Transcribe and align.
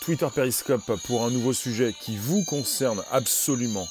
Twitter 0.00 0.26
Periscope 0.34 0.90
pour 1.06 1.22
un 1.22 1.30
nouveau 1.30 1.52
sujet 1.52 1.94
qui 2.00 2.16
vous 2.16 2.44
concerne 2.44 3.02
absolument. 3.12 3.86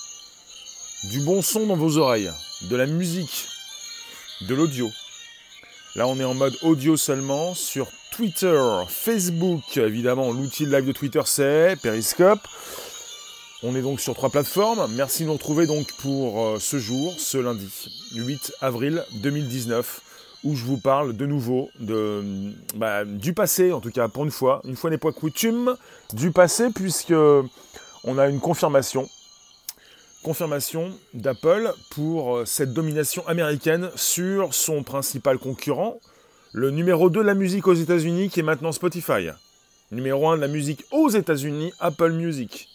Du 1.12 1.20
bon 1.20 1.44
son 1.44 1.68
dans 1.68 1.76
vos 1.76 1.98
oreilles, 1.98 2.32
de 2.72 2.76
la 2.76 2.88
musique, 2.88 3.48
de 4.42 4.56
l'audio. 4.56 4.90
Là, 5.96 6.08
on 6.08 6.20
est 6.20 6.24
en 6.24 6.34
mode 6.34 6.58
audio 6.64 6.98
seulement 6.98 7.54
sur 7.54 7.88
Twitter, 8.12 8.60
Facebook, 8.88 9.78
évidemment, 9.78 10.32
l'outil 10.32 10.66
live 10.66 10.88
de 10.88 10.92
Twitter 10.92 11.22
c'est 11.26 11.78
Periscope. 11.84 12.48
On 13.62 13.76
est 13.76 13.84
donc 13.84 14.00
sur 14.00 14.16
trois 14.16 14.32
plateformes. 14.32 14.92
Merci 14.96 15.22
de 15.22 15.28
nous 15.28 15.34
retrouver 15.34 15.68
donc 15.68 15.94
pour 16.00 16.46
euh, 16.46 16.60
ce 16.60 16.80
jour, 16.80 17.14
ce 17.20 17.38
lundi, 17.38 17.70
8 18.16 18.54
avril 18.62 19.06
2019 19.12 20.02
où 20.44 20.56
je 20.56 20.64
vous 20.64 20.78
parle 20.78 21.16
de 21.16 21.26
nouveau 21.26 21.70
de, 21.80 22.54
bah, 22.76 23.06
du 23.06 23.34
passé, 23.34 23.72
en 23.72 23.82
tout 23.82 23.92
cas 23.92 24.08
pour 24.08 24.24
une 24.24 24.32
fois, 24.32 24.62
une 24.66 24.76
fois 24.76 24.90
n'est 24.90 24.98
pas 24.98 25.12
coutume, 25.12 25.76
du 26.14 26.32
passé, 26.32 26.70
puisque 26.74 27.14
on 28.04 28.18
a 28.18 28.28
une 28.28 28.40
confirmation, 28.40 29.10
confirmation 30.24 30.94
d'Apple 31.14 31.74
pour 31.92 32.38
euh, 32.38 32.46
cette 32.46 32.74
domination 32.74 33.28
américaine 33.28 33.90
sur 33.96 34.54
son 34.54 34.84
principal 34.84 35.38
concurrent, 35.38 36.00
le 36.54 36.72
numéro 36.72 37.10
2 37.10 37.20
de 37.20 37.26
la 37.26 37.36
musique 37.36 37.68
aux 37.68 37.74
États-Unis, 37.74 38.30
qui 38.30 38.40
est 38.40 38.44
maintenant 38.44 38.72
Spotify. 38.72 39.30
Numéro 39.92 40.30
1 40.30 40.38
de 40.38 40.42
la 40.42 40.48
musique 40.48 40.86
aux 40.92 41.10
États-Unis, 41.10 41.74
Apple 41.80 42.12
Music, 42.12 42.70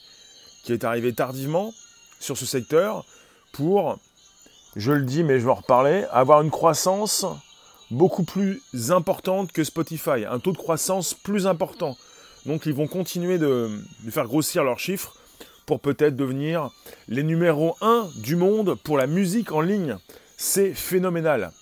qui 0.65 0.73
est 0.73 0.85
arrivé 0.85 1.13
tardivement 1.13 1.73
sur 2.21 2.37
ce 2.37 2.47
secteur 2.47 3.05
pour, 3.53 3.99
je 4.77 4.93
le 4.93 5.05
dis 5.05 5.23
mais 5.23 5.39
je 5.39 5.45
vais 5.45 5.51
en 5.51 5.57
reparler, 5.57 6.05
avoir 6.11 6.43
une 6.43 6.51
croissance 6.51 7.25
beaucoup 7.91 8.25
plus 8.25 8.63
importante 8.91 9.53
que 9.53 9.65
Spotify, 9.65 10.25
un 10.29 10.39
taux 10.39 10.53
de 10.53 10.59
croissance 10.59 11.15
plus 11.15 11.47
important. 11.47 11.97
Donc 12.47 12.67
ils 12.67 12.75
vont 12.75 12.87
continuer 12.87 13.39
de, 13.39 13.71
faire 14.11 14.27
grossir 14.27 14.65
leurs 14.65 14.79
chiffres 14.79 15.15
pour 15.67 15.81
peut-être 15.81 16.17
devenir 16.17 16.71
les 17.09 17.23
numéros 17.23 17.77
1 17.81 18.09
du 18.17 18.37
monde 18.37 18.75
pour 18.85 18.99
la 18.99 19.07
musique 19.07 19.53
en 19.53 19.61
ligne. 19.61 19.97
C'est 20.37 20.75
phénoménal. 20.75 21.53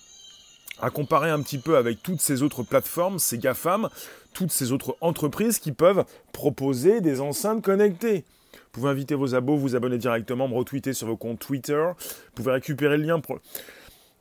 À 0.81 0.89
comparer 0.89 1.29
un 1.29 1.41
petit 1.41 1.59
peu 1.59 1.77
avec 1.77 2.03
toutes 2.03 2.19
ces 2.19 2.41
autres 2.41 2.63
plateformes, 2.63 3.19
ces 3.19 3.37
GAFAM, 3.37 3.89
toutes 4.33 4.51
ces 4.51 4.71
autres 4.71 4.97
entreprises 4.99 5.59
qui 5.59 5.71
peuvent 5.71 6.03
proposer 6.33 6.99
des 6.99 7.21
enceintes 7.21 7.63
connectées. 7.63 8.25
Vous 8.53 8.81
pouvez 8.81 8.89
inviter 8.89 9.15
vos 9.15 9.35
abos, 9.35 9.55
vous 9.55 9.75
abonner 9.75 9.97
directement, 9.97 10.47
me 10.47 10.55
retweeter 10.55 10.93
sur 10.93 11.07
vos 11.07 11.15
comptes 11.15 11.39
Twitter. 11.39 11.91
Vous 11.95 12.31
pouvez 12.35 12.51
récupérer 12.51 12.97
le 12.97 13.03
lien 13.03 13.19
pour 13.19 13.39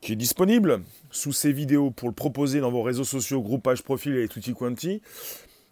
qui 0.02 0.12
est 0.12 0.16
disponible 0.16 0.82
sous 1.10 1.32
ces 1.32 1.52
vidéos 1.52 1.90
pour 1.90 2.08
le 2.08 2.14
proposer 2.14 2.60
dans 2.60 2.70
vos 2.70 2.82
réseaux 2.82 3.04
sociaux, 3.04 3.40
groupage, 3.40 3.82
profil 3.82 4.16
et 4.16 4.28
tutti 4.28 4.52
quanti. 4.52 5.00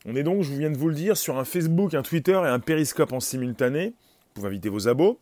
On 0.07 0.15
est 0.17 0.23
donc, 0.23 0.43
je 0.43 0.55
viens 0.55 0.71
de 0.71 0.79
vous 0.79 0.89
le 0.89 0.95
dire, 0.95 1.17
sur 1.17 1.37
un 1.37 1.45
Facebook, 1.45 1.93
un 1.95 2.03
Twitter 2.03 2.41
et 2.45 2.49
un 2.49 2.61
Periscope 2.61 3.13
en 3.13 3.21
simultané. 3.21 3.89
Vous 3.89 4.35
pouvez 4.35 4.49
inviter 4.49 4.69
vos 4.69 4.89
abos. 4.89 5.19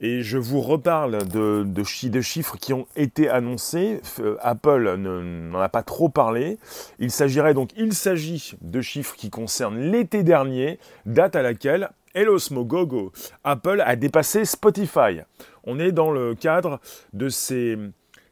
Et 0.00 0.22
je 0.22 0.38
vous 0.38 0.60
reparle 0.60 1.26
de, 1.28 1.82
chiffres 2.20 2.56
qui 2.56 2.72
ont 2.72 2.86
été 2.96 3.28
annoncés. 3.28 4.00
Euh, 4.20 4.36
Apple 4.40 4.96
n'en 4.96 5.60
a 5.60 5.68
pas 5.68 5.82
trop 5.82 6.08
parlé. 6.08 6.58
Il 6.98 7.10
s'agirait 7.10 7.54
donc, 7.54 7.70
il 7.76 7.94
s'agit 7.94 8.54
de 8.60 8.80
chiffres 8.80 9.16
qui 9.16 9.30
concernent 9.30 9.78
l'été 9.78 10.22
dernier, 10.22 10.78
date 11.04 11.36
à 11.36 11.42
laquelle 11.42 11.90
Hello 12.14 12.38
Smogogo, 12.38 13.12
Apple 13.42 13.82
a 13.84 13.96
dépassé 13.96 14.44
Spotify. 14.44 15.20
On 15.64 15.80
est 15.80 15.90
dans 15.90 16.12
le 16.12 16.36
cadre 16.36 16.80
de 17.12 17.28
ces 17.28 17.76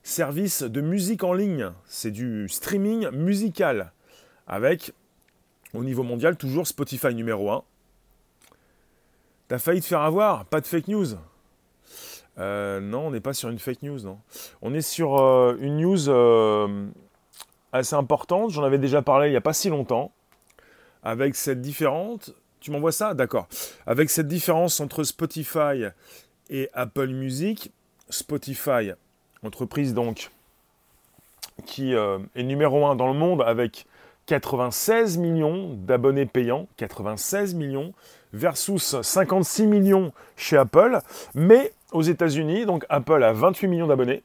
service 0.03 0.63
de 0.63 0.81
musique 0.81 1.25
en 1.25 1.33
ligne. 1.33 1.71
C'est 1.87 2.11
du 2.11 2.49
streaming 2.49 3.11
musical. 3.11 3.93
Avec, 4.47 4.93
au 5.75 5.85
niveau 5.85 6.03
mondial, 6.03 6.37
toujours 6.37 6.67
Spotify 6.67 7.15
numéro 7.15 7.51
1. 7.51 7.63
T'as 9.49 9.59
failli 9.59 9.81
te 9.81 9.87
faire 9.87 10.01
avoir, 10.01 10.45
pas 10.47 10.61
de 10.61 10.67
fake 10.67 10.89
news. 10.89 11.17
Euh, 12.39 12.81
non, 12.81 13.09
on 13.09 13.11
n'est 13.11 13.21
pas 13.21 13.35
sur 13.35 13.49
une 13.51 13.59
fake 13.59 13.83
news, 13.83 14.01
non. 14.01 14.19
On 14.63 14.73
est 14.75 14.81
sur 14.81 15.21
euh, 15.21 15.57
une 15.61 15.79
news 15.79 16.09
euh, 16.09 16.87
assez 17.73 17.95
importante. 17.95 18.51
J'en 18.51 18.65
avais 18.65 18.79
déjà 18.79 19.03
parlé 19.03 19.29
il 19.29 19.31
n'y 19.31 19.37
a 19.37 19.43
pas 19.43 19.53
si 19.53 19.69
longtemps. 19.69 20.13
Avec 21.03 21.35
cette 21.35 21.61
différence. 21.61 22.33
Tu 22.61 22.71
m'envoies 22.71 22.93
ça? 22.93 23.13
D'accord. 23.13 23.49
Avec 23.87 24.09
cette 24.09 24.29
différence 24.29 24.81
entre 24.81 25.03
Spotify 25.05 25.87
et 26.49 26.71
Apple 26.73 27.09
Music. 27.09 27.73
Spotify 28.09 28.93
entreprise 29.45 29.95
donc 29.95 30.31
qui 31.67 31.95
euh, 31.95 32.19
est 32.35 32.43
numéro 32.43 32.87
1 32.87 32.97
dans 32.97 33.09
le 33.09 33.19
monde 33.19 33.43
avec 33.43 33.87
96 34.27 35.19
millions 35.19 35.75
d'abonnés 35.75 36.27
payants, 36.27 36.69
96 36.77 37.55
millions, 37.55 37.93
versus 38.33 39.01
56 39.01 39.67
millions 39.67 40.13
chez 40.37 40.57
Apple, 40.57 41.01
mais 41.35 41.73
aux 41.93 42.03
États-Unis, 42.03 42.65
donc 42.67 42.87
Apple 42.89 43.23
a 43.23 43.33
28 43.33 43.69
millions 43.69 43.87
d'abonnés, 43.87 44.23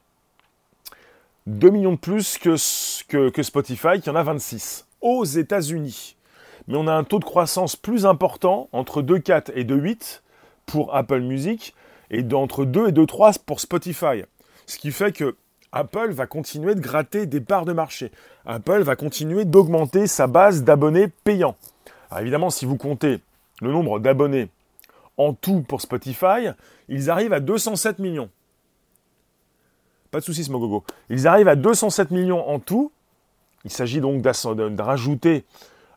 2 1.46 1.70
millions 1.70 1.92
de 1.92 1.98
plus 1.98 2.38
que, 2.38 3.30
que, 3.30 3.42
Spotify 3.42 4.00
qui 4.02 4.10
en 4.10 4.16
a 4.16 4.22
26 4.22 4.86
aux 5.00 5.24
États-Unis. 5.24 6.16
Mais 6.66 6.76
on 6.76 6.86
a 6.86 6.92
un 6.92 7.04
taux 7.04 7.18
de 7.18 7.24
croissance 7.24 7.76
plus 7.76 8.06
important 8.06 8.68
entre 8.72 9.02
2,4 9.02 9.52
et 9.54 9.64
2,8 9.64 10.20
pour 10.66 10.94
Apple 10.94 11.20
Music 11.20 11.74
et 12.10 12.22
d'entre 12.22 12.64
2 12.64 12.88
et 12.88 12.92
2,3 12.92 13.38
pour 13.44 13.60
Spotify. 13.60 14.24
Ce 14.68 14.76
qui 14.76 14.92
fait 14.92 15.12
que 15.12 15.34
Apple 15.72 16.10
va 16.10 16.26
continuer 16.26 16.74
de 16.74 16.80
gratter 16.80 17.24
des 17.24 17.40
parts 17.40 17.64
de 17.64 17.72
marché. 17.72 18.12
Apple 18.44 18.82
va 18.82 18.96
continuer 18.96 19.46
d'augmenter 19.46 20.06
sa 20.06 20.26
base 20.26 20.62
d'abonnés 20.62 21.08
payants. 21.08 21.56
Alors 22.10 22.20
évidemment, 22.20 22.50
si 22.50 22.66
vous 22.66 22.76
comptez 22.76 23.20
le 23.62 23.72
nombre 23.72 23.98
d'abonnés 23.98 24.50
en 25.16 25.32
tout 25.32 25.62
pour 25.62 25.80
Spotify, 25.80 26.50
ils 26.88 27.08
arrivent 27.08 27.32
à 27.32 27.40
207 27.40 27.98
millions. 27.98 28.28
Pas 30.10 30.20
de 30.20 30.24
soucis, 30.24 30.44
Smogogo. 30.44 30.84
Ils 31.08 31.26
arrivent 31.26 31.48
à 31.48 31.56
207 31.56 32.10
millions 32.10 32.46
en 32.46 32.58
tout. 32.58 32.92
Il 33.64 33.70
s'agit 33.70 34.02
donc 34.02 34.20
de 34.20 34.82
rajouter 34.82 35.46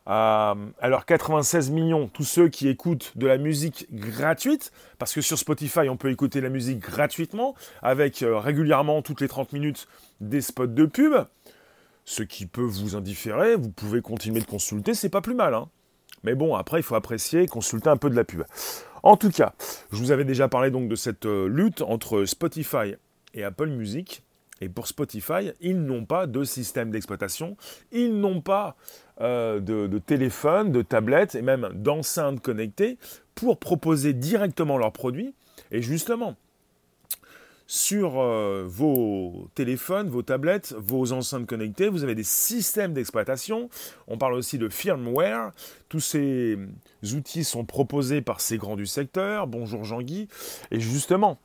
à, 0.06 0.54
alors 0.80 1.04
96 1.06 1.70
millions, 1.70 2.08
tous 2.08 2.24
ceux 2.24 2.48
qui 2.48 2.68
écoutent 2.68 3.12
de 3.16 3.26
la 3.26 3.38
musique 3.38 3.86
gratuite, 3.92 4.72
parce 4.98 5.12
que 5.12 5.20
sur 5.20 5.38
Spotify, 5.38 5.88
on 5.88 5.96
peut 5.96 6.10
écouter 6.10 6.40
la 6.40 6.48
musique 6.48 6.78
gratuitement, 6.78 7.54
avec 7.82 8.22
euh, 8.22 8.38
régulièrement, 8.38 9.02
toutes 9.02 9.20
les 9.20 9.28
30 9.28 9.52
minutes, 9.52 9.86
des 10.20 10.40
spots 10.40 10.66
de 10.66 10.86
pub. 10.86 11.14
Ce 12.04 12.22
qui 12.22 12.46
peut 12.46 12.62
vous 12.62 12.96
indifférer, 12.96 13.54
vous 13.54 13.70
pouvez 13.70 14.02
continuer 14.02 14.40
de 14.40 14.46
consulter, 14.46 14.94
c'est 14.94 15.08
pas 15.08 15.20
plus 15.20 15.34
mal. 15.34 15.54
Hein. 15.54 15.68
Mais 16.24 16.34
bon, 16.34 16.54
après, 16.54 16.80
il 16.80 16.82
faut 16.82 16.94
apprécier, 16.94 17.46
consulter 17.46 17.88
un 17.88 17.96
peu 17.96 18.10
de 18.10 18.16
la 18.16 18.24
pub. 18.24 18.42
En 19.02 19.16
tout 19.16 19.30
cas, 19.30 19.54
je 19.92 19.98
vous 19.98 20.10
avais 20.10 20.24
déjà 20.24 20.48
parlé 20.48 20.70
donc 20.70 20.88
de 20.88 20.96
cette 20.96 21.26
euh, 21.26 21.46
lutte 21.46 21.82
entre 21.82 22.24
Spotify 22.24 22.94
et 23.34 23.44
Apple 23.44 23.68
Music. 23.68 24.22
Et 24.62 24.68
pour 24.68 24.86
Spotify, 24.86 25.50
ils 25.60 25.82
n'ont 25.82 26.04
pas 26.04 26.28
de 26.28 26.44
système 26.44 26.92
d'exploitation, 26.92 27.56
ils 27.90 28.16
n'ont 28.16 28.40
pas 28.40 28.76
euh, 29.20 29.58
de, 29.58 29.98
téléphone, 29.98 30.70
de 30.70 30.82
tablette 30.82 31.34
et 31.34 31.42
même 31.42 31.70
d'enceintes 31.74 32.40
connectées 32.40 32.96
pour 33.34 33.58
proposer 33.58 34.12
directement 34.12 34.78
leurs 34.78 34.92
produits. 34.92 35.34
Et 35.72 35.82
justement, 35.82 36.36
sur 37.66 38.20
euh, 38.20 38.64
vos 38.64 39.48
téléphones, 39.56 40.08
vos 40.08 40.22
tablettes, 40.22 40.76
vos 40.78 41.10
enceintes 41.10 41.46
connectées, 41.46 41.88
vous 41.88 42.04
avez 42.04 42.14
des 42.14 42.22
systèmes 42.22 42.92
d'exploitation. 42.92 43.68
On 44.06 44.18
parle 44.18 44.34
aussi 44.34 44.58
de 44.58 44.68
firmware. 44.68 45.50
Tous 45.88 45.98
ces 45.98 46.56
outils 47.12 47.42
sont 47.42 47.64
proposés 47.64 48.22
par 48.22 48.40
ces 48.40 48.58
grands 48.58 48.76
du 48.76 48.86
secteur. 48.86 49.48
Bonjour 49.48 49.82
Jean-Guy. 49.82 50.28
Et 50.70 50.78
justement, 50.78 51.40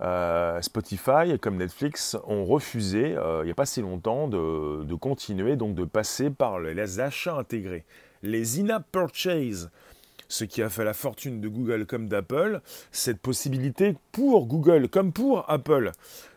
euh, 0.00 0.62
Spotify, 0.62 1.38
comme 1.40 1.56
Netflix, 1.56 2.16
ont 2.26 2.44
refusé, 2.44 3.16
euh, 3.16 3.40
il 3.42 3.46
n'y 3.46 3.50
a 3.50 3.54
pas 3.54 3.66
si 3.66 3.80
longtemps, 3.80 4.28
de, 4.28 4.94
continuer, 4.94 5.56
donc 5.56 5.74
de 5.74 5.84
passer 5.84 6.30
par 6.30 6.60
les 6.60 7.00
achats 7.00 7.36
intégrés. 7.36 7.84
Les 8.22 8.60
in-app 8.60 8.84
purchase, 8.90 9.70
ce 10.28 10.44
qui 10.44 10.62
a 10.62 10.68
fait 10.68 10.84
la 10.84 10.94
fortune 10.94 11.40
de 11.40 11.48
Google 11.48 11.86
comme 11.86 12.08
d'Apple, 12.08 12.60
cette 12.92 13.18
possibilité 13.20 13.96
pour 14.12 14.46
Google 14.46 14.88
comme 14.88 15.12
pour 15.12 15.48
Apple 15.50 15.92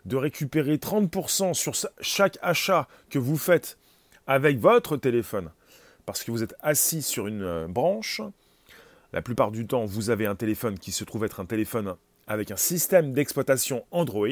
de 0.05 0.15
récupérer 0.15 0.77
30% 0.77 1.53
sur 1.53 1.73
chaque 1.99 2.37
achat 2.41 2.87
que 3.09 3.19
vous 3.19 3.37
faites 3.37 3.77
avec 4.27 4.59
votre 4.59 4.97
téléphone, 4.97 5.49
parce 6.05 6.23
que 6.23 6.31
vous 6.31 6.43
êtes 6.43 6.55
assis 6.61 7.01
sur 7.01 7.27
une 7.27 7.43
euh, 7.43 7.67
branche. 7.67 8.21
La 9.13 9.21
plupart 9.21 9.51
du 9.51 9.67
temps, 9.67 9.85
vous 9.85 10.09
avez 10.09 10.25
un 10.25 10.35
téléphone 10.35 10.79
qui 10.79 10.91
se 10.91 11.03
trouve 11.03 11.25
être 11.25 11.41
un 11.41 11.45
téléphone 11.45 11.95
avec 12.31 12.49
un 12.49 12.57
système 12.57 13.11
d'exploitation 13.11 13.85
Android, 13.91 14.27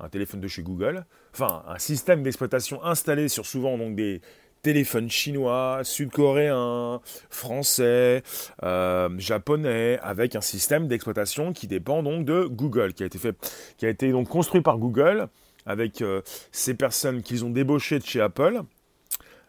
un 0.00 0.08
téléphone 0.08 0.40
de 0.40 0.48
chez 0.48 0.62
Google, 0.62 1.04
enfin 1.32 1.62
un 1.68 1.78
système 1.78 2.24
d'exploitation 2.24 2.82
installé 2.84 3.28
sur 3.28 3.46
souvent 3.46 3.78
donc 3.78 3.94
des 3.94 4.20
téléphones 4.62 5.08
chinois, 5.08 5.80
sud-coréens, 5.84 7.00
français, 7.30 8.22
euh, 8.64 9.08
japonais, 9.18 9.98
avec 10.02 10.34
un 10.34 10.40
système 10.40 10.88
d'exploitation 10.88 11.52
qui 11.52 11.68
dépend 11.68 12.02
donc 12.02 12.24
de 12.24 12.44
Google, 12.44 12.94
qui 12.94 13.04
a 13.04 13.06
été 13.06 13.18
fait, 13.18 13.36
qui 13.76 13.86
a 13.86 13.88
été 13.88 14.10
donc 14.10 14.28
construit 14.28 14.60
par 14.60 14.78
Google 14.78 15.28
avec 15.66 16.02
euh, 16.02 16.22
ces 16.50 16.74
personnes 16.74 17.22
qu'ils 17.22 17.44
ont 17.44 17.50
débauchées 17.50 18.00
de 18.00 18.04
chez 18.04 18.20
Apple. 18.20 18.60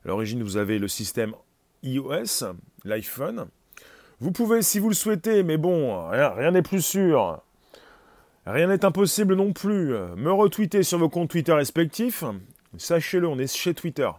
À 0.06 0.08
l'origine, 0.08 0.44
vous 0.44 0.58
avez 0.58 0.78
le 0.78 0.88
système 0.88 1.34
iOS, 1.82 2.54
l'iPhone. 2.84 3.48
Vous 4.20 4.32
pouvez, 4.32 4.62
si 4.62 4.80
vous 4.80 4.90
le 4.90 4.96
souhaitez, 4.96 5.44
mais 5.44 5.58
bon, 5.58 6.10
rien 6.10 6.52
n'est 6.52 6.62
plus 6.62 6.82
sûr, 6.82 7.42
rien 8.46 8.68
n'est 8.68 8.86
impossible 8.86 9.36
non 9.36 9.54
plus, 9.54 9.90
me 10.16 10.32
retweeter 10.32 10.84
sur 10.84 11.00
vos 11.00 11.10
comptes 11.10 11.30
Twitter 11.30 11.54
respectifs. 11.54 12.24
Sachez-le, 12.78 13.28
on 13.28 13.38
est 13.38 13.54
chez 13.54 13.74
Twitter. 13.74 14.10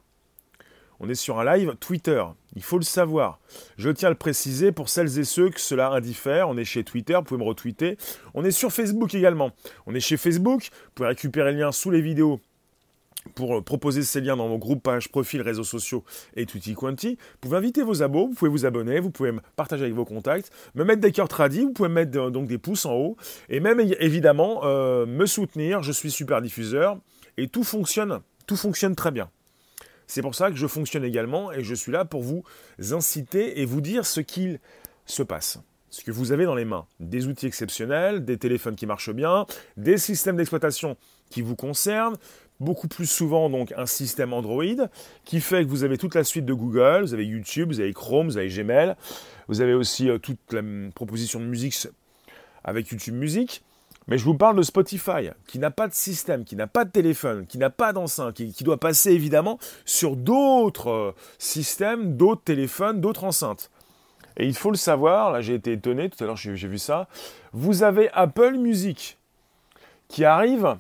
On 1.01 1.09
est 1.09 1.17
sur 1.17 1.41
un 1.41 1.57
live 1.57 1.75
Twitter. 1.81 2.25
Il 2.55 2.63
faut 2.63 2.79
le 2.79 2.85
savoir. 2.85 3.41
Je 3.77 3.91
tiens 3.91 4.09
à 4.09 4.11
le 4.13 4.17
préciser 4.17 4.71
pour 4.71 4.89
celles 4.89 5.19
et 5.19 5.25
ceux 5.25 5.51
que 5.51 5.61
cela 5.61 5.91
indiffère. 5.91 6.49
On 6.49 6.57
est 6.57 6.65
chez 6.65 6.85
Twitter, 6.85 7.15
vous 7.15 7.23
pouvez 7.23 7.41
me 7.43 7.49
retweeter. 7.49 7.99
On 8.33 8.45
est 8.45 8.53
sur 8.53 8.73
Facebook 8.73 9.13
également. 9.15 9.51
On 9.87 9.95
est 9.95 10.01
chez 10.01 10.17
Facebook. 10.17 10.71
Vous 10.73 10.91
pouvez 10.95 11.09
récupérer 11.09 11.53
le 11.53 11.59
lien 11.59 11.73
sous 11.73 11.91
les 11.91 12.01
vidéos 12.01 12.41
pour 13.35 13.57
euh, 13.57 13.61
proposer 13.63 14.03
ces 14.03 14.21
liens 14.21 14.37
dans 14.37 14.49
vos 14.49 14.59
groupes, 14.59 14.83
pages, 14.83 15.09
profils, 15.09 15.43
réseaux 15.43 15.65
sociaux 15.65 16.05
et 16.37 16.47
tutti 16.47 16.75
quanti. 16.75 17.17
Vous 17.17 17.39
pouvez 17.41 17.57
inviter 17.57 17.83
vos 17.83 18.03
abos, 18.03 18.29
vous 18.29 18.35
pouvez 18.35 18.51
vous 18.51 18.67
abonner, 18.67 19.01
vous 19.01 19.11
pouvez 19.11 19.33
partager 19.57 19.85
avec 19.85 19.95
vos 19.95 20.05
contacts, 20.05 20.51
me 20.75 20.85
mettre 20.85 21.01
des 21.01 21.13
cœurs 21.13 21.29
tradis, 21.29 21.63
vous 21.63 21.73
pouvez 21.73 21.89
mettre 21.89 22.19
euh, 22.19 22.31
donc 22.31 22.47
des 22.47 22.59
pouces 22.59 22.87
en 22.87 22.95
haut 22.95 23.17
et 23.49 23.61
même 23.61 23.81
évidemment 23.81 24.61
euh, 24.65 25.07
me 25.07 25.27
soutenir. 25.27 25.83
Je 25.83 25.93
suis 25.93 26.11
super 26.11 26.41
diffuseur 26.41 26.99
et 27.37 27.49
tout 27.49 27.65
fonctionne, 27.65 28.21
tout 28.47 28.57
fonctionne 28.57 28.95
très 28.95 29.11
bien. 29.11 29.31
C'est 30.07 30.23
pour 30.23 30.35
ça 30.35 30.51
que 30.51 30.57
je 30.57 30.67
fonctionne 30.67 31.05
également 31.05 31.51
et 31.53 31.65
je 31.65 31.75
suis 31.75 31.93
là 31.93 32.05
pour 32.05 32.23
vous 32.23 32.45
inciter 32.91 33.61
et 33.61 33.65
vous 33.65 33.81
dire 33.81 34.07
ce 34.07 34.21
qu'il 34.21 34.61
se 35.07 35.23
passe. 35.23 35.59
Ce 35.91 36.03
que 36.03 36.11
vous 36.11 36.33
avez 36.33 36.45
dans 36.45 36.57
les 36.57 36.65
mains. 36.65 36.87
Des 36.99 37.29
outils 37.29 37.47
exceptionnels, 37.47 38.25
des 38.25 38.37
téléphones 38.37 38.75
qui 38.75 38.85
marchent 38.85 39.13
bien, 39.13 39.47
des 39.77 39.97
systèmes 39.97 40.37
d'exploitation 40.37 40.97
qui 41.31 41.41
vous 41.41 41.57
concernent, 41.57 42.17
beaucoup 42.65 42.89
plus 42.89 43.07
souvent 43.07 43.51
donc 43.51 43.73
un 43.77 43.87
système 43.87 44.33
Android 44.33 44.65
qui 45.25 45.41
fait 45.41 45.65
que 45.65 45.69
vous 45.69 45.85
avez 45.85 45.99
toute 45.99 46.15
la 46.15 46.25
suite 46.25 46.45
de 46.45 46.55
Google, 46.55 47.03
vous 47.03 47.15
avez 47.15 47.27
YouTube, 47.27 47.69
vous 47.69 47.81
avez 47.81 47.93
Chrome, 47.93 48.27
vous 48.27 48.39
avez 48.39 48.49
Gmail, 48.49 48.97
vous 49.49 49.61
avez 49.61 49.75
aussi 49.75 50.09
euh, 50.09 50.19
toute 50.19 50.39
la 50.53 50.63
proposition 50.95 51.39
de 51.39 51.45
musique 51.45 51.77
avec 52.65 52.89
YouTube 52.89 53.15
Music. 53.15 53.63
Mais 54.07 54.19
je 54.19 54.25
vous 54.25 54.35
parle 54.35 54.57
de 54.57 54.63
Spotify, 54.63 55.31
qui 55.47 55.59
n'a 55.59 55.71
pas 55.71 55.89
de 55.89 55.95
système, 55.95 56.45
qui 56.45 56.57
n'a 56.57 56.67
pas 56.67 56.85
de 56.85 56.91
téléphone, 56.91 57.47
qui 57.47 57.57
n'a 57.57 57.71
pas 57.71 57.95
d'enceinte, 57.95 58.35
qui, 58.35 58.65
doit 58.65 58.79
passer 58.79 59.13
évidemment 59.13 59.59
sur 59.87 60.15
d'autres 60.15 60.91
euh, 60.91 61.15
systèmes, 61.39 62.17
d'autres 62.17 62.43
téléphones, 62.43 63.01
d'autres 63.01 63.25
enceintes. 63.25 63.71
Et 64.37 64.47
il 64.47 64.55
faut 64.55 64.71
le 64.71 64.77
savoir, 64.77 65.33
là 65.33 65.41
j'ai 65.41 65.55
été 65.55 65.73
étonné, 65.73 66.11
tout 66.11 66.23
à 66.23 66.27
l'heure 66.27 66.37
j'ai 66.37 66.69
vu 66.69 66.79
ça, 66.79 67.09
vous 67.53 67.83
avez 67.83 68.11
Apple 68.13 68.57
Music 68.57 69.17
qui 70.09 70.25
arrive 70.25 70.77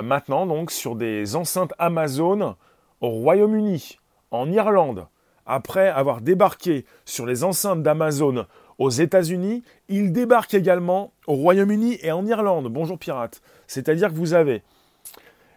maintenant 0.00 0.46
donc 0.46 0.70
sur 0.70 0.96
des 0.96 1.36
enceintes 1.36 1.74
Amazon 1.78 2.56
au 3.02 3.08
Royaume-Uni, 3.08 3.98
en 4.30 4.50
Irlande. 4.50 5.06
Après 5.44 5.88
avoir 5.88 6.20
débarqué 6.20 6.86
sur 7.04 7.26
les 7.26 7.44
enceintes 7.44 7.82
d'Amazon 7.82 8.46
aux 8.78 8.90
États-Unis, 8.90 9.62
il 9.88 10.12
débarque 10.12 10.54
également 10.54 11.12
au 11.26 11.34
Royaume-Uni 11.34 11.98
et 12.00 12.12
en 12.12 12.24
Irlande. 12.26 12.68
Bonjour 12.68 12.98
pirate. 12.98 13.42
C'est-à-dire 13.66 14.08
que 14.08 14.14
vous 14.14 14.34
avez 14.34 14.62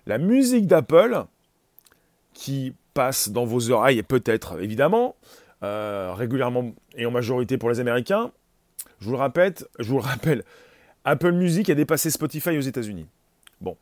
la 0.08 0.18
musique 0.18 0.68
d'Apple 0.68 1.26
qui 2.34 2.74
passe 2.94 3.30
dans 3.30 3.46
vos 3.46 3.70
oreilles, 3.72 4.02
peut-être 4.04 4.62
évidemment, 4.62 5.16
euh, 5.64 6.14
régulièrement 6.14 6.72
et 6.96 7.06
en 7.06 7.12
majorité 7.12 7.58
pour 7.58 7.70
les 7.70 7.80
Américains. 7.80 8.32
Je 9.00 9.10
vous 9.10 9.18
le 9.18 9.54
je 9.80 9.88
vous 9.88 9.98
le 9.98 10.04
rappelle, 10.04 10.44
Apple 11.04 11.32
Music 11.32 11.70
a 11.70 11.76
dépassé 11.76 12.10
Spotify 12.10 12.58
aux 12.58 12.62
États-Unis. 12.62 13.06
Bon, 13.62 13.78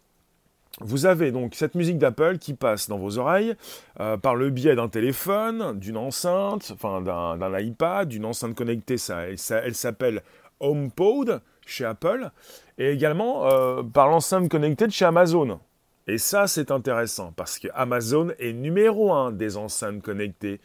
vous 0.84 1.06
avez 1.06 1.32
donc 1.32 1.56
cette 1.56 1.76
musique 1.76 1.98
d'Apple 1.98 2.38
qui 2.38 2.54
passe 2.54 2.90
dans 2.90 2.98
vos 2.98 3.18
oreilles 3.18 3.56
euh, 4.00 4.18
par 4.18 4.36
le 4.36 4.50
biais 4.50 4.76
d'un 4.76 4.90
téléphone, 4.90 5.80
d'une 5.80 5.98
enceinte, 5.98 6.72
enfin 6.74 7.02
d'un 7.02 7.60
iPad, 7.60 8.08
d'une 8.08 8.26
enceinte 8.26 8.56
connectée, 8.56 8.98
ça, 8.98 9.24
elle 9.24 9.76
s'appelle 9.76 10.22
HomePod 10.60 11.42
chez 11.66 11.86
Apple, 11.86 12.30
et 12.78 12.92
également 12.92 13.48
euh, 13.48 13.84
par 13.84 14.10
l'enceinte 14.10 14.50
connectée 14.50 14.88
de 14.88 14.92
chez 14.92 15.06
Amazon. 15.06 15.60
Et 16.08 16.18
ça, 16.18 16.48
c'est 16.48 16.72
intéressant 16.72 17.32
parce 17.36 17.60
que 17.60 17.70
Amazon 17.74 18.32
est 18.40 18.54
numéro 18.54 19.14
un 19.14 19.32
des 19.32 19.56
enceintes 19.56 20.02
connectées. 20.02 20.60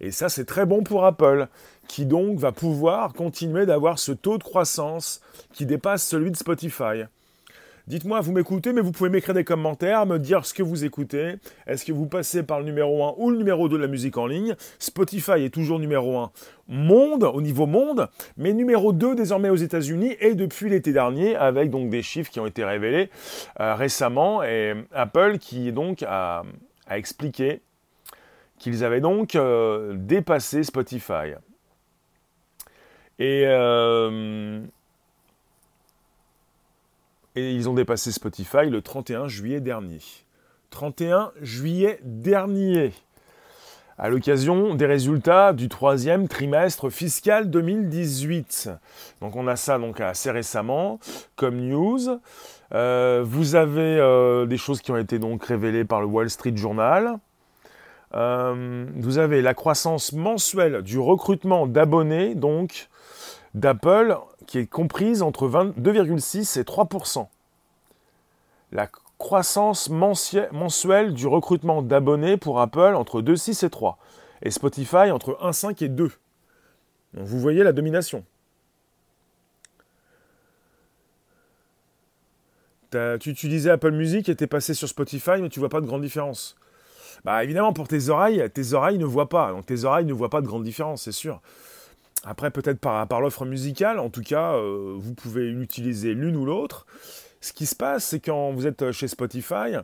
Et 0.00 0.10
ça, 0.10 0.28
c'est 0.28 0.44
très 0.44 0.66
bon 0.66 0.82
pour 0.82 1.04
Apple, 1.04 1.46
qui 1.86 2.06
donc 2.06 2.38
va 2.38 2.50
pouvoir 2.50 3.12
continuer 3.12 3.66
d'avoir 3.66 4.00
ce 4.00 4.10
taux 4.10 4.38
de 4.38 4.42
croissance 4.42 5.20
qui 5.52 5.64
dépasse 5.66 6.04
celui 6.04 6.32
de 6.32 6.36
Spotify. 6.36 7.04
Dites-moi, 7.88 8.20
vous 8.20 8.30
m'écoutez, 8.30 8.72
mais 8.72 8.80
vous 8.80 8.92
pouvez 8.92 9.10
m'écrire 9.10 9.34
des 9.34 9.42
commentaires, 9.42 10.06
me 10.06 10.18
dire 10.18 10.46
ce 10.46 10.54
que 10.54 10.62
vous 10.62 10.84
écoutez. 10.84 11.34
Est-ce 11.66 11.84
que 11.84 11.90
vous 11.90 12.06
passez 12.06 12.44
par 12.44 12.60
le 12.60 12.64
numéro 12.64 13.04
1 13.04 13.14
ou 13.18 13.30
le 13.30 13.36
numéro 13.36 13.68
2 13.68 13.76
de 13.76 13.82
la 13.82 13.88
musique 13.88 14.16
en 14.18 14.26
ligne? 14.26 14.54
Spotify 14.78 15.44
est 15.44 15.52
toujours 15.52 15.80
numéro 15.80 16.16
1 16.16 16.30
monde, 16.68 17.24
au 17.24 17.42
niveau 17.42 17.66
monde, 17.66 18.08
mais 18.36 18.52
numéro 18.52 18.92
2 18.92 19.16
désormais 19.16 19.48
aux 19.48 19.56
États-Unis 19.56 20.16
et 20.20 20.34
depuis 20.34 20.70
l'été 20.70 20.92
dernier, 20.92 21.34
avec 21.34 21.70
donc 21.70 21.90
des 21.90 22.02
chiffres 22.02 22.30
qui 22.30 22.38
ont 22.38 22.46
été 22.46 22.64
révélés 22.64 23.10
euh, 23.60 23.74
récemment. 23.74 24.44
Et 24.44 24.74
Apple 24.92 25.38
qui 25.38 25.72
donc 25.72 26.04
a, 26.04 26.44
expliqué 26.88 27.62
qu'ils 28.58 28.84
avaient 28.84 29.00
donc 29.00 29.34
euh, 29.34 29.94
dépassé 29.96 30.62
Spotify. 30.62 31.34
Et. 33.18 33.42
Euh, 33.46 34.60
et 37.36 37.52
ils 37.52 37.68
ont 37.68 37.74
dépassé 37.74 38.12
Spotify 38.12 38.68
le 38.68 38.82
31 38.82 39.28
juillet 39.28 39.60
dernier. 39.60 40.00
31 40.70 41.32
juillet 41.40 42.00
dernier, 42.02 42.92
à 43.98 44.08
l'occasion 44.08 44.74
des 44.74 44.86
résultats 44.86 45.52
du 45.52 45.68
troisième 45.68 46.28
trimestre 46.28 46.90
fiscal 46.90 47.50
2018. 47.50 48.70
Donc 49.20 49.36
on 49.36 49.46
a 49.46 49.56
ça 49.56 49.78
donc 49.78 50.00
assez 50.00 50.30
récemment 50.30 50.98
comme 51.36 51.56
news. 51.56 52.18
Euh, 52.74 53.22
vous 53.24 53.54
avez 53.54 53.98
euh, 53.98 54.46
des 54.46 54.56
choses 54.56 54.80
qui 54.80 54.90
ont 54.92 54.96
été 54.96 55.18
donc 55.18 55.44
révélées 55.44 55.84
par 55.84 56.00
le 56.00 56.06
Wall 56.06 56.30
Street 56.30 56.56
Journal. 56.56 57.18
Euh, 58.14 58.86
vous 58.96 59.18
avez 59.18 59.42
la 59.42 59.54
croissance 59.54 60.12
mensuelle 60.12 60.82
du 60.82 60.98
recrutement 60.98 61.66
d'abonnés 61.66 62.34
donc 62.34 62.88
d'Apple 63.54 64.16
qui 64.52 64.58
est 64.58 64.66
comprise 64.66 65.22
entre 65.22 65.48
2,6 65.48 66.60
et 66.60 66.62
3% 66.62 67.26
La 68.70 68.86
croissance 69.16 69.88
mensuelle 69.88 71.14
du 71.14 71.26
recrutement 71.26 71.80
d'abonnés 71.80 72.36
pour 72.36 72.60
Apple 72.60 72.94
entre 72.94 73.22
2,6 73.22 73.64
et 73.64 73.70
3. 73.70 73.96
Et 74.42 74.50
Spotify 74.50 75.10
entre 75.10 75.38
1,5 75.42 75.82
et 75.82 75.88
2. 75.88 76.12
Donc 77.14 77.26
vous 77.26 77.40
voyez 77.40 77.62
la 77.62 77.72
domination. 77.72 78.26
Tu 82.90 83.30
utilisais 83.30 83.70
Apple 83.70 83.92
Music 83.92 84.28
et 84.28 84.36
t'es 84.36 84.46
passé 84.46 84.74
sur 84.74 84.86
Spotify, 84.86 85.40
mais 85.40 85.48
tu 85.48 85.60
vois 85.60 85.70
pas 85.70 85.80
de 85.80 85.86
grande 85.86 86.02
différence. 86.02 86.56
Bah 87.24 87.42
évidemment, 87.42 87.72
pour 87.72 87.88
tes 87.88 88.10
oreilles, 88.10 88.46
tes 88.52 88.74
oreilles 88.74 88.98
ne 88.98 89.06
voient 89.06 89.30
pas. 89.30 89.50
Donc 89.52 89.64
tes 89.64 89.84
oreilles 89.84 90.04
ne 90.04 90.12
voient 90.12 90.28
pas 90.28 90.42
de 90.42 90.46
grande 90.46 90.64
différence, 90.64 91.04
c'est 91.04 91.12
sûr. 91.12 91.40
Après, 92.24 92.50
peut-être 92.50 92.78
par, 92.78 93.20
l'offre 93.20 93.44
musicale, 93.44 93.98
en 93.98 94.08
tout 94.08 94.22
cas, 94.22 94.54
euh, 94.54 94.94
vous 94.96 95.14
pouvez 95.14 95.48
utiliser 95.50 96.14
l'une 96.14 96.36
ou 96.36 96.44
l'autre. 96.44 96.86
Ce 97.40 97.52
qui 97.52 97.66
se 97.66 97.74
passe, 97.74 98.04
c'est 98.04 98.20
quand 98.20 98.52
vous 98.52 98.66
êtes 98.66 98.92
chez 98.92 99.08
Spotify, 99.08 99.76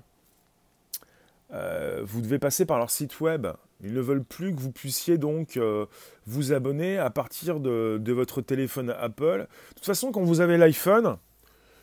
euh, 1.53 2.03
vous 2.05 2.21
devez 2.21 2.39
passer 2.39 2.65
par 2.65 2.79
leur 2.79 2.91
site 2.91 3.21
web. 3.21 3.49
Ils 3.83 3.93
ne 3.93 4.01
veulent 4.01 4.25
plus 4.25 4.55
que 4.55 4.61
vous 4.61 4.71
puissiez 4.71 5.19
donc 5.19 5.57
euh, 5.57 5.87
vous 6.27 6.53
abonner 6.53 6.99
à 6.99 7.11
partir 7.11 7.59
de, 7.59 8.13
votre 8.13 8.41
téléphone 8.41 8.95
Apple. 8.99 9.47
De 9.71 9.75
toute 9.75 9.87
façon, 9.87 10.13
quand 10.13 10.23
vous 10.23 10.41
avez 10.41 10.59
l'iPhone, 10.59 11.17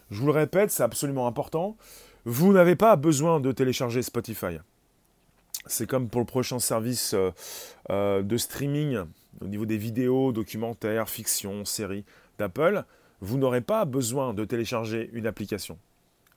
je 0.09 0.21
vous 0.21 0.27
le 0.27 0.33
répète, 0.33 0.71
c'est 0.71 0.83
absolument 0.83 1.27
important, 1.27 1.75
vous 2.23 2.53
n'avez 2.53 2.77
pas 2.77 2.95
besoin 2.95 3.41
de 3.41 3.51
télécharger 3.51 4.01
Spotify. 4.01 4.59
C'est 5.67 5.87
comme 5.87 6.09
pour 6.09 6.21
le 6.21 6.25
prochain 6.25 6.59
service 6.59 7.15
de 7.89 8.37
streaming 8.37 9.03
au 9.41 9.47
niveau 9.47 9.65
des 9.65 9.77
vidéos, 9.77 10.31
documentaires, 10.31 11.09
fictions, 11.09 11.65
séries 11.65 12.05
d'Apple, 12.37 12.83
vous 13.21 13.37
n'aurez 13.37 13.61
pas 13.61 13.85
besoin 13.85 14.33
de 14.33 14.45
télécharger 14.45 15.09
une 15.13 15.27
application. 15.27 15.77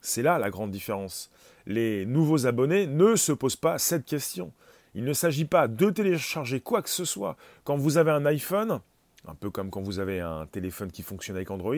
C'est 0.01 0.21
là 0.21 0.39
la 0.39 0.49
grande 0.49 0.71
différence. 0.71 1.29
Les 1.65 2.05
nouveaux 2.05 2.45
abonnés 2.45 2.87
ne 2.87 3.15
se 3.15 3.31
posent 3.31 3.55
pas 3.55 3.77
cette 3.77 4.05
question. 4.05 4.51
Il 4.95 5.03
ne 5.03 5.13
s'agit 5.13 5.45
pas 5.45 5.67
de 5.67 5.89
télécharger 5.89 6.61
quoi 6.61 6.81
que 6.81 6.89
ce 6.89 7.05
soit. 7.05 7.35
Quand 7.63 7.77
vous 7.77 7.97
avez 7.97 8.11
un 8.11 8.25
iPhone, 8.25 8.79
un 9.27 9.35
peu 9.35 9.49
comme 9.49 9.69
quand 9.69 9.81
vous 9.81 9.99
avez 9.99 10.19
un 10.19 10.45
téléphone 10.47 10.91
qui 10.91 11.03
fonctionne 11.03 11.35
avec 11.35 11.51
Android, 11.51 11.75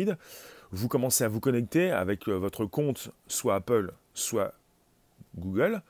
vous 0.72 0.88
commencez 0.88 1.24
à 1.24 1.28
vous 1.28 1.40
connecter 1.40 1.92
avec 1.92 2.28
euh, 2.30 2.38
votre 2.38 2.66
compte 2.66 3.12
soit 3.28 3.56
Apple, 3.56 3.92
soit 4.14 4.54
Google, 5.38 5.82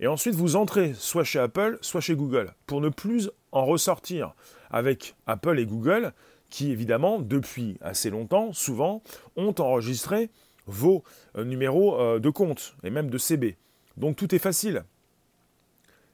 et 0.00 0.06
ensuite 0.06 0.34
vous 0.34 0.56
entrez 0.56 0.92
soit 0.94 1.24
chez 1.24 1.38
Apple, 1.38 1.78
soit 1.80 2.00
chez 2.00 2.14
Google, 2.14 2.52
pour 2.66 2.80
ne 2.80 2.90
plus 2.90 3.30
en 3.56 3.64
ressortir 3.64 4.34
avec 4.70 5.16
Apple 5.26 5.58
et 5.58 5.66
Google, 5.66 6.12
qui 6.50 6.70
évidemment, 6.70 7.18
depuis 7.18 7.78
assez 7.80 8.10
longtemps, 8.10 8.52
souvent, 8.52 9.02
ont 9.36 9.54
enregistré 9.58 10.30
vos 10.66 11.04
euh, 11.36 11.44
numéros 11.44 11.98
euh, 11.98 12.18
de 12.18 12.28
compte, 12.28 12.76
et 12.84 12.90
même 12.90 13.08
de 13.08 13.18
CB. 13.18 13.56
Donc 13.96 14.16
tout 14.16 14.34
est 14.34 14.38
facile. 14.38 14.84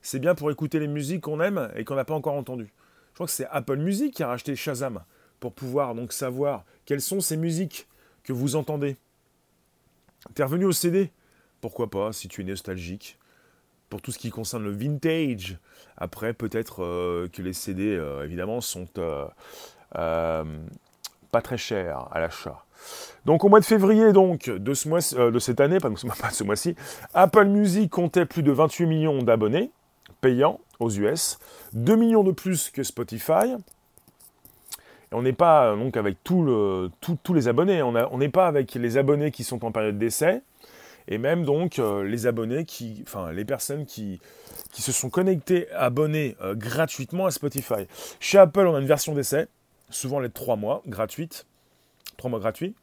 C'est 0.03 0.21
bien 0.21 0.35
pour 0.35 0.51
écouter 0.51 0.79
les 0.79 0.87
musiques 0.87 1.23
qu'on 1.23 1.41
aime 1.41 1.71
et 1.75 1.85
qu'on 1.85 1.97
n'a 1.97 2.05
pas 2.05 2.15
encore 2.15 2.35
entendues. 2.35 2.73
Je 3.11 3.15
crois 3.15 3.27
que 3.27 3.33
c'est 3.33 3.47
Apple 3.51 3.77
Music 3.77 4.15
qui 4.15 4.23
a 4.23 4.29
racheté 4.29 4.55
Shazam 4.55 5.03
pour 5.41 5.53
pouvoir 5.53 5.95
donc 5.95 6.13
savoir 6.13 6.65
quelles 6.85 7.01
sont 7.01 7.21
ces 7.21 7.37
musiques 7.37 7.89
que 8.23 8.33
vous 8.33 8.55
entendez. 8.57 8.97
T'es 10.35 10.45
revenu 10.45 10.65
au 10.67 10.73
CD 10.73 11.11
Pourquoi 11.61 11.91
pas, 11.91 12.13
si 12.13 12.29
tu 12.29 12.43
es 12.43 12.45
nostalgique. 12.45 13.19
Pour 13.93 14.01
tout 14.01 14.11
ce 14.11 14.19
qui 14.19 14.31
concerne 14.31 14.65
le 14.65 14.71
vintage. 14.71 15.59
Après, 15.99 16.33
peut-être 16.33 16.83
euh, 16.83 17.29
que 17.31 17.43
les 17.43 17.53
CD, 17.53 17.95
euh, 17.95 18.25
évidemment, 18.25 18.63
sont 18.63 18.87
euh, 18.97 19.27
pas 19.93 21.43
très 21.43 21.59
chers 21.59 22.09
à 22.11 22.19
l'achat. 22.19 22.65
Donc 23.27 23.45
au 23.45 23.51
mois 23.51 23.61
de 23.61 23.67
février 23.67 24.15
donc, 24.15 24.49
de, 24.49 24.73
ce 24.73 24.89
mois, 24.89 25.01
de 25.01 25.39
cette 25.39 25.61
année, 25.61 25.77
pas 25.77 25.91
ce 26.33 26.43
mois-ci, 26.43 26.75
Apple 27.13 27.45
Music 27.45 27.91
comptait 27.91 28.25
plus 28.25 28.43
de 28.43 28.51
28 28.51 28.87
millions 28.87 29.23
d'abonnés 29.23 29.71
payants 30.23 30.59
aux 30.81 30.89
US, 30.89 31.39
2 31.75 31.95
millions 31.95 32.25
de 32.25 32.33
plus 32.33 32.71
que 32.71 32.83
Spotify, 32.83 33.57
on 35.13 35.21
n'est 35.21 35.35
pas 35.35 35.77
donc 35.77 35.99
avec 35.99 36.17
tous 36.25 37.35
les 37.35 37.47
abonnés, 37.47 37.83
on 37.83 38.17
n'est 38.17 38.31
pas 38.31 38.47
avec 38.47 38.73
les 38.73 38.97
abonnés 38.97 39.31
qui 39.33 39.45
sont 39.45 39.67
en 39.67 39.71
période 39.71 39.99
d'essai, 39.99 40.41
et 41.09 41.19
même 41.19 41.45
donc 41.45 41.79
euh, 41.79 42.05
les 42.05 42.27
abonnés 42.27 42.65
qui, 42.65 43.03
enfin 43.07 43.33
les 43.33 43.45
personnes 43.45 43.87
qui, 43.87 44.21
se 44.73 44.93
sont 44.93 45.11
connectées, 45.11 45.71
abonnés 45.73 46.37
euh, 46.43 46.55
gratuitement 46.55 47.27
à 47.27 47.31
Spotify. 47.31 47.87
Chez 48.21 48.39
Apple, 48.39 48.67
on 48.67 48.75
a 48.75 48.81
une 48.81 48.87
version 48.87 49.15
d'essai, 49.15 49.49
souvent 49.91 50.21
les 50.21 50.31
3 50.31 50.57
mois, 50.57 50.83
gratuite, 50.87 51.47
3 52.17 52.31
mois 52.31 52.41
gratuits. 52.41 52.75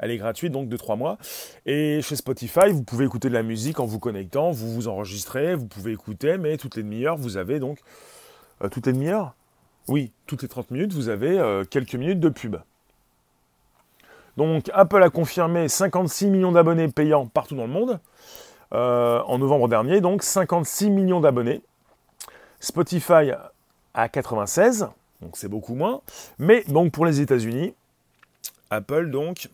Elle 0.00 0.12
est 0.12 0.16
gratuite 0.18 0.52
donc 0.52 0.68
de 0.68 0.76
3 0.76 0.96
mois. 0.96 1.18
Et 1.66 2.00
chez 2.02 2.16
Spotify, 2.16 2.70
vous 2.70 2.84
pouvez 2.84 3.04
écouter 3.04 3.28
de 3.28 3.34
la 3.34 3.42
musique 3.42 3.80
en 3.80 3.86
vous 3.86 3.98
connectant, 3.98 4.50
vous 4.52 4.72
vous 4.72 4.88
enregistrez, 4.88 5.54
vous 5.54 5.66
pouvez 5.66 5.92
écouter, 5.92 6.38
mais 6.38 6.56
toutes 6.56 6.76
les 6.76 6.82
demi-heures, 6.82 7.16
vous 7.16 7.36
avez 7.36 7.58
donc... 7.58 7.78
Euh, 8.62 8.68
toutes 8.68 8.86
les 8.86 8.92
demi-heures? 8.92 9.34
Oui, 9.88 10.12
toutes 10.26 10.42
les 10.42 10.48
30 10.48 10.70
minutes, 10.70 10.92
vous 10.92 11.08
avez 11.08 11.62
quelques 11.70 11.94
minutes 11.94 12.20
de 12.20 12.28
pub. 12.28 12.56
Donc 14.38 14.70
Apple 14.72 15.02
a 15.02 15.10
confirmé 15.10 15.66
56 15.66 16.30
millions 16.30 16.52
d'abonnés 16.52 16.86
payants 16.86 17.26
partout 17.26 17.56
dans 17.56 17.66
le 17.66 17.72
monde 17.72 17.98
euh, 18.72 19.20
en 19.26 19.36
novembre 19.36 19.66
dernier, 19.66 20.00
donc 20.00 20.22
56 20.22 20.90
millions 20.90 21.18
d'abonnés. 21.18 21.60
Spotify 22.60 23.32
à 23.94 24.08
96, 24.08 24.90
donc 25.22 25.32
c'est 25.36 25.48
beaucoup 25.48 25.74
moins. 25.74 26.02
Mais 26.38 26.62
donc 26.68 26.92
pour 26.92 27.04
les 27.04 27.20
États-Unis, 27.20 27.74
Apple 28.70 29.10
donc 29.10 29.48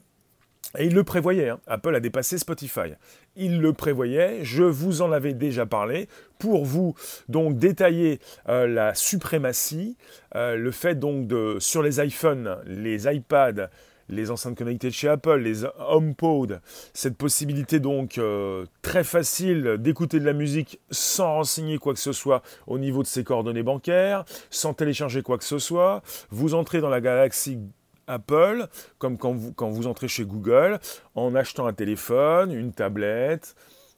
et 0.76 0.84
il 0.84 0.94
le 0.94 1.02
prévoyait, 1.02 1.48
hein. 1.48 1.60
Apple 1.66 1.94
a 1.94 2.00
dépassé 2.00 2.36
Spotify. 2.36 2.92
Il 3.36 3.62
le 3.62 3.72
prévoyait, 3.72 4.44
je 4.44 4.64
vous 4.64 5.00
en 5.00 5.12
avais 5.12 5.32
déjà 5.32 5.64
parlé, 5.64 6.08
pour 6.38 6.66
vous 6.66 6.94
donc 7.30 7.56
détailler 7.56 8.18
euh, 8.50 8.66
la 8.66 8.94
suprématie, 8.94 9.96
euh, 10.34 10.56
le 10.56 10.70
fait 10.72 10.96
donc 10.96 11.26
de, 11.26 11.56
sur 11.58 11.82
les 11.82 12.04
iPhones, 12.04 12.58
les 12.66 13.06
iPads, 13.06 13.70
les 14.08 14.30
enceintes 14.30 14.56
connectées 14.56 14.88
de 14.88 14.92
chez 14.92 15.08
Apple, 15.08 15.38
les 15.38 15.64
HomePod, 15.78 16.60
cette 16.92 17.16
possibilité 17.16 17.80
donc 17.80 18.18
euh, 18.18 18.66
très 18.82 19.04
facile 19.04 19.76
d'écouter 19.78 20.20
de 20.20 20.24
la 20.24 20.32
musique 20.32 20.80
sans 20.90 21.34
renseigner 21.34 21.78
quoi 21.78 21.94
que 21.94 22.00
ce 22.00 22.12
soit 22.12 22.42
au 22.66 22.78
niveau 22.78 23.02
de 23.02 23.08
ses 23.08 23.24
coordonnées 23.24 23.62
bancaires, 23.62 24.24
sans 24.50 24.74
télécharger 24.74 25.22
quoi 25.22 25.38
que 25.38 25.44
ce 25.44 25.58
soit. 25.58 26.02
Vous 26.30 26.54
entrez 26.54 26.80
dans 26.80 26.90
la 26.90 27.00
galaxie 27.00 27.58
Apple, 28.06 28.66
comme 28.98 29.16
quand 29.16 29.32
vous, 29.32 29.52
quand 29.52 29.70
vous 29.70 29.86
entrez 29.86 30.08
chez 30.08 30.24
Google, 30.24 30.78
en 31.14 31.34
achetant 31.34 31.66
un 31.66 31.72
téléphone, 31.72 32.52
une 32.52 32.72
tablette, 32.72 33.54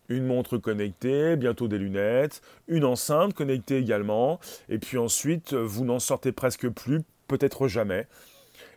une 0.08 0.24
montre 0.24 0.58
connectée, 0.58 1.36
bientôt 1.36 1.68
des 1.68 1.78
lunettes, 1.78 2.40
une 2.68 2.84
enceinte 2.84 3.34
connectée 3.34 3.78
également, 3.78 4.38
et 4.68 4.78
puis 4.78 4.98
ensuite 4.98 5.54
vous 5.54 5.84
n'en 5.84 5.98
sortez 5.98 6.32
presque 6.32 6.68
plus, 6.68 7.02
peut-être 7.26 7.68
jamais. 7.68 8.06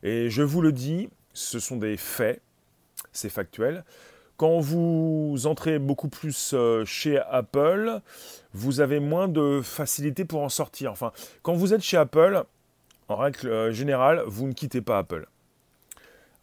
Et 0.04 0.30
je 0.30 0.42
vous 0.42 0.62
le 0.62 0.72
dis, 0.72 1.10
ce 1.40 1.60
sont 1.60 1.78
des 1.78 1.98
faits, 1.98 2.42
c'est 3.12 3.30
factuel. 3.30 3.84
Quand 4.38 4.60
vous 4.60 5.36
entrez 5.46 5.80
beaucoup 5.80 6.10
plus 6.10 6.54
euh, 6.54 6.86
chez 6.86 7.18
Apple, 7.18 8.02
vous 8.54 8.80
avez 8.80 9.00
moins 9.00 9.28
de 9.28 9.62
facilité 9.62 10.26
pour 10.26 10.42
en 10.42 10.50
sortir. 10.50 10.92
Enfin, 10.92 11.12
quand 11.42 11.54
vous 11.54 11.74
êtes 11.74 11.82
chez 11.82 11.98
Apple, 11.98 12.44
en 13.08 13.16
règle 13.16 13.48
euh, 13.48 13.72
générale, 13.72 14.24
vous 14.28 14.48
ne 14.48 14.54
quittez 14.54 14.82
pas 14.82 15.00
Apple. 15.00 15.28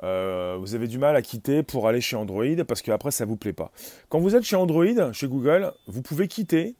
Euh, 0.02 0.56
vous 0.58 0.74
avez 0.74 0.88
du 0.88 0.98
mal 0.98 1.16
à 1.16 1.22
quitter 1.22 1.62
pour 1.62 1.88
aller 1.88 2.02
chez 2.02 2.16
Android 2.16 2.44
parce 2.68 2.82
qu'après 2.82 3.10
ça 3.10 3.24
ne 3.24 3.30
vous 3.30 3.36
plaît 3.36 3.54
pas. 3.54 3.70
Quand 4.10 4.18
vous 4.18 4.36
êtes 4.36 4.42
chez 4.42 4.56
Android, 4.56 5.12
chez 5.12 5.26
Google, 5.26 5.72
vous 5.86 6.02
pouvez 6.02 6.28
quitter 6.28 6.74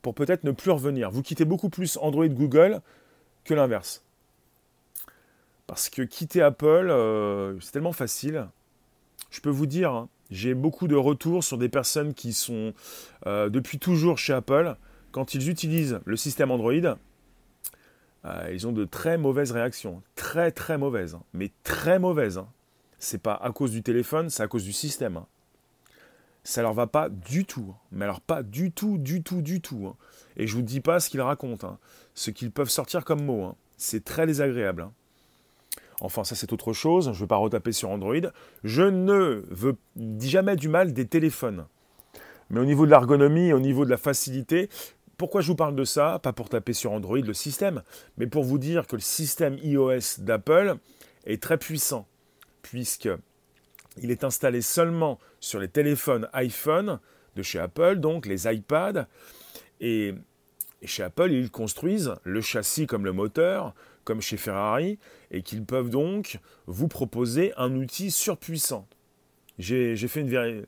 pour 0.00 0.14
peut-être 0.14 0.44
ne 0.44 0.52
plus 0.52 0.70
revenir. 0.70 1.10
Vous 1.10 1.22
quittez 1.22 1.44
beaucoup 1.44 1.68
plus 1.68 1.98
Android 2.00 2.28
Google 2.28 2.80
que 3.44 3.52
l'inverse. 3.52 4.05
Parce 5.66 5.90
que 5.90 6.02
quitter 6.02 6.42
Apple, 6.42 6.88
euh, 6.90 7.58
c'est 7.60 7.72
tellement 7.72 7.92
facile. 7.92 8.48
Je 9.30 9.40
peux 9.40 9.50
vous 9.50 9.66
dire, 9.66 9.92
hein, 9.92 10.08
j'ai 10.30 10.54
beaucoup 10.54 10.88
de 10.88 10.94
retours 10.94 11.44
sur 11.44 11.58
des 11.58 11.68
personnes 11.68 12.14
qui 12.14 12.32
sont 12.32 12.72
depuis 13.24 13.78
toujours 13.78 14.18
chez 14.18 14.32
Apple. 14.32 14.76
Quand 15.12 15.34
ils 15.34 15.48
utilisent 15.48 16.00
le 16.04 16.16
système 16.16 16.50
Android, 16.50 16.96
euh, 18.26 18.50
ils 18.52 18.66
ont 18.66 18.72
de 18.72 18.84
très 18.84 19.18
mauvaises 19.18 19.52
réactions. 19.52 20.02
Très 20.16 20.50
très 20.50 20.78
mauvaises. 20.78 21.14
Hein. 21.14 21.22
Mais 21.32 21.52
très 21.62 21.98
mauvaises. 21.98 22.38
Hein. 22.38 22.48
C'est 22.98 23.22
pas 23.22 23.34
à 23.34 23.52
cause 23.52 23.70
du 23.70 23.82
téléphone, 23.82 24.30
c'est 24.30 24.42
à 24.42 24.48
cause 24.48 24.64
du 24.64 24.72
système. 24.72 25.16
Hein. 25.16 25.26
Ça 26.42 26.62
leur 26.62 26.74
va 26.74 26.86
pas 26.86 27.08
du 27.08 27.44
tout. 27.44 27.74
Mais 27.92 28.04
alors 28.04 28.20
pas 28.20 28.42
du 28.42 28.72
tout, 28.72 28.98
du 28.98 29.22
tout, 29.22 29.42
du 29.42 29.60
tout. 29.60 29.94
Et 30.36 30.46
je 30.46 30.54
vous 30.54 30.62
dis 30.62 30.80
pas 30.80 31.00
ce 31.00 31.08
qu'ils 31.08 31.20
racontent. 31.20 31.78
Ce 32.14 32.30
qu'ils 32.30 32.50
peuvent 32.50 32.70
sortir 32.70 33.04
comme 33.04 33.24
mots. 33.24 33.54
C'est 33.76 34.04
très 34.04 34.26
désagréable. 34.26 34.88
Enfin, 36.00 36.24
ça 36.24 36.34
c'est 36.34 36.52
autre 36.52 36.72
chose. 36.72 37.06
Je 37.06 37.10
ne 37.10 37.16
veux 37.16 37.26
pas 37.26 37.36
retaper 37.36 37.72
sur 37.72 37.90
Android. 37.90 38.14
Je 38.64 38.82
ne 38.82 39.44
veux 39.48 39.76
jamais 40.20 40.56
du 40.56 40.68
mal 40.68 40.92
des 40.92 41.06
téléphones. 41.06 41.66
Mais 42.50 42.60
au 42.60 42.64
niveau 42.64 42.84
de 42.84 42.90
l'ergonomie, 42.90 43.52
au 43.52 43.60
niveau 43.60 43.84
de 43.84 43.90
la 43.90 43.96
facilité, 43.96 44.68
pourquoi 45.16 45.40
je 45.40 45.48
vous 45.48 45.56
parle 45.56 45.74
de 45.74 45.84
ça? 45.84 46.20
Pas 46.22 46.32
pour 46.32 46.48
taper 46.48 46.74
sur 46.74 46.92
Android 46.92 47.18
le 47.18 47.32
système, 47.32 47.82
mais 48.18 48.26
pour 48.26 48.44
vous 48.44 48.58
dire 48.58 48.86
que 48.86 48.96
le 48.96 49.02
système 49.02 49.58
iOS 49.62 50.18
d'Apple 50.18 50.76
est 51.24 51.42
très 51.42 51.58
puissant, 51.58 52.06
puisque 52.62 53.08
il 54.02 54.10
est 54.10 54.24
installé 54.24 54.60
seulement 54.60 55.18
sur 55.40 55.58
les 55.58 55.68
téléphones 55.68 56.28
iPhone 56.34 57.00
de 57.34 57.42
chez 57.42 57.58
Apple, 57.58 57.96
donc 57.96 58.26
les 58.26 58.46
iPads, 58.46 59.06
et, 59.80 60.14
chez 60.82 61.02
Apple, 61.02 61.32
ils 61.32 61.50
construisent 61.50 62.14
le 62.22 62.40
châssis 62.40 62.86
comme 62.86 63.04
le 63.04 63.12
moteur, 63.12 63.74
comme 64.06 64.22
chez 64.22 64.38
Ferrari, 64.38 64.98
et 65.32 65.42
qu'ils 65.42 65.64
peuvent 65.64 65.90
donc 65.90 66.38
vous 66.66 66.88
proposer 66.88 67.52
un 67.58 67.74
outil 67.74 68.10
surpuissant. 68.10 68.86
J'ai 69.58 69.96
fait 69.96 70.20
une 70.20 70.66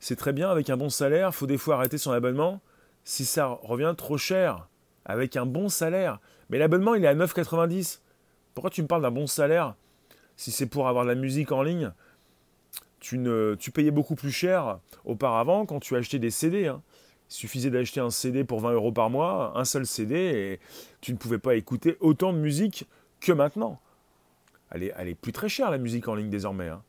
C'est 0.00 0.16
très 0.16 0.32
bien 0.32 0.50
avec 0.50 0.68
un 0.70 0.76
bon 0.76 0.90
salaire, 0.90 1.28
il 1.32 1.34
faut 1.34 1.46
des 1.46 1.56
fois 1.56 1.76
arrêter 1.76 1.96
son 1.96 2.10
abonnement 2.10 2.60
si 3.04 3.24
ça 3.24 3.46
revient 3.62 3.94
trop 3.96 4.18
cher, 4.18 4.68
avec 5.04 5.36
un 5.36 5.46
bon 5.46 5.68
salaire. 5.68 6.20
Mais 6.50 6.58
l'abonnement, 6.58 6.94
il 6.94 7.04
est 7.04 7.08
à 7.08 7.14
9,90. 7.14 8.00
Pourquoi 8.54 8.70
tu 8.70 8.82
me 8.82 8.86
parles 8.86 9.02
d'un 9.02 9.10
bon 9.10 9.26
salaire 9.26 9.74
si 10.36 10.50
c'est 10.50 10.66
pour 10.66 10.88
avoir 10.88 11.04
de 11.04 11.10
la 11.10 11.14
musique 11.14 11.52
en 11.52 11.62
ligne? 11.62 11.92
Tu, 12.98 13.18
ne, 13.18 13.54
tu 13.58 13.70
payais 13.70 13.92
beaucoup 13.92 14.14
plus 14.14 14.32
cher 14.32 14.80
auparavant 15.04 15.64
quand 15.64 15.80
tu 15.80 15.96
achetais 15.96 16.18
des 16.18 16.30
CD. 16.30 16.66
Hein. 16.66 16.82
Il 17.30 17.34
suffisait 17.34 17.70
d'acheter 17.70 18.00
un 18.00 18.10
CD 18.10 18.44
pour 18.44 18.60
20 18.60 18.72
euros 18.72 18.92
par 18.92 19.08
mois, 19.08 19.52
un 19.54 19.64
seul 19.64 19.86
CD, 19.86 20.16
et 20.16 20.60
tu 21.00 21.12
ne 21.12 21.16
pouvais 21.16 21.38
pas 21.38 21.54
écouter 21.54 21.96
autant 22.00 22.32
de 22.32 22.38
musique 22.38 22.86
que 23.20 23.32
maintenant. 23.32 23.80
Elle 24.70 24.82
est, 24.82 25.14
plus 25.14 25.32
très 25.32 25.48
chère 25.48 25.70
la 25.70 25.78
musique 25.78 26.08
en 26.08 26.14
ligne 26.14 26.30
désormais. 26.30 26.68
Hein. 26.68 26.82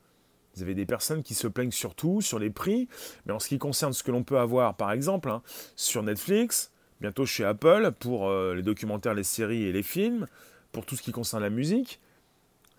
Vous 0.56 0.64
avez 0.64 0.76
des 0.76 0.86
personnes 0.86 1.24
qui 1.24 1.34
se 1.34 1.48
plaignent 1.48 1.72
surtout 1.72 2.22
sur 2.22 2.40
les 2.40 2.50
prix, 2.50 2.88
mais 3.26 3.34
en 3.34 3.40
ce 3.40 3.48
qui 3.48 3.58
concerne 3.58 3.94
ce 3.94 4.04
que 4.04 4.12
l'on 4.12 4.24
peut 4.24 4.40
avoir, 4.40 4.76
par 4.76 4.92
exemple, 4.92 5.30
hein, 5.30 5.42
sur 5.76 6.04
Netflix, 6.04 6.72
bientôt 7.00 7.26
chez 7.26 7.46
Apple, 7.46 7.92
pour 8.00 8.28
euh, 8.28 8.56
les 8.56 8.62
documentaires, 8.64 9.14
les 9.14 9.24
séries 9.24 9.64
et 9.64 9.72
les 9.72 9.84
films, 9.84 10.28
pour 10.72 10.86
tout 10.86 10.96
ce 10.96 11.02
qui 11.02 11.12
concerne 11.12 11.44
la 11.44 11.50
musique, 11.50 12.00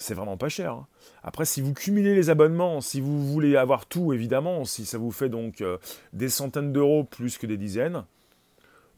c'est 0.03 0.15
vraiment 0.15 0.37
pas 0.37 0.49
cher. 0.49 0.73
Hein. 0.73 0.87
Après, 1.23 1.45
si 1.45 1.61
vous 1.61 1.73
cumulez 1.73 2.15
les 2.15 2.31
abonnements, 2.31 2.81
si 2.81 3.01
vous 3.01 3.27
voulez 3.27 3.57
avoir 3.57 3.87
tout, 3.87 4.13
évidemment, 4.13 4.65
si 4.65 4.85
ça 4.85 4.99
vous 4.99 5.11
fait 5.11 5.29
donc 5.29 5.61
euh, 5.61 5.79
des 6.13 6.29
centaines 6.29 6.73
d'euros 6.73 7.05
plus 7.05 7.39
que 7.39 7.47
des 7.47 7.57
dizaines, 7.57 8.05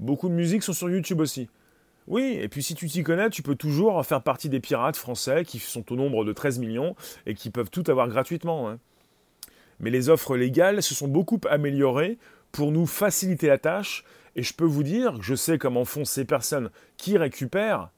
beaucoup 0.01 0.29
de 0.29 0.35
musiques 0.35 0.63
sont 0.63 0.73
sur 0.73 0.91
YouTube 0.91 1.21
aussi. 1.21 1.49
Oui, 2.07 2.39
et 2.41 2.49
puis 2.49 2.63
si 2.63 2.75
tu 2.75 2.89
t'y 2.89 3.03
connais, 3.03 3.31
tu 3.31 3.43
peux 3.43 3.55
toujours 3.55 4.05
faire 4.05 4.23
partie 4.23 4.49
des 4.49 4.61
pirates 4.61 4.97
français 4.97 5.45
qui 5.45 5.59
sont 5.59 5.91
au 5.91 5.97
nombre 5.97 6.25
de 6.25 6.33
13 6.33 6.59
millions 6.59 6.97
et 7.25 7.35
qui 7.35 7.51
peuvent 7.51 7.71
tout 7.71 7.85
avoir 7.89 8.09
gratuitement. 8.09 8.69
Hein. 8.69 8.79
Mais 9.81 9.91
les 9.91 10.11
offres 10.11 10.37
légales 10.37 10.83
se 10.83 10.95
sont 10.95 11.09
beaucoup 11.09 11.41
améliorées 11.49 12.19
pour 12.53 12.73
nous 12.73 12.87
faciliter 12.87 13.47
la 13.47 13.59
tâche. 13.59 14.05
Et 14.37 14.43
je 14.43 14.53
peux 14.53 14.65
vous 14.65 14.83
dire, 14.83 15.23
je 15.23 15.35
sais 15.35 15.59
comment 15.59 15.85
font 15.85 16.05
ces 16.05 16.25
personnes 16.25 16.71
qui 16.97 17.17
récupèrent. 17.17 17.91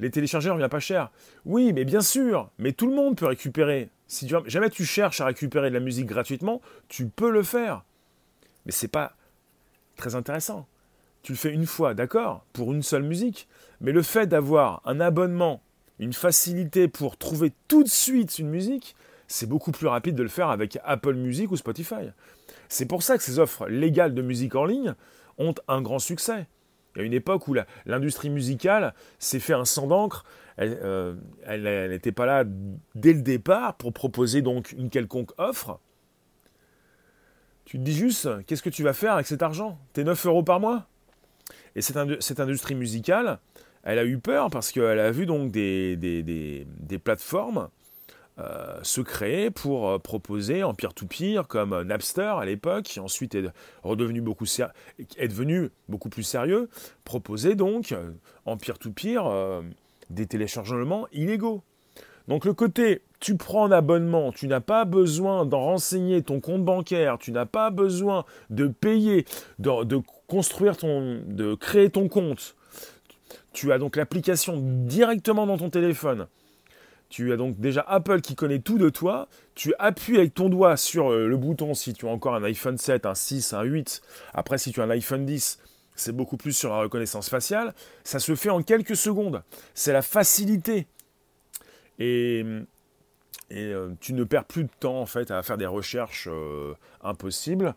Les 0.00 0.10
téléchargeurs 0.10 0.56
viennent 0.56 0.68
pas 0.68 0.80
cher. 0.80 1.10
Oui, 1.44 1.72
mais 1.72 1.84
bien 1.84 2.00
sûr, 2.00 2.50
mais 2.58 2.72
tout 2.72 2.86
le 2.86 2.94
monde 2.94 3.16
peut 3.16 3.26
récupérer. 3.26 3.90
Si 4.06 4.28
jamais 4.46 4.70
tu 4.70 4.84
cherches 4.84 5.20
à 5.20 5.26
récupérer 5.26 5.70
de 5.70 5.74
la 5.74 5.80
musique 5.80 6.06
gratuitement, 6.06 6.60
tu 6.88 7.06
peux 7.06 7.30
le 7.30 7.42
faire. 7.42 7.84
Mais 8.66 8.72
c'est 8.72 8.88
pas 8.88 9.16
très 9.96 10.14
intéressant 10.14 10.66
tu 11.24 11.32
le 11.32 11.38
fais 11.38 11.52
une 11.52 11.66
fois, 11.66 11.94
d'accord, 11.94 12.44
pour 12.52 12.72
une 12.72 12.82
seule 12.82 13.02
musique. 13.02 13.48
Mais 13.80 13.92
le 13.92 14.02
fait 14.02 14.26
d'avoir 14.26 14.82
un 14.84 15.00
abonnement, 15.00 15.62
une 15.98 16.12
facilité 16.12 16.86
pour 16.86 17.16
trouver 17.16 17.52
tout 17.66 17.82
de 17.82 17.88
suite 17.88 18.38
une 18.38 18.50
musique, 18.50 18.94
c'est 19.26 19.48
beaucoup 19.48 19.72
plus 19.72 19.86
rapide 19.86 20.14
de 20.16 20.22
le 20.22 20.28
faire 20.28 20.50
avec 20.50 20.78
Apple 20.84 21.14
Music 21.14 21.50
ou 21.50 21.56
Spotify. 21.56 22.10
C'est 22.68 22.84
pour 22.84 23.02
ça 23.02 23.16
que 23.16 23.24
ces 23.24 23.38
offres 23.38 23.66
légales 23.68 24.14
de 24.14 24.20
musique 24.20 24.54
en 24.54 24.66
ligne 24.66 24.94
ont 25.38 25.54
un 25.66 25.80
grand 25.80 25.98
succès. 25.98 26.46
Il 26.94 27.00
y 27.00 27.02
a 27.02 27.04
une 27.06 27.12
époque 27.12 27.48
où 27.48 27.56
l'industrie 27.86 28.30
musicale 28.30 28.94
s'est 29.18 29.40
fait 29.40 29.52
un 29.52 29.64
sang 29.64 29.86
d'encre. 29.86 30.24
Elle 30.56 30.70
n'était 31.90 32.10
euh, 32.10 32.12
pas 32.14 32.26
là 32.26 32.44
dès 32.94 33.12
le 33.12 33.22
départ 33.22 33.76
pour 33.76 33.92
proposer 33.92 34.42
donc 34.42 34.72
une 34.72 34.90
quelconque 34.90 35.32
offre. 35.38 35.80
Tu 37.64 37.78
te 37.78 37.82
dis 37.82 37.94
juste, 37.94 38.28
qu'est-ce 38.46 38.62
que 38.62 38.70
tu 38.70 38.82
vas 38.82 38.92
faire 38.92 39.14
avec 39.14 39.26
cet 39.26 39.42
argent? 39.42 39.78
Tes 39.94 40.04
9 40.04 40.26
euros 40.26 40.42
par 40.42 40.60
mois? 40.60 40.86
Et 41.74 41.82
cette, 41.82 42.40
industrie 42.40 42.74
musicale, 42.74 43.38
elle 43.82 43.98
a 43.98 44.04
eu 44.04 44.18
peur 44.18 44.50
parce 44.50 44.70
qu'elle 44.70 45.00
a 45.00 45.10
vu 45.10 45.26
donc 45.26 45.50
des 45.50 46.66
plateformes 47.02 47.68
euh, 48.40 48.80
se 48.82 49.00
créer 49.00 49.50
pour 49.50 49.88
euh, 49.88 49.98
proposer 50.00 50.64
en 50.64 50.74
peer-to-peer 50.74 51.46
comme 51.46 51.72
euh, 51.72 51.84
Napster 51.84 52.34
à 52.36 52.44
l'époque, 52.44 52.82
qui 52.82 52.98
ensuite 52.98 53.36
est 53.36 53.44
redevenu 53.84 54.20
beaucoup 54.20 54.46
est 55.16 55.28
devenu 55.28 55.70
beaucoup 55.88 56.08
plus 56.08 56.24
sérieux, 56.24 56.68
proposer 57.04 57.54
donc 57.54 57.94
en 58.44 58.56
peer-to-peer 58.56 59.62
des 60.10 60.26
téléchargements 60.26 61.06
illégaux. 61.12 61.62
Donc 62.26 62.44
le 62.44 62.54
côté 62.54 63.02
tu 63.20 63.36
prends 63.36 63.66
un 63.66 63.72
abonnement, 63.72 64.32
tu 64.32 64.48
n'as 64.48 64.60
pas 64.60 64.84
besoin 64.84 65.46
d'en 65.46 65.60
renseigner 65.60 66.22
ton 66.22 66.40
compte 66.40 66.64
bancaire, 66.64 67.18
tu 67.18 67.30
n'as 67.30 67.46
pas 67.46 67.70
besoin 67.70 68.24
de 68.50 68.66
payer, 68.66 69.26
de, 69.60 69.84
de 69.84 70.00
construire 70.26 70.76
ton, 70.76 71.22
de 71.24 71.54
créer 71.54 71.88
ton 71.88 72.08
compte. 72.08 72.56
Tu 73.52 73.70
as 73.70 73.78
donc 73.78 73.94
l'application 73.94 74.60
directement 74.60 75.46
dans 75.46 75.56
ton 75.56 75.70
téléphone 75.70 76.26
tu 77.14 77.32
as 77.32 77.36
donc 77.36 77.60
déjà 77.60 77.84
Apple 77.86 78.22
qui 78.22 78.34
connaît 78.34 78.58
tout 78.58 78.76
de 78.76 78.88
toi. 78.88 79.28
Tu 79.54 79.72
appuies 79.78 80.16
avec 80.16 80.34
ton 80.34 80.48
doigt 80.48 80.76
sur 80.76 81.12
euh, 81.12 81.28
le 81.28 81.36
bouton 81.36 81.72
si 81.72 81.92
tu 81.92 82.08
as 82.08 82.10
encore 82.10 82.34
un 82.34 82.42
iPhone 82.42 82.76
7, 82.76 83.06
un 83.06 83.14
6, 83.14 83.52
un 83.52 83.62
8. 83.62 84.02
Après, 84.32 84.58
si 84.58 84.72
tu 84.72 84.80
as 84.80 84.84
un 84.84 84.90
iPhone 84.90 85.24
10, 85.24 85.60
c'est 85.94 86.10
beaucoup 86.10 86.36
plus 86.36 86.52
sur 86.52 86.70
la 86.70 86.78
reconnaissance 86.78 87.28
faciale. 87.28 87.72
Ça 88.02 88.18
se 88.18 88.34
fait 88.34 88.50
en 88.50 88.64
quelques 88.64 88.96
secondes. 88.96 89.44
C'est 89.74 89.92
la 89.92 90.02
facilité. 90.02 90.88
Et, 92.00 92.44
euh, 93.52 93.90
tu 94.00 94.12
ne 94.12 94.24
perds 94.24 94.46
plus 94.46 94.64
de 94.64 94.70
temps 94.80 95.00
en 95.00 95.06
fait 95.06 95.30
à 95.30 95.40
faire 95.44 95.56
des 95.56 95.66
recherches 95.66 96.26
euh, 96.28 96.74
impossibles. 97.04 97.76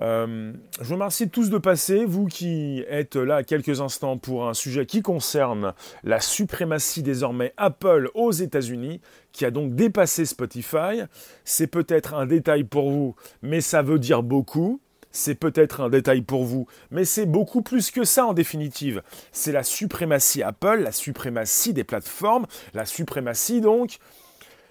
Euh, 0.00 0.52
je 0.80 0.84
vous 0.84 0.94
remercie 0.94 1.28
tous 1.28 1.50
de 1.50 1.58
passer, 1.58 2.04
vous 2.04 2.26
qui 2.26 2.84
êtes 2.88 3.16
là 3.16 3.42
quelques 3.42 3.80
instants 3.80 4.16
pour 4.16 4.48
un 4.48 4.54
sujet 4.54 4.86
qui 4.86 5.02
concerne 5.02 5.74
la 6.04 6.20
suprématie 6.20 7.02
désormais 7.02 7.52
Apple 7.56 8.10
aux 8.14 8.30
États-Unis, 8.30 9.00
qui 9.32 9.44
a 9.44 9.50
donc 9.50 9.74
dépassé 9.74 10.24
Spotify. 10.24 11.02
C'est 11.44 11.66
peut-être 11.66 12.14
un 12.14 12.26
détail 12.26 12.64
pour 12.64 12.90
vous, 12.90 13.16
mais 13.42 13.60
ça 13.60 13.82
veut 13.82 13.98
dire 13.98 14.22
beaucoup. 14.22 14.80
C'est 15.10 15.34
peut-être 15.34 15.80
un 15.80 15.88
détail 15.88 16.20
pour 16.20 16.44
vous, 16.44 16.66
mais 16.90 17.04
c'est 17.04 17.24
beaucoup 17.24 17.62
plus 17.62 17.90
que 17.90 18.04
ça 18.04 18.26
en 18.26 18.34
définitive. 18.34 19.02
C'est 19.32 19.52
la 19.52 19.62
suprématie 19.62 20.42
Apple, 20.42 20.80
la 20.82 20.92
suprématie 20.92 21.72
des 21.72 21.82
plateformes, 21.82 22.46
la 22.74 22.84
suprématie 22.84 23.62
donc, 23.62 23.98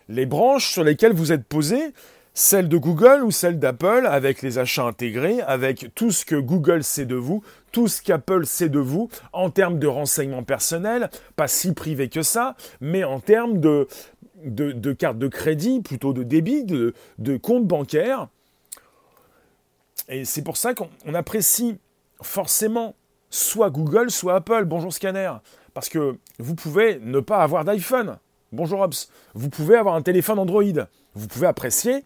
les 0.10 0.27
branches 0.27 0.72
sur 0.72 0.84
lesquelles 0.84 1.13
vous 1.13 1.31
êtes 1.31 1.43
posé, 1.43 1.91
celle 2.38 2.70
de 2.70 2.77
Google 2.77 3.24
ou 3.24 3.32
celle 3.32 3.58
d'Apple 3.58 4.06
avec 4.08 4.44
les 4.44 4.60
achats 4.60 4.86
intégrés, 4.86 5.41
avec 5.41 5.88
tout 5.96 6.12
ce 6.12 6.24
que 6.24 6.36
Google 6.36 6.84
sait 6.84 7.08
de 7.08 7.15
vous, 7.15 7.44
tout 7.72 7.88
ce 7.88 8.00
qu'Apple 8.00 8.46
sait 8.46 8.70
de 8.70 8.77
vous 8.77 9.10
en 9.34 9.50
termes 9.50 9.79
de 9.79 9.88
renseignements 9.88 10.44
personnels, 10.44 11.10
pas 11.36 11.48
si 11.48 11.74
privé 11.74 12.10
que 12.10 12.22
ça, 12.22 12.56
mais 12.79 13.03
en 13.03 13.20
termes 13.20 13.60
de, 13.60 13.88
de, 14.44 14.94
carte 14.94 15.17
de 15.17 15.27
crédit, 15.27 15.82
plutôt 15.82 16.13
de 16.13 16.22
débit, 16.22 16.63
de, 16.63 16.93
de 17.17 17.38
compte 17.38 17.65
bancaire. 17.65 18.28
Et 20.08 20.23
c'est 20.23 20.43
pour 20.43 20.58
ça 20.58 20.76
qu'on 20.76 21.15
apprécie 21.15 21.80
forcément 22.21 22.93
soit 23.32 23.71
Google, 23.71 24.12
soit 24.12 24.36
Apple. 24.36 24.65
Bonjour 24.65 24.93
Scanner. 24.93 25.32
Parce 25.73 25.89
que 25.89 26.19
vous 26.38 26.54
pouvez 26.54 27.00
ne 27.02 27.19
pas 27.19 27.39
avoir 27.39 27.65
d'iPhone. 27.65 28.19
Bonjour 28.58 28.82
Ops. 28.82 29.12
Vous 29.36 29.50
pouvez 29.52 29.76
avoir 29.76 29.93
un 29.93 30.02
téléphone 30.02 30.39
Android. 30.39 30.63
Vous 31.13 31.28
pouvez 31.28 31.46
apprécier. 31.46 32.04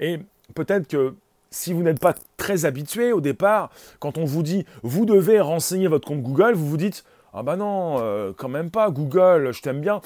Et 0.00 0.18
peut-être 0.52 0.88
que 0.88 1.14
si 1.52 1.72
vous 1.72 1.84
n'êtes 1.84 2.00
pas 2.00 2.12
très 2.36 2.64
habitué 2.64 3.12
au 3.12 3.20
départ, 3.20 3.70
quand 4.00 4.18
on 4.18 4.24
vous 4.24 4.42
dit 4.42 4.66
vous 4.82 5.06
devez 5.06 5.38
renseigner 5.38 5.86
votre 5.86 6.08
compte 6.08 6.20
Google, 6.20 6.54
vous 6.54 6.66
vous 6.66 6.76
dites 6.76 7.04
ah 7.32 7.44
bah 7.44 7.54
non, 7.54 7.98
euh, 8.00 8.32
quand 8.36 8.48
même 8.48 8.72
pas, 8.72 8.90
Google, 8.90 9.52
je 9.52 9.62
t'aime 9.62 9.80
bien. 9.80 10.00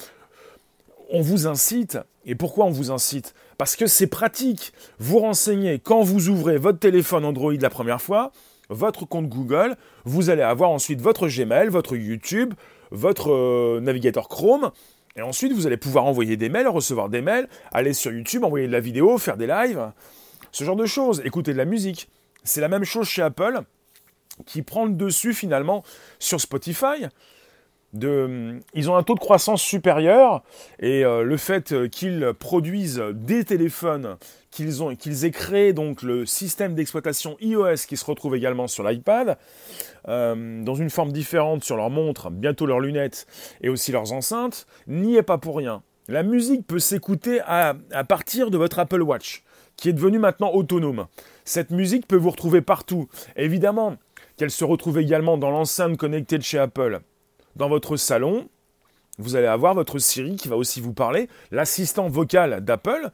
On 1.09 1.21
vous 1.21 1.47
incite. 1.47 1.97
Et 2.27 2.35
pourquoi 2.35 2.65
on 2.65 2.71
vous 2.71 2.91
incite? 2.91 3.33
Parce 3.57 3.75
que 3.75 3.87
c'est 3.87 4.05
pratique. 4.05 4.73
Vous 4.99 5.17
renseignez 5.17 5.79
quand 5.79 6.03
vous 6.03 6.29
ouvrez 6.29 6.59
votre 6.59 6.77
téléphone 6.77 7.25
Android 7.25 7.53
la 7.59 7.71
première 7.71 8.03
fois, 8.03 8.31
votre 8.69 9.05
compte 9.05 9.29
Google, 9.29 9.75
vous 10.05 10.29
allez 10.29 10.43
avoir 10.43 10.69
ensuite 10.69 11.01
votre 11.01 11.27
Gmail, 11.27 11.69
votre 11.69 11.95
YouTube, 11.95 12.53
votre 12.91 13.31
euh, 13.31 13.79
navigateur 13.81 14.29
Chrome, 14.29 14.69
et 15.17 15.21
ensuite, 15.23 15.51
vous 15.51 15.65
allez 15.65 15.77
pouvoir 15.77 16.05
envoyer 16.05 16.37
des 16.37 16.47
mails, 16.47 16.67
recevoir 16.67 17.09
des 17.09 17.21
mails, 17.21 17.49
aller 17.71 17.93
sur 17.93 18.11
YouTube, 18.11 18.43
envoyer 18.43 18.67
de 18.67 18.71
la 18.71 18.79
vidéo, 18.79 19.17
faire 19.17 19.35
des 19.35 19.47
lives, 19.47 19.91
ce 20.51 20.63
genre 20.63 20.75
de 20.75 20.85
choses, 20.85 21.21
écouter 21.25 21.53
de 21.53 21.57
la 21.57 21.65
musique. 21.65 22.09
C'est 22.43 22.61
la 22.61 22.67
même 22.67 22.83
chose 22.83 23.07
chez 23.07 23.23
Apple, 23.23 23.61
qui 24.45 24.61
prend 24.61 24.85
le 24.85 24.93
dessus 24.93 25.33
finalement 25.33 25.83
sur 26.19 26.39
Spotify 26.39 27.07
ils 27.93 28.89
ont 28.89 28.95
un 28.95 29.03
taux 29.03 29.15
de 29.15 29.19
croissance 29.19 29.61
supérieur 29.61 30.43
et 30.79 31.05
euh, 31.05 31.23
le 31.23 31.37
fait 31.37 31.89
qu'ils 31.89 32.33
produisent 32.37 33.01
des 33.13 33.45
téléphones, 33.45 34.17
qu'ils 34.51 34.83
ont, 34.83 34.95
qu'ils 34.95 35.25
aient 35.25 35.31
créé 35.31 35.73
donc 35.73 36.01
le 36.01 36.25
système 36.25 36.75
d'exploitation 36.75 37.37
iOS 37.39 37.85
qui 37.87 37.97
se 37.97 38.05
retrouve 38.05 38.35
également 38.35 38.67
sur 38.67 38.83
l'iPad, 38.83 39.37
euh, 40.07 40.63
dans 40.63 40.75
une 40.75 40.89
forme 40.89 41.11
différente 41.11 41.63
sur 41.63 41.77
leurs 41.77 41.89
montres, 41.89 42.29
bientôt 42.29 42.65
leurs 42.65 42.79
lunettes 42.79 43.25
et 43.61 43.69
aussi 43.69 43.91
leurs 43.91 44.11
enceintes, 44.11 44.67
n'y 44.87 45.15
est 45.15 45.23
pas 45.23 45.37
pour 45.37 45.57
rien. 45.57 45.81
La 46.09 46.23
musique 46.23 46.65
peut 46.67 46.79
s'écouter 46.79 47.41
à, 47.45 47.75
à 47.91 48.03
partir 48.03 48.49
de 48.51 48.57
votre 48.57 48.79
Apple 48.79 49.01
Watch, 49.01 49.43
qui 49.75 49.89
est 49.89 49.93
devenu 49.93 50.19
maintenant 50.19 50.51
autonome. 50.53 51.07
Cette 51.45 51.71
musique 51.71 52.07
peut 52.07 52.15
vous 52.15 52.31
retrouver 52.31 52.61
partout. 52.61 53.07
Évidemment 53.35 53.97
qu'elle 54.37 54.51
se 54.51 54.63
retrouve 54.63 54.99
également 54.99 55.37
dans 55.37 55.51
l'enceinte 55.51 55.97
connectée 55.97 56.37
de 56.37 56.43
chez 56.43 56.59
Apple 56.59 57.01
dans 57.57 57.69
votre 57.69 57.97
salon, 57.97 58.47
vous 59.19 59.35
allez 59.35 59.47
avoir 59.47 59.73
votre 59.73 59.97
Siri 59.97 60.35
qui 60.35 60.47
va 60.47 60.55
aussi 60.55 60.79
vous 60.79 60.93
parler, 60.93 61.27
l'assistant 61.51 62.07
vocal 62.07 62.63
d'Apple, 62.63 63.09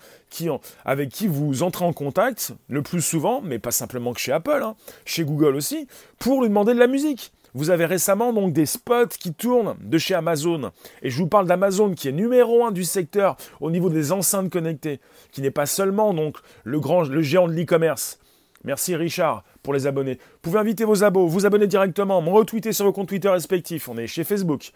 avec 0.84 1.10
qui 1.10 1.28
vous 1.28 1.64
entrez 1.64 1.86
en 1.86 1.94
contact 1.94 2.54
le 2.68 2.82
plus 2.82 3.02
souvent, 3.02 3.42
mais 3.42 3.58
pas 3.58 3.72
simplement 3.72 4.14
que 4.14 4.20
chez 4.20 4.34
Apple, 4.34 4.62
hein, 4.64 4.76
chez 5.06 5.24
Google 5.24 5.56
aussi, 5.56 5.88
pour 6.20 6.42
lui 6.42 6.50
demander 6.50 6.74
de 6.74 6.80
la 6.80 6.88
musique. 6.88 7.32
Vous 7.54 7.70
avez 7.70 7.86
récemment 7.86 8.34
donc 8.34 8.52
des 8.52 8.66
spots 8.66 9.16
qui 9.20 9.34
tournent 9.34 9.76
de 9.80 9.98
chez 9.98 10.16
Amazon. 10.16 10.72
Et 11.04 11.10
je 11.10 11.18
vous 11.20 11.28
parle 11.28 11.48
d'Amazon 11.48 11.94
qui 11.94 12.10
est 12.10 12.12
numéro 12.14 12.66
un 12.66 12.72
du 12.72 12.84
secteur 12.84 13.38
au 13.62 13.70
niveau 13.70 13.90
des 13.90 14.12
enceintes 14.12 14.50
connectées, 14.50 15.00
qui 15.32 15.42
n'est 15.42 15.52
pas 15.52 15.68
seulement 15.68 16.14
donc 16.14 16.38
grand, 16.66 17.04
le 17.04 17.22
géant 17.22 17.48
de 17.48 17.54
l'e-commerce. 17.54 18.20
Merci 18.64 18.96
Richard 18.96 19.44
pour 19.62 19.74
les 19.74 19.88
abonnés. 19.88 20.16
Vous 20.16 20.40
pouvez 20.42 20.60
inviter 20.60 20.86
vos 20.86 21.04
abos, 21.04 21.28
vous 21.28 21.46
abonner 21.46 21.68
directement, 21.68 22.22
me 22.22 22.30
retweeter 22.30 22.72
sur 22.72 22.86
vos 22.86 22.94
comptes 22.94 23.10
Twitter 23.10 23.30
respectifs. 23.30 23.90
On 23.90 23.98
est 23.98 24.08
chez 24.08 24.24
Facebook. 24.24 24.72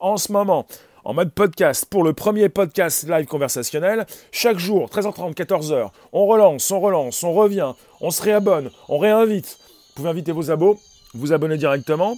En 0.00 0.16
ce 0.16 0.32
moment, 0.32 0.66
en 1.04 1.14
mode 1.14 1.32
podcast 1.32 1.86
pour 1.86 2.02
le 2.02 2.12
premier 2.12 2.48
podcast 2.48 3.08
live 3.08 3.26
conversationnel. 3.26 4.06
Chaque 4.32 4.58
jour, 4.58 4.88
13h30, 4.88 5.34
14h, 5.34 5.90
on 6.12 6.26
relance, 6.26 6.70
on 6.70 6.80
relance, 6.80 7.22
on 7.22 7.32
revient, 7.32 7.72
on 8.00 8.10
se 8.10 8.22
réabonne, 8.22 8.70
on 8.88 8.98
réinvite. 8.98 9.58
Vous 9.60 9.94
pouvez 9.94 10.10
inviter 10.10 10.32
vos 10.32 10.50
abos, 10.50 10.78
vous 11.14 11.32
abonner 11.32 11.56
directement. 11.56 12.16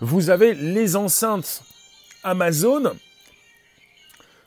Vous 0.00 0.30
avez 0.30 0.54
les 0.54 0.96
enceintes 0.96 1.62
Amazon. 2.24 2.92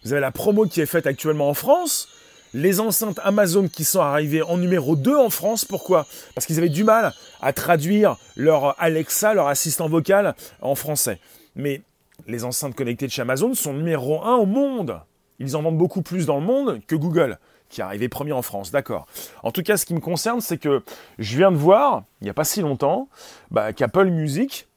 Vous 0.03 0.11
avez 0.11 0.21
la 0.21 0.31
promo 0.31 0.65
qui 0.65 0.81
est 0.81 0.85
faite 0.85 1.07
actuellement 1.07 1.49
en 1.49 1.53
France 1.53 2.07
les 2.53 2.79
enceintes 2.79 3.19
Amazon 3.23 3.67
qui 3.67 3.83
sont 3.83 4.01
arrivées 4.01 4.41
en 4.41 4.57
numéro 4.57 4.95
2 4.95 5.15
en 5.15 5.29
France. 5.29 5.65
Pourquoi? 5.65 6.05
Parce 6.35 6.45
qu'ils 6.45 6.57
avaient 6.57 6.69
du 6.69 6.83
mal 6.83 7.13
à 7.41 7.53
traduire 7.53 8.17
leur 8.35 8.79
Alexa, 8.81 9.33
leur 9.33 9.47
assistant 9.47 9.87
vocal 9.87 10.35
en 10.61 10.75
français. 10.75 11.19
Mais 11.55 11.81
les 12.27 12.43
enceintes 12.43 12.75
connectées 12.75 13.07
de 13.07 13.11
chez 13.11 13.21
Amazon 13.21 13.53
sont 13.53 13.73
numéro 13.73 14.23
1 14.23 14.35
au 14.35 14.45
monde. 14.45 14.99
Ils 15.39 15.55
en 15.55 15.61
vendent 15.61 15.77
beaucoup 15.77 16.01
plus 16.01 16.25
dans 16.25 16.39
le 16.39 16.45
monde 16.45 16.81
que 16.85 16.95
Google, 16.95 17.39
qui 17.69 17.81
est 17.81 17.83
arrivé 17.83 18.09
premier 18.09 18.31
en 18.33 18.41
France. 18.41 18.71
D'accord. 18.71 19.07
En 19.43 19.51
tout 19.51 19.63
cas, 19.63 19.77
ce 19.77 19.85
qui 19.85 19.93
me 19.93 19.99
concerne, 19.99 20.41
c'est 20.41 20.57
que 20.57 20.83
je 21.17 21.37
viens 21.37 21.51
de 21.51 21.57
voir, 21.57 22.03
il 22.21 22.25
n'y 22.25 22.29
a 22.29 22.33
pas 22.33 22.43
si 22.43 22.61
longtemps, 22.61 23.09
bah, 23.49 23.73
qu'Apple 23.73 24.09
Music 24.09 24.67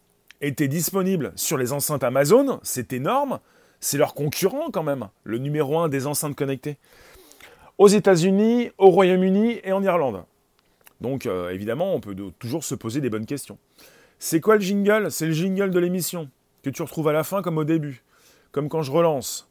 était 0.40 0.68
disponible 0.68 1.32
sur 1.36 1.58
les 1.58 1.72
enceintes 1.72 2.04
Amazon. 2.04 2.60
C'est 2.62 2.92
énorme. 2.92 3.40
C'est 3.80 3.98
leur 3.98 4.14
concurrent 4.14 4.70
quand 4.72 4.82
même, 4.82 5.08
le 5.24 5.36
numéro 5.36 5.78
1 5.78 5.90
des 5.90 6.06
enceintes 6.06 6.34
connectées 6.34 6.78
aux 7.78 7.88
États-Unis, 7.88 8.70
au 8.78 8.90
Royaume-Uni 8.90 9.60
et 9.64 9.72
en 9.72 9.82
Irlande. 9.82 10.24
Donc 11.00 11.26
euh, 11.26 11.50
évidemment, 11.50 11.94
on 11.94 12.00
peut 12.00 12.14
toujours 12.38 12.64
se 12.64 12.74
poser 12.74 13.00
des 13.00 13.10
bonnes 13.10 13.26
questions. 13.26 13.58
C'est 14.18 14.40
quoi 14.40 14.54
le 14.54 14.60
jingle? 14.60 15.10
C'est 15.10 15.26
le 15.26 15.32
jingle 15.32 15.70
de 15.70 15.78
l'émission 15.78 16.30
que 16.62 16.70
tu 16.70 16.82
retrouves 16.82 17.08
à 17.08 17.12
la 17.12 17.24
fin 17.24 17.42
comme 17.42 17.58
au 17.58 17.64
début, 17.64 18.02
comme 18.52 18.68
quand 18.68 18.82
je 18.82 18.92
relance 18.92 19.50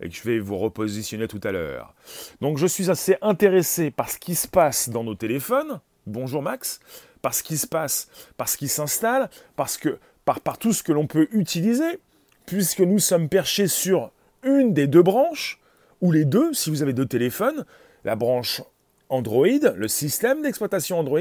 et 0.00 0.08
que 0.08 0.14
je 0.14 0.22
vais 0.22 0.38
vous 0.38 0.58
repositionner 0.58 1.28
tout 1.28 1.40
à 1.44 1.52
l'heure. 1.52 1.94
Donc 2.40 2.58
je 2.58 2.66
suis 2.66 2.90
assez 2.90 3.16
intéressé 3.22 3.90
par 3.90 4.10
ce 4.10 4.18
qui 4.18 4.34
se 4.34 4.48
passe 4.48 4.88
dans 4.88 5.04
nos 5.04 5.14
téléphones. 5.14 5.80
Bonjour 6.06 6.42
Max. 6.42 6.80
Par 7.22 7.34
ce 7.34 7.44
qui 7.44 7.56
se 7.56 7.68
passe, 7.68 8.08
par 8.36 8.48
ce 8.48 8.56
qui 8.56 8.66
s'installe, 8.66 9.30
parce 9.54 9.78
que 9.78 10.00
par, 10.24 10.40
par 10.40 10.58
tout 10.58 10.72
ce 10.72 10.82
que 10.82 10.92
l'on 10.92 11.06
peut 11.06 11.28
utiliser, 11.30 12.00
puisque 12.46 12.80
nous 12.80 12.98
sommes 12.98 13.28
perchés 13.28 13.68
sur 13.68 14.10
une 14.42 14.74
des 14.74 14.88
deux 14.88 15.04
branches, 15.04 15.60
ou 16.02 16.12
les 16.12 16.26
deux, 16.26 16.52
si 16.52 16.68
vous 16.68 16.82
avez 16.82 16.92
deux 16.92 17.06
téléphones, 17.06 17.64
la 18.04 18.16
branche 18.16 18.60
Android, 19.08 19.46
le 19.76 19.88
système 19.88 20.42
d'exploitation 20.42 20.98
Android, 20.98 21.20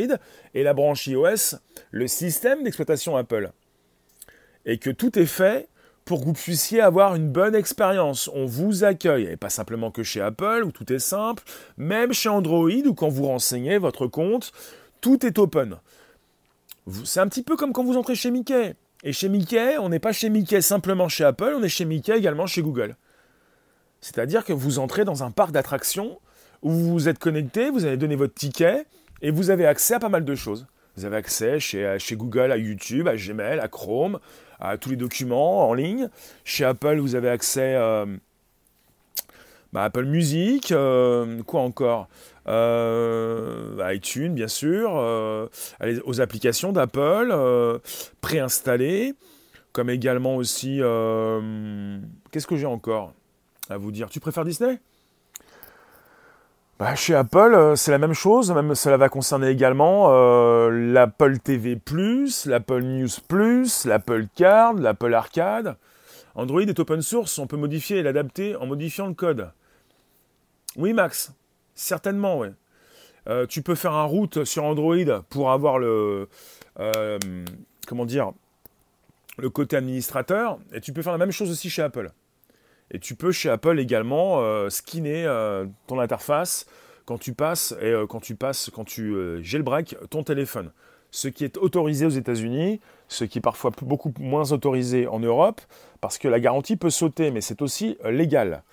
et 0.54 0.64
la 0.64 0.74
branche 0.74 1.08
iOS, 1.08 1.58
le 1.92 2.08
système 2.08 2.64
d'exploitation 2.64 3.16
Apple. 3.16 3.52
Et 4.66 4.78
que 4.78 4.90
tout 4.90 5.18
est 5.18 5.26
fait 5.26 5.70
pour 6.04 6.22
que 6.22 6.26
vous 6.26 6.34
puissiez 6.34 6.82
avoir 6.82 7.16
une 7.16 7.30
bonne 7.30 7.54
expérience. 7.54 8.30
On 8.34 8.46
vous 8.46 8.84
accueille, 8.84 9.26
et 9.26 9.38
pas 9.38 9.50
simplement 9.50 9.92
que 9.92 10.04
chez 10.04 10.20
Apple, 10.20 10.64
où 10.66 10.72
tout 10.72 10.92
est 10.92 11.00
simple, 11.00 11.44
même 11.78 12.12
chez 12.12 12.30
Android, 12.30 12.70
où 12.86 12.94
quand 12.94 13.10
vous 13.10 13.28
renseignez 13.28 13.78
votre 13.78 14.08
compte, 14.08 14.52
tout 15.00 15.26
est 15.26 15.38
open. 15.38 15.78
C'est 17.04 17.20
un 17.20 17.28
petit 17.28 17.44
peu 17.44 17.56
comme 17.56 17.72
quand 17.72 17.84
vous 17.84 17.98
entrez 17.98 18.16
chez 18.16 18.32
Mickey. 18.32 18.76
Et 19.04 19.14
chez 19.14 19.30
Mickey, 19.30 19.78
on 19.78 19.90
n'est 19.90 20.00
pas 20.00 20.12
chez 20.12 20.30
Mickey 20.30 20.62
simplement 20.62 21.08
chez 21.08 21.24
Apple, 21.24 21.54
on 21.56 21.64
est 21.64 21.70
chez 21.70 21.86
Mickey 21.86 22.18
également 22.18 22.48
chez 22.48 22.62
Google. 22.62 22.96
C'est-à-dire 24.02 24.44
que 24.44 24.54
vous 24.54 24.80
entrez 24.80 25.06
dans 25.06 25.24
un 25.24 25.32
parc 25.32 25.52
d'attractions 25.52 26.20
où 26.64 26.72
vous 26.72 27.08
êtes 27.08 27.20
connecté, 27.20 27.70
vous 27.70 27.86
avez 27.86 27.98
donné 27.98 28.16
votre 28.16 28.34
ticket 28.34 28.86
et 29.22 29.32
vous 29.32 29.50
avez 29.50 29.66
accès 29.66 29.96
à 29.96 30.00
pas 30.00 30.10
mal 30.10 30.26
de 30.26 30.36
choses. 30.36 30.68
Vous 30.98 31.06
avez 31.06 31.18
accès 31.18 31.60
chez, 31.60 31.98
Google 32.14 32.52
à 32.52 32.58
YouTube, 32.58 33.08
à 33.08 33.16
Gmail, 33.16 33.60
à 33.60 33.68
Chrome, 33.68 34.20
à 34.60 34.78
tous 34.78 34.90
les 34.90 34.96
documents 34.96 35.70
en 35.70 35.74
ligne. 35.74 36.10
Chez 36.44 36.66
Apple, 36.66 36.98
vous 36.98 37.16
avez 37.16 37.30
accès 37.30 37.76
euh, 37.76 38.06
bah, 39.72 39.84
Apple 39.84 40.06
Music, 40.06 40.72
euh, 40.72 41.42
quoi 41.44 41.62
encore 41.62 42.10
euh, 42.48 43.78
iTunes, 43.94 44.34
bien 44.34 44.50
sûr, 44.50 44.92
aux 46.06 46.22
applications 46.22 46.74
d'Apple 46.74 47.34
préinstallées, 48.20 49.14
comme 49.72 49.90
également 49.90 50.36
aussi. 50.36 50.82
Qu'est-ce 52.32 52.48
que 52.48 52.58
j'ai 52.58 52.66
encore? 52.66 53.14
À 53.72 53.78
vous 53.78 53.92
dire 53.92 54.10
Tu 54.10 54.20
préfères 54.20 54.46
Disney? 54.46 54.80
Bah, 56.82 56.96
chez 56.96 57.14
Apple, 57.14 57.54
euh, 57.54 57.76
c'est 57.76 57.92
la 57.92 58.00
même 58.00 58.16
chose, 58.16 58.52
même 58.52 58.74
cela 58.74 58.98
va 58.98 59.08
concerner 59.08 59.50
également 59.50 60.08
euh, 60.10 60.72
l'Apple 60.72 61.38
TV+, 61.38 61.80
l'Apple 62.48 62.82
News+, 62.82 63.08
l'Apple 63.86 64.26
Card, 64.36 64.74
l'Apple 64.74 65.14
Arcade. 65.14 65.78
Android 66.34 66.62
est 66.62 66.80
open 66.80 67.04
source, 67.04 67.38
on 67.38 67.46
peut 67.46 67.56
modifier 67.58 67.98
et 67.98 68.02
l'adapter 68.02 68.56
en 68.56 68.66
modifiant 68.66 69.06
le 69.06 69.14
code. 69.14 69.52
Oui 70.76 70.94
Max, 70.94 71.34
certainement, 71.76 72.40
oui. 72.40 72.48
Euh, 73.30 73.46
tu 73.46 73.62
peux 73.62 73.76
faire 73.76 73.94
un 73.94 74.06
route 74.06 74.44
sur 74.44 74.64
Android 74.64 75.22
pour 75.30 75.52
avoir 75.52 75.78
le... 75.78 76.28
comment 77.86 78.06
dire 78.06 78.32
le 79.38 79.50
côté 79.52 79.76
administrateur, 79.76 80.58
et 80.74 80.82
tu 80.82 80.94
peux 80.94 81.04
faire 81.04 81.12
la 81.12 81.20
même 81.20 81.32
chose 81.32 81.52
aussi 81.52 81.70
chez 81.70 81.84
Apple. 81.84 82.12
Et 82.92 83.00
tu 83.00 83.16
peux 83.16 83.32
chez 83.32 83.50
Apple 83.50 83.80
également 83.80 84.42
euh, 84.42 84.70
skinner 84.70 85.26
euh, 85.26 85.66
ton 85.88 86.00
interface 86.00 86.66
quand 87.06 87.18
tu 87.18 87.34
passes 87.34 87.74
et 87.82 87.86
euh, 87.86 88.06
quand 88.06 88.20
tu 88.20 88.36
passes, 88.36 88.70
quand 88.74 88.84
tu 88.84 89.16
jailbreak 89.42 89.96
ton 90.10 90.24
téléphone. 90.24 90.72
Ce 91.10 91.28
qui 91.28 91.44
est 91.44 91.58
autorisé 91.58 92.06
aux 92.06 92.10
États-Unis, 92.10 92.80
ce 93.08 93.26
qui 93.26 93.40
est 93.40 93.42
parfois 93.42 93.72
beaucoup 93.82 94.14
moins 94.20 94.52
autorisé 94.54 95.08
en 95.08 95.20
Europe, 95.20 95.60
parce 96.00 96.18
que 96.18 96.30
la 96.30 96.40
garantie 96.40 96.78
peut 96.78 96.90
sauter, 96.90 97.32
mais 97.32 97.42
c'est 97.42 97.62
aussi 97.62 97.98
légal. 98.06 98.64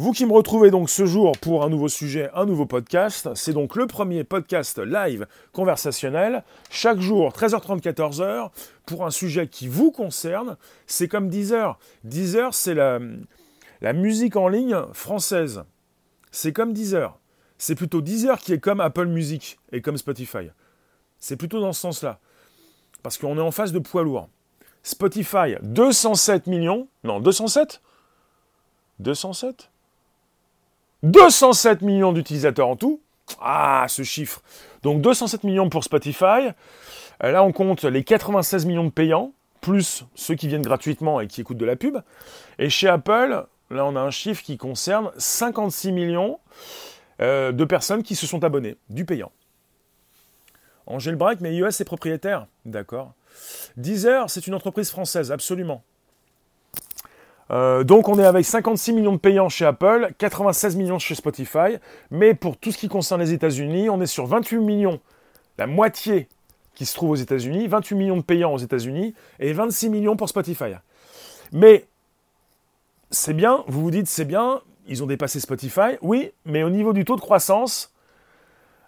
Vous 0.00 0.12
qui 0.12 0.24
me 0.24 0.32
retrouvez 0.32 0.70
donc 0.70 0.88
ce 0.88 1.04
jour 1.04 1.32
pour 1.42 1.62
un 1.62 1.68
nouveau 1.68 1.88
sujet, 1.88 2.30
un 2.32 2.46
nouveau 2.46 2.64
podcast, 2.64 3.28
c'est 3.34 3.52
donc 3.52 3.76
le 3.76 3.86
premier 3.86 4.24
podcast 4.24 4.78
live 4.78 5.26
conversationnel, 5.52 6.42
chaque 6.70 7.00
jour 7.00 7.32
13h30, 7.32 7.82
14h, 7.82 8.48
pour 8.86 9.04
un 9.04 9.10
sujet 9.10 9.46
qui 9.46 9.68
vous 9.68 9.90
concerne. 9.90 10.56
C'est 10.86 11.06
comme 11.06 11.28
10h. 11.28 11.74
10h, 12.08 12.52
c'est 12.52 12.72
la, 12.72 12.98
la 13.82 13.92
musique 13.92 14.36
en 14.36 14.48
ligne 14.48 14.74
française. 14.94 15.64
C'est 16.30 16.54
comme 16.54 16.72
10h. 16.72 17.12
C'est 17.58 17.74
plutôt 17.74 18.00
10h 18.00 18.38
qui 18.38 18.54
est 18.54 18.58
comme 18.58 18.80
Apple 18.80 19.04
Music 19.04 19.58
et 19.70 19.82
comme 19.82 19.98
Spotify. 19.98 20.48
C'est 21.18 21.36
plutôt 21.36 21.60
dans 21.60 21.74
ce 21.74 21.80
sens-là. 21.82 22.20
Parce 23.02 23.18
qu'on 23.18 23.36
est 23.36 23.42
en 23.42 23.50
face 23.50 23.72
de 23.72 23.78
poids 23.78 24.02
lourd. 24.02 24.30
Spotify, 24.82 25.56
207 25.60 26.46
millions. 26.46 26.88
Non, 27.04 27.20
207 27.20 27.82
207 29.00 29.70
207 31.02 31.82
millions 31.82 32.12
d'utilisateurs 32.12 32.68
en 32.68 32.76
tout. 32.76 33.00
Ah, 33.40 33.86
ce 33.88 34.02
chiffre. 34.02 34.42
Donc 34.82 35.00
207 35.00 35.44
millions 35.44 35.68
pour 35.68 35.84
Spotify. 35.84 36.50
Euh, 37.22 37.32
là, 37.32 37.44
on 37.44 37.52
compte 37.52 37.84
les 37.84 38.04
96 38.04 38.66
millions 38.66 38.84
de 38.84 38.90
payants, 38.90 39.32
plus 39.60 40.04
ceux 40.14 40.34
qui 40.34 40.48
viennent 40.48 40.62
gratuitement 40.62 41.20
et 41.20 41.26
qui 41.26 41.40
écoutent 41.40 41.58
de 41.58 41.66
la 41.66 41.76
pub. 41.76 41.98
Et 42.58 42.70
chez 42.70 42.88
Apple, 42.88 43.44
là, 43.70 43.84
on 43.84 43.96
a 43.96 44.00
un 44.00 44.10
chiffre 44.10 44.42
qui 44.42 44.56
concerne 44.56 45.10
56 45.16 45.92
millions 45.92 46.38
euh, 47.20 47.52
de 47.52 47.64
personnes 47.64 48.02
qui 48.02 48.16
se 48.16 48.26
sont 48.26 48.44
abonnées, 48.44 48.76
du 48.88 49.04
payant. 49.04 49.32
En 50.86 50.98
jailbreak, 50.98 51.40
mais 51.40 51.54
iOS 51.54 51.68
est 51.68 51.84
propriétaire. 51.84 52.46
D'accord. 52.64 53.12
Deezer, 53.76 54.28
c'est 54.28 54.46
une 54.46 54.54
entreprise 54.54 54.90
française, 54.90 55.30
absolument. 55.30 55.84
Euh, 57.50 57.82
donc 57.82 58.08
on 58.08 58.18
est 58.18 58.24
avec 58.24 58.44
56 58.44 58.92
millions 58.92 59.12
de 59.12 59.18
payants 59.18 59.48
chez 59.48 59.64
Apple, 59.64 60.12
96 60.18 60.76
millions 60.76 60.98
chez 60.98 61.14
Spotify, 61.14 61.78
mais 62.10 62.34
pour 62.34 62.56
tout 62.56 62.70
ce 62.70 62.78
qui 62.78 62.88
concerne 62.88 63.20
les 63.20 63.32
États-Unis, 63.32 63.90
on 63.90 64.00
est 64.00 64.06
sur 64.06 64.26
28 64.26 64.58
millions, 64.58 65.00
la 65.58 65.66
moitié 65.66 66.28
qui 66.74 66.86
se 66.86 66.94
trouve 66.94 67.10
aux 67.10 67.16
États-Unis, 67.16 67.66
28 67.66 67.96
millions 67.96 68.16
de 68.16 68.22
payants 68.22 68.54
aux 68.54 68.58
États-Unis 68.58 69.14
et 69.40 69.52
26 69.52 69.90
millions 69.90 70.16
pour 70.16 70.28
Spotify. 70.28 70.76
Mais 71.52 71.86
c'est 73.10 73.34
bien, 73.34 73.64
vous 73.66 73.80
vous 73.80 73.90
dites 73.90 74.06
c'est 74.06 74.24
bien, 74.24 74.60
ils 74.86 75.02
ont 75.02 75.06
dépassé 75.06 75.40
Spotify, 75.40 75.98
oui, 76.02 76.30
mais 76.44 76.62
au 76.62 76.70
niveau 76.70 76.92
du 76.92 77.04
taux 77.04 77.16
de 77.16 77.20
croissance, 77.20 77.92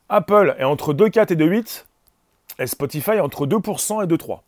Apple 0.08 0.54
est 0.58 0.64
entre 0.64 0.94
2,4 0.94 1.32
et 1.32 1.36
2,8 1.36 1.84
et 2.60 2.66
Spotify 2.66 3.18
entre 3.18 3.46
2% 3.46 4.04
et 4.04 4.06
2,3. 4.06 4.40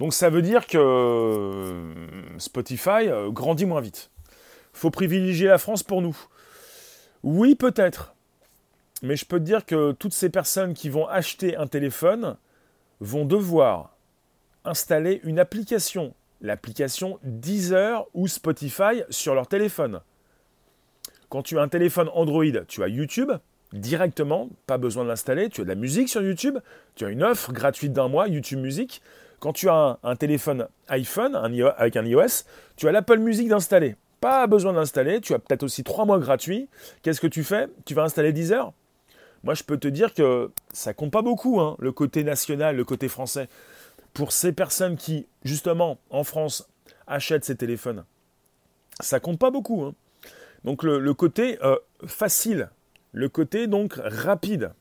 Donc 0.00 0.12
ça 0.12 0.30
veut 0.30 0.42
dire 0.42 0.66
que 0.66 0.78
euh, 0.78 2.38
Spotify 2.38 3.08
euh, 3.08 3.30
grandit 3.30 3.66
moins 3.66 3.80
vite. 3.80 4.10
Faut 4.72 4.90
privilégier 4.90 5.46
la 5.46 5.58
France 5.58 5.82
pour 5.82 6.02
nous. 6.02 6.16
Oui, 7.22 7.54
peut-être. 7.54 8.14
Mais 9.02 9.16
je 9.16 9.24
peux 9.24 9.38
te 9.38 9.44
dire 9.44 9.64
que 9.64 9.92
toutes 9.92 10.12
ces 10.12 10.30
personnes 10.30 10.74
qui 10.74 10.88
vont 10.88 11.06
acheter 11.06 11.56
un 11.56 11.66
téléphone 11.66 12.36
vont 13.00 13.24
devoir 13.24 13.96
installer 14.64 15.20
une 15.24 15.38
application, 15.38 16.14
l'application 16.40 17.18
Deezer 17.22 18.06
ou 18.14 18.28
Spotify 18.28 19.02
sur 19.10 19.34
leur 19.34 19.46
téléphone. 19.46 20.00
Quand 21.28 21.42
tu 21.42 21.58
as 21.58 21.62
un 21.62 21.68
téléphone 21.68 22.08
Android, 22.14 22.64
tu 22.66 22.82
as 22.82 22.88
YouTube 22.88 23.32
directement, 23.72 24.48
pas 24.66 24.78
besoin 24.78 25.04
de 25.04 25.08
l'installer, 25.08 25.48
tu 25.48 25.60
as 25.60 25.64
de 25.64 25.68
la 25.68 25.74
musique 25.74 26.08
sur 26.08 26.22
YouTube, 26.22 26.58
tu 26.94 27.04
as 27.04 27.10
une 27.10 27.22
offre 27.22 27.52
gratuite 27.52 27.92
d'un 27.92 28.08
mois, 28.08 28.28
YouTube 28.28 28.60
Musique. 28.60 29.02
Quand 29.44 29.52
tu 29.52 29.68
as 29.68 29.98
un, 30.02 30.16
téléphone 30.16 30.68
iPhone 30.88 31.36
avec 31.36 31.96
un 31.96 32.06
iOS, 32.06 32.44
tu 32.76 32.88
as 32.88 32.92
l'Apple 32.92 33.18
Music 33.18 33.46
d'installer. 33.46 33.94
Pas 34.22 34.46
besoin 34.46 34.72
d'installer, 34.72 35.20
tu 35.20 35.34
as 35.34 35.38
peut-être 35.38 35.64
aussi 35.64 35.84
trois 35.84 36.06
mois 36.06 36.18
gratuits. 36.18 36.66
Qu'est-ce 37.02 37.20
que 37.20 37.26
tu 37.26 37.44
fais? 37.44 37.68
Tu 37.84 37.92
vas 37.92 38.04
installer 38.04 38.32
Deezer? 38.32 38.72
Moi, 39.42 39.52
je 39.52 39.62
peux 39.62 39.76
te 39.76 39.86
dire 39.86 40.14
que 40.14 40.50
ça 40.72 40.94
compte 40.94 41.10
pas 41.10 41.20
beaucoup, 41.20 41.60
hein, 41.60 41.76
le 41.78 41.92
côté 41.92 42.24
national, 42.24 42.74
le 42.74 42.86
côté 42.86 43.06
français. 43.06 43.50
Pour 44.14 44.32
ces 44.32 44.54
personnes 44.54 44.96
qui, 44.96 45.26
justement, 45.44 45.98
en 46.08 46.24
France, 46.24 46.66
achètent 47.06 47.44
ces 47.44 47.56
téléphones, 47.56 48.06
ça 49.00 49.20
compte 49.20 49.38
pas 49.38 49.50
beaucoup. 49.50 49.82
Hein. 49.82 49.94
Donc 50.64 50.82
le, 50.82 51.12
côté 51.12 51.62
euh, 51.62 51.76
facile, 52.06 52.70
le 53.12 53.28
côté 53.28 53.66
donc 53.66 54.00
rapide. 54.02 54.72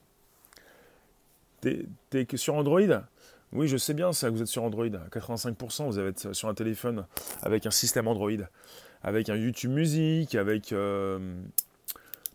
T'es 1.60 1.86
es 2.13 2.38
sur 2.38 2.56
Android? 2.56 3.04
Oui, 3.53 3.67
je 3.67 3.77
sais 3.77 3.93
bien 3.93 4.13
ça, 4.13 4.29
vous 4.29 4.41
êtes 4.41 4.47
sur 4.47 4.63
Android. 4.63 4.87
85%, 4.87 5.85
vous 5.85 5.99
êtes 5.99 6.33
sur 6.33 6.49
un 6.49 6.53
téléphone 6.53 7.05
avec 7.41 7.65
un 7.65 7.71
système 7.71 8.07
Android, 8.07 8.31
avec 9.03 9.29
un 9.29 9.35
YouTube 9.35 9.71
Music, 9.71 10.35
avec 10.35 10.71
euh, 10.71 11.35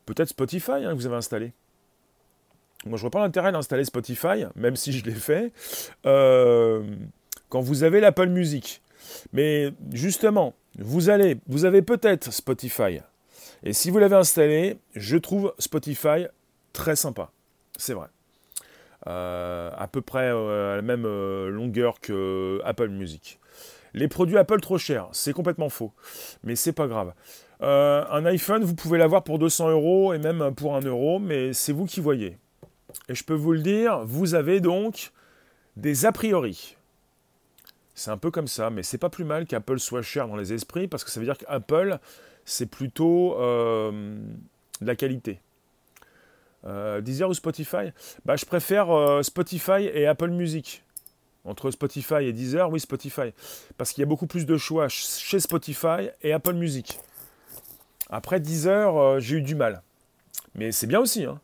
peut-être 0.07 0.29
Spotify 0.29 0.85
hein, 0.85 0.93
que 0.93 0.97
vous 0.97 1.07
avez 1.07 1.17
installé. 1.17 1.53
Moi, 2.87 2.97
je 2.97 3.03
vois 3.03 3.11
pas 3.11 3.21
l'intérêt 3.21 3.51
d'installer 3.51 3.85
Spotify, 3.85 4.45
même 4.55 4.77
si 4.77 4.93
je 4.93 5.05
l'ai 5.05 5.15
fait, 5.15 5.53
euh, 6.07 6.85
quand 7.49 7.61
vous 7.61 7.83
avez 7.83 8.01
l'Apple 8.01 8.29
Music. 8.29 8.81
Mais 9.33 9.73
justement, 9.93 10.55
vous 10.79 11.11
allez, 11.11 11.39
vous 11.49 11.65
avez 11.65 11.83
peut-être 11.83 12.33
Spotify. 12.33 13.01
Et 13.65 13.73
si 13.73 13.91
vous 13.91 13.99
l'avez 13.99 14.15
installé, 14.15 14.79
je 14.95 15.17
trouve 15.17 15.53
Spotify 15.59 16.27
très 16.73 16.95
sympa. 16.95 17.33
C'est 17.77 17.95
vrai. 17.95 18.07
À 19.07 19.89
peu 19.91 20.01
près 20.01 20.29
à 20.29 20.77
la 20.77 20.83
même 20.83 21.05
longueur 21.05 22.01
que 22.01 22.61
Apple 22.65 22.89
Music. 22.89 23.39
Les 23.95 24.09
produits 24.09 24.37
Apple 24.37 24.61
trop 24.61 24.79
chers, 24.79 25.09
c'est 25.13 25.33
complètement 25.33 25.71
faux, 25.71 25.93
mais 26.45 26.57
c'est 26.57 26.73
pas 26.73 26.87
grave. 26.87 27.13
un 27.61 28.27
iPhone, 28.27 28.65
vous 28.65 28.75
pouvez 28.75 28.99
l'avoir 28.99 29.25
pour 29.25 29.39
200 29.39 29.71
euros 29.71 30.13
et 30.13 30.19
même 30.19 30.55
pour 30.55 30.77
1 30.77 30.83
euro, 30.83 31.19
mais 31.19 31.53
c'est 31.53 31.73
vous 31.73 31.87
qui 31.87 32.01
voyez. 32.01 32.39
Et 33.09 33.15
je 33.15 33.25
peux 33.25 33.35
vous 33.35 33.53
le 33.53 33.61
dire, 33.61 34.05
vous 34.05 34.35
avez 34.35 34.61
donc 34.61 35.13
des 35.77 36.07
a 36.07 36.13
priori. 36.13 36.77
C'est 37.95 38.11
un 38.11 38.17
peu 38.17 38.31
comme 38.31 38.47
ça, 38.47 38.71
mais 38.71 38.83
c'est 38.83 38.99
pas 38.99 39.09
plus 39.09 39.25
mal 39.25 39.47
qu'Apple 39.47 39.79
soit 39.79 40.03
cher 40.03 40.29
dans 40.29 40.37
les 40.37 40.53
esprits, 40.53 40.89
parce 40.89 41.05
que 41.05 41.11
ça 41.11 41.21
veut 41.21 41.27
dire 41.27 41.39
qu'Apple, 41.39 41.99
c'est 42.45 42.67
plutôt 42.67 43.37
euh, 43.41 44.19
de 44.81 44.87
la 44.87 44.95
qualité. 44.95 45.41
Euh, 46.69 47.01
Deezer 47.01 47.29
ou 47.29 47.35
Spotify? 47.35 47.93
Bah, 48.25 48.37
Je 48.37 48.45
préfère 48.45 48.91
euh, 48.91 49.23
Spotify 49.23 49.91
et 49.93 50.07
Apple 50.07 50.31
Music. 50.31 50.85
Entre 51.45 51.71
Spotify 51.71 52.25
et 52.25 52.33
Deezer, 52.33 52.71
oui, 52.71 52.79
Spotify. 52.79 53.33
Parce 53.77 53.93
qu'il 53.93 54.03
y 54.03 54.05
a 54.05 54.07
beaucoup 54.07 54.27
plus 54.27 54.47
de 54.47 54.57
choix 54.57 54.89
chez 54.89 55.41
Spotify 55.41 56.11
et 56.23 56.33
Apple 56.33 56.53
Music. 56.55 57.01
Après 58.11 58.39
Deezer, 58.39 59.19
j'ai 59.21 59.37
eu 59.37 59.43
du 59.43 59.55
mal. 59.55 59.83
Mais 60.55 60.73
c'est 60.73 60.87
bien 60.87 61.01
aussi. 61.01 61.25
Hein. 61.25 61.41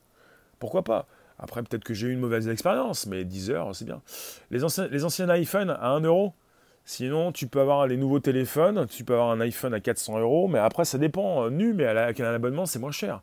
Pourquoi 0.59 0.83
pas? 0.83 1.07
Après, 1.39 1.63
peut-être 1.63 1.85
que 1.85 1.95
j'ai 1.95 2.09
eu 2.09 2.13
une 2.13 2.21
mauvaise 2.21 2.49
expérience, 2.49 3.07
mais 3.07 3.25
10 3.25 3.51
heures, 3.51 3.75
c'est 3.75 3.85
bien. 3.85 4.03
Les 4.51 4.65
anciens, 4.65 5.35
iPhones 5.35 5.71
à 5.71 5.89
1 5.89 6.01
euro? 6.01 6.33
Sinon, 6.87 7.33
tu 7.33 7.47
peux 7.47 7.61
avoir 7.61 7.87
les 7.87 7.97
nouveaux 7.97 8.21
téléphones, 8.21 8.87
tu 8.87 9.05
peux 9.05 9.15
avoir 9.15 9.31
un 9.31 9.41
iPhone 9.41 9.73
à 9.73 9.81
400 9.81 10.19
euros, 10.19 10.49
mais 10.49 10.59
après, 10.59 10.85
ça 10.85 10.99
dépend. 10.99 11.47
Euh, 11.47 11.51
nu, 11.51 11.73
mais 11.73 11.87
avec 11.87 12.21
un 12.21 12.33
abonnement, 12.33 12.67
c'est 12.67 12.79
moins 12.79 12.93
cher. 12.93 13.23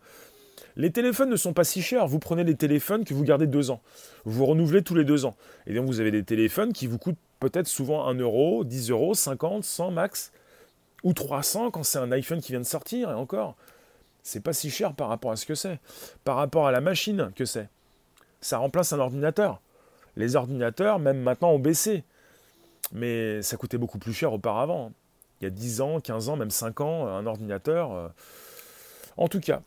Les 0.75 0.91
téléphones 0.91 1.29
ne 1.29 1.35
sont 1.35 1.53
pas 1.53 1.63
si 1.63 1.81
chers. 1.81 2.07
Vous 2.07 2.19
prenez 2.19 2.43
les 2.43 2.55
téléphones 2.55 3.03
que 3.03 3.13
vous 3.13 3.23
gardez 3.23 3.47
deux 3.47 3.71
ans. 3.71 3.81
Vous 4.25 4.45
renouvelez 4.45 4.83
tous 4.83 4.95
les 4.95 5.03
deux 5.03 5.25
ans. 5.25 5.35
Et 5.67 5.73
donc, 5.73 5.87
vous 5.87 5.99
avez 5.99 6.11
des 6.11 6.23
téléphones 6.23 6.73
qui 6.73 6.87
vous 6.87 6.97
coûtent 6.97 7.19
peut-être 7.39 7.67
souvent 7.67 8.07
1 8.07 8.15
euro, 8.15 8.63
10 8.63 8.91
euros, 8.91 9.13
50, 9.13 9.63
100 9.63 9.91
max. 9.91 10.31
Ou 11.03 11.13
300 11.13 11.71
quand 11.71 11.83
c'est 11.83 11.97
un 11.97 12.11
iPhone 12.11 12.41
qui 12.41 12.51
vient 12.51 12.61
de 12.61 12.65
sortir, 12.65 13.09
et 13.09 13.13
encore. 13.13 13.55
C'est 14.23 14.39
pas 14.39 14.53
si 14.53 14.69
cher 14.69 14.93
par 14.93 15.09
rapport 15.09 15.31
à 15.31 15.35
ce 15.35 15.45
que 15.45 15.55
c'est. 15.55 15.79
Par 16.23 16.35
rapport 16.35 16.67
à 16.67 16.71
la 16.71 16.79
machine 16.79 17.31
que 17.35 17.45
c'est 17.45 17.69
ça 18.41 18.57
remplace 18.57 18.91
un 18.91 18.99
ordinateur. 18.99 19.61
Les 20.17 20.35
ordinateurs, 20.35 20.99
même 20.99 21.21
maintenant, 21.21 21.51
ont 21.51 21.59
baissé. 21.59 22.03
Mais 22.91 23.41
ça 23.41 23.55
coûtait 23.55 23.77
beaucoup 23.77 23.99
plus 23.99 24.13
cher 24.13 24.33
auparavant. 24.33 24.91
Il 25.39 25.45
y 25.45 25.47
a 25.47 25.51
10 25.51 25.81
ans, 25.81 25.99
15 26.01 26.29
ans, 26.29 26.35
même 26.35 26.51
5 26.51 26.81
ans, 26.81 27.07
un 27.07 27.25
ordinateur. 27.25 27.93
Euh. 27.93 28.07
En 29.17 29.27
tout 29.27 29.39
cas, 29.39 29.61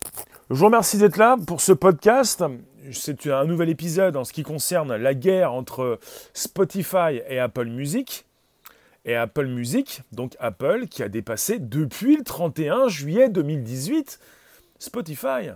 je 0.51 0.57
vous 0.57 0.67
remercie 0.67 0.99
d'être 0.99 1.17
là 1.17 1.37
pour 1.47 1.63
ce 1.63 1.73
podcast. 1.73 2.45
C'est 2.93 3.27
un 3.29 3.47
nouvel 3.47 3.71
épisode 3.71 4.15
en 4.15 4.25
ce 4.25 4.33
qui 4.35 4.43
concerne 4.43 4.95
la 4.95 5.15
guerre 5.15 5.55
entre 5.55 5.99
Spotify 6.35 7.23
et 7.29 7.39
Apple 7.39 7.67
Music. 7.67 8.27
Et 9.07 9.17
Apple 9.17 9.47
Music, 9.47 10.03
donc 10.13 10.37
Apple, 10.41 10.87
qui 10.89 11.03
a 11.03 11.09
dépassé 11.09 11.59
depuis 11.59 12.17
le 12.17 12.25
31 12.25 12.89
juillet 12.89 13.29
2018 13.29 14.19
Spotify. 14.79 15.51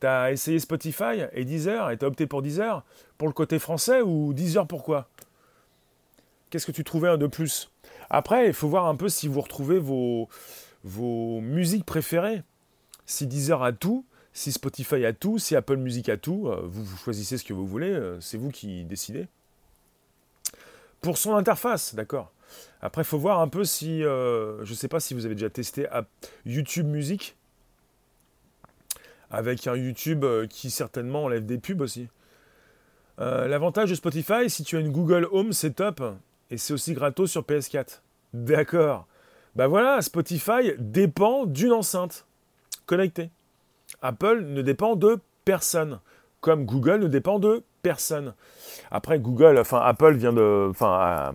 T'as 0.00 0.32
essayé 0.32 0.58
Spotify 0.58 1.24
et 1.32 1.44
Deezer 1.44 1.90
et 1.90 1.96
t'as 1.96 2.06
opté 2.06 2.26
pour 2.26 2.42
Deezer? 2.42 2.84
Pour 3.18 3.28
le 3.28 3.34
côté 3.34 3.58
français 3.58 4.00
ou 4.02 4.32
Deezer 4.32 4.66
pourquoi? 4.66 5.08
Qu'est-ce 6.50 6.66
que 6.66 6.72
tu 6.72 6.84
trouvais 6.84 7.16
de 7.18 7.26
plus? 7.26 7.70
Après, 8.10 8.48
il 8.48 8.52
faut 8.52 8.68
voir 8.68 8.86
un 8.86 8.96
peu 8.96 9.08
si 9.08 9.28
vous 9.28 9.40
retrouvez 9.40 9.78
vos, 9.78 10.28
vos 10.84 11.40
musiques 11.40 11.86
préférées. 11.86 12.42
Si 13.06 13.26
Deezer 13.26 13.62
a 13.62 13.72
tout, 13.72 14.04
si 14.36 14.52
Spotify 14.52 15.06
a 15.06 15.14
tout, 15.14 15.38
si 15.38 15.56
Apple 15.56 15.76
Music 15.76 16.10
a 16.10 16.18
tout, 16.18 16.48
euh, 16.48 16.60
vous, 16.64 16.84
choisissez 16.98 17.38
ce 17.38 17.44
que 17.44 17.54
vous 17.54 17.66
voulez, 17.66 17.90
euh, 17.90 18.20
c'est 18.20 18.36
vous 18.36 18.50
qui 18.50 18.84
décidez. 18.84 19.28
Pour 21.00 21.16
son 21.16 21.34
interface, 21.34 21.94
d'accord. 21.94 22.32
Après, 22.82 23.02
il 23.02 23.06
faut 23.06 23.18
voir 23.18 23.40
un 23.40 23.48
peu 23.48 23.64
si, 23.64 24.04
euh, 24.04 24.62
je 24.64 24.72
ne 24.72 24.76
sais 24.76 24.88
pas 24.88 25.00
si 25.00 25.14
vous 25.14 25.24
avez 25.24 25.34
déjà 25.34 25.48
testé 25.48 25.86
YouTube 26.44 26.86
Music 26.86 27.36
avec 29.30 29.66
un 29.66 29.74
YouTube 29.74 30.24
qui 30.48 30.70
certainement 30.70 31.24
enlève 31.24 31.46
des 31.46 31.58
pubs 31.58 31.80
aussi. 31.80 32.08
L'avantage 33.18 33.88
de 33.90 33.94
Spotify, 33.94 34.48
si 34.48 34.62
tu 34.62 34.76
as 34.76 34.80
une 34.80 34.92
Google 34.92 35.26
Home, 35.32 35.52
c'est 35.52 35.72
top. 35.72 36.02
Et 36.50 36.58
c'est 36.58 36.74
aussi 36.74 36.92
gratos 36.92 37.30
sur 37.30 37.42
PS4. 37.42 38.02
D'accord. 38.34 39.08
Bah 39.56 39.66
voilà, 39.66 40.00
Spotify 40.02 40.74
dépend 40.78 41.46
d'une 41.46 41.72
enceinte 41.72 42.26
connectée. 42.86 43.30
Apple 44.02 44.42
ne 44.46 44.62
dépend 44.62 44.96
de 44.96 45.18
personne. 45.44 46.00
Comme 46.40 46.64
Google 46.64 47.00
ne 47.00 47.08
dépend 47.08 47.38
de 47.38 47.62
personne. 47.82 48.34
Après, 48.90 49.18
Google, 49.18 49.58
enfin 49.58 49.80
Apple 49.80 50.14
vient 50.14 50.32
de. 50.32 50.68
Enfin, 50.70 51.32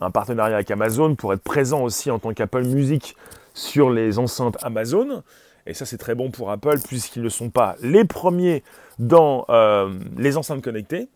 un 0.00 0.10
partenariat 0.10 0.56
avec 0.56 0.70
Amazon 0.70 1.14
pour 1.14 1.32
être 1.32 1.42
présent 1.42 1.82
aussi 1.82 2.10
en 2.10 2.18
tant 2.18 2.32
qu'Apple 2.32 2.64
Music 2.64 3.16
sur 3.54 3.90
les 3.90 4.18
enceintes 4.18 4.56
Amazon. 4.62 5.22
Et 5.66 5.74
ça, 5.74 5.84
c'est 5.84 5.98
très 5.98 6.14
bon 6.14 6.30
pour 6.30 6.50
Apple 6.50 6.78
puisqu'ils 6.86 7.22
ne 7.22 7.28
sont 7.28 7.50
pas 7.50 7.76
les 7.82 8.04
premiers 8.04 8.62
dans 8.98 9.44
euh, 9.50 9.92
les 10.16 10.36
enceintes 10.36 10.62
connectées. 10.62 11.08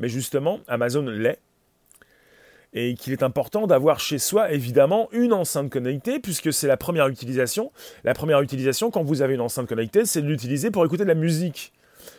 Mais 0.00 0.08
justement, 0.08 0.58
Amazon 0.66 1.02
l'est. 1.02 1.38
Et 2.78 2.94
qu'il 2.94 3.14
est 3.14 3.22
important 3.22 3.66
d'avoir 3.66 3.98
chez 3.98 4.18
soi, 4.18 4.52
évidemment, 4.52 5.08
une 5.10 5.32
enceinte 5.32 5.70
connectée, 5.70 6.20
puisque 6.20 6.52
c'est 6.52 6.68
la 6.68 6.76
première 6.76 7.08
utilisation. 7.08 7.72
La 8.04 8.12
première 8.12 8.42
utilisation, 8.42 8.90
quand 8.90 9.02
vous 9.02 9.22
avez 9.22 9.34
une 9.34 9.40
enceinte 9.40 9.66
connectée, 9.66 10.04
c'est 10.04 10.20
de 10.20 10.28
l'utiliser 10.28 10.70
pour 10.70 10.84
écouter 10.84 11.04
de 11.04 11.08
la 11.08 11.14
musique. 11.14 11.72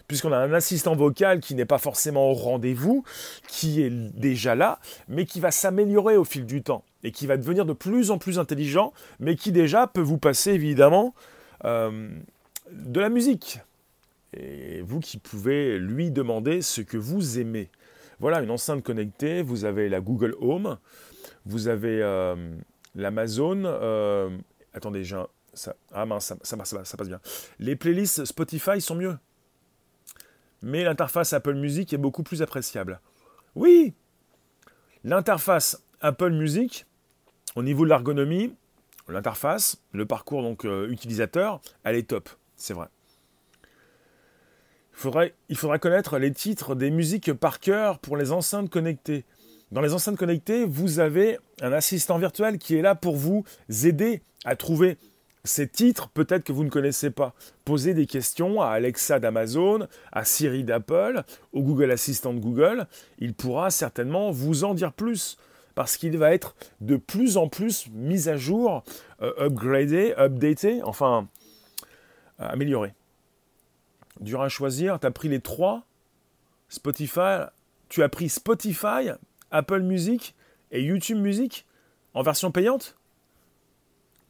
Puisqu'on 0.07 0.31
a 0.31 0.37
un 0.37 0.53
assistant 0.53 0.95
vocal 0.95 1.41
qui 1.41 1.53
n'est 1.53 1.65
pas 1.65 1.77
forcément 1.77 2.31
au 2.31 2.33
rendez-vous, 2.33 3.03
qui 3.47 3.83
est 3.83 3.91
déjà 3.91 4.55
là, 4.55 4.79
mais 5.07 5.25
qui 5.25 5.39
va 5.39 5.51
s'améliorer 5.51 6.17
au 6.17 6.23
fil 6.23 6.45
du 6.45 6.63
temps 6.63 6.83
et 7.03 7.11
qui 7.11 7.27
va 7.27 7.37
devenir 7.37 7.65
de 7.65 7.73
plus 7.73 8.09
en 8.09 8.17
plus 8.17 8.39
intelligent, 8.39 8.93
mais 9.19 9.35
qui 9.35 9.51
déjà 9.51 9.85
peut 9.85 10.01
vous 10.01 10.17
passer 10.17 10.51
évidemment 10.51 11.13
euh, 11.65 12.09
de 12.71 12.99
la 12.99 13.09
musique. 13.09 13.59
Et 14.33 14.81
vous 14.81 14.99
qui 14.99 15.17
pouvez 15.19 15.77
lui 15.77 16.09
demander 16.09 16.61
ce 16.61 16.81
que 16.81 16.97
vous 16.97 17.39
aimez. 17.39 17.69
Voilà, 18.19 18.41
une 18.41 18.51
enceinte 18.51 18.83
connectée, 18.83 19.41
vous 19.41 19.65
avez 19.65 19.89
la 19.89 20.01
Google 20.01 20.35
Home, 20.39 20.77
vous 21.45 21.67
avez 21.67 22.01
euh, 22.01 22.35
l'Amazon. 22.95 23.63
Euh, 23.65 24.35
attendez, 24.73 25.03
j'ai 25.03 25.21
ça, 25.53 25.75
ah 25.91 26.05
mince, 26.05 26.25
ça, 26.25 26.37
ça, 26.41 26.65
ça, 26.65 26.85
ça, 26.85 26.97
passe 26.97 27.07
bien. 27.07 27.19
Les 27.59 27.75
playlists 27.75 28.25
Spotify 28.25 28.79
sont 28.79 28.95
mieux. 28.95 29.17
Mais 30.61 30.83
l'interface 30.83 31.33
Apple 31.33 31.55
Music 31.55 31.93
est 31.93 31.97
beaucoup 31.97 32.23
plus 32.23 32.41
appréciable. 32.41 32.99
Oui 33.55 33.93
L'interface 35.03 35.83
Apple 36.01 36.31
Music, 36.31 36.85
au 37.55 37.63
niveau 37.63 37.85
de 37.85 37.89
l'ergonomie, 37.89 38.55
l'interface, 39.07 39.81
le 39.93 40.05
parcours 40.05 40.41
donc 40.41 40.65
euh, 40.65 40.89
utilisateur, 40.89 41.61
elle 41.83 41.95
est 41.95 42.09
top, 42.09 42.29
c'est 42.55 42.73
vrai. 42.73 42.87
Il 45.49 45.57
faudrait 45.57 45.79
connaître 45.79 46.17
les 46.17 46.31
titres 46.31 46.75
des 46.75 46.89
musiques 46.89 47.33
par 47.33 47.59
cœur 47.59 47.99
pour 47.99 48.17
les 48.17 48.31
enceintes 48.31 48.69
connectées. 48.69 49.25
Dans 49.71 49.81
les 49.81 49.93
enceintes 49.93 50.17
connectées, 50.17 50.65
vous 50.65 50.99
avez 50.99 51.37
un 51.61 51.71
assistant 51.71 52.17
virtuel 52.17 52.57
qui 52.57 52.75
est 52.75 52.81
là 52.81 52.95
pour 52.95 53.15
vous 53.15 53.43
aider 53.83 54.21
à 54.45 54.55
trouver 54.55 54.97
ces 55.43 55.67
titres 55.67 56.09
peut-être 56.09 56.43
que 56.43 56.51
vous 56.51 56.63
ne 56.63 56.69
connaissez 56.69 57.09
pas. 57.09 57.33
Posez 57.65 57.93
des 57.93 58.05
questions 58.05 58.61
à 58.61 58.69
Alexa 58.69 59.19
d'Amazon, 59.19 59.87
à 60.11 60.25
Siri 60.25 60.63
d'Apple, 60.63 61.23
au 61.53 61.61
Google 61.61 61.91
Assistant 61.91 62.33
de 62.33 62.39
Google. 62.39 62.87
Il 63.19 63.33
pourra 63.33 63.71
certainement 63.71 64.31
vous 64.31 64.63
en 64.63 64.73
dire 64.73 64.93
plus 64.93 65.37
parce 65.75 65.95
qu'il 65.95 66.17
va 66.17 66.33
être 66.33 66.55
de 66.81 66.97
plus 66.97 67.37
en 67.37 67.47
plus 67.47 67.87
mis 67.93 68.29
à 68.29 68.35
jour, 68.35 68.83
euh, 69.21 69.31
upgradé, 69.39 70.13
updaté, 70.17 70.81
enfin 70.83 71.27
euh, 72.39 72.47
amélioré. 72.49 72.93
Dur 74.19 74.41
à 74.41 74.49
choisir, 74.49 74.99
tu 74.99 75.07
as 75.07 75.11
pris 75.11 75.29
les 75.29 75.39
trois, 75.39 75.83
Spotify, 76.69 77.45
tu 77.89 78.03
as 78.03 78.09
pris 78.09 78.29
Spotify, 78.29 79.11
Apple 79.51 79.81
Music 79.81 80.35
et 80.71 80.81
YouTube 80.81 81.19
Music 81.19 81.65
en 82.13 82.21
version 82.21 82.51
payante 82.51 82.95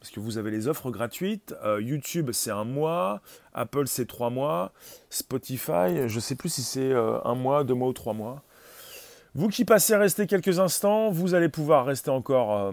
parce 0.00 0.12
que 0.12 0.20
vous 0.20 0.38
avez 0.38 0.52
les 0.52 0.68
offres 0.68 0.92
gratuites. 0.92 1.56
Euh, 1.64 1.82
YouTube, 1.82 2.30
c'est 2.32 2.52
un 2.52 2.62
mois. 2.62 3.20
Apple, 3.52 3.88
c'est 3.88 4.06
trois 4.06 4.30
mois. 4.30 4.72
Spotify, 5.10 6.06
je 6.06 6.14
ne 6.14 6.20
sais 6.20 6.36
plus 6.36 6.50
si 6.50 6.62
c'est 6.62 6.92
un 6.92 7.34
mois, 7.34 7.64
deux 7.64 7.74
mois 7.74 7.88
ou 7.88 7.92
trois 7.92 8.12
mois. 8.12 8.44
Vous 9.34 9.48
qui 9.48 9.64
passez 9.64 9.92
à 9.92 9.98
rester 9.98 10.26
quelques 10.26 10.58
instants, 10.58 11.10
vous 11.10 11.34
allez 11.34 11.48
pouvoir 11.48 11.84
rester 11.86 12.10
encore 12.10 12.56
euh, 12.56 12.72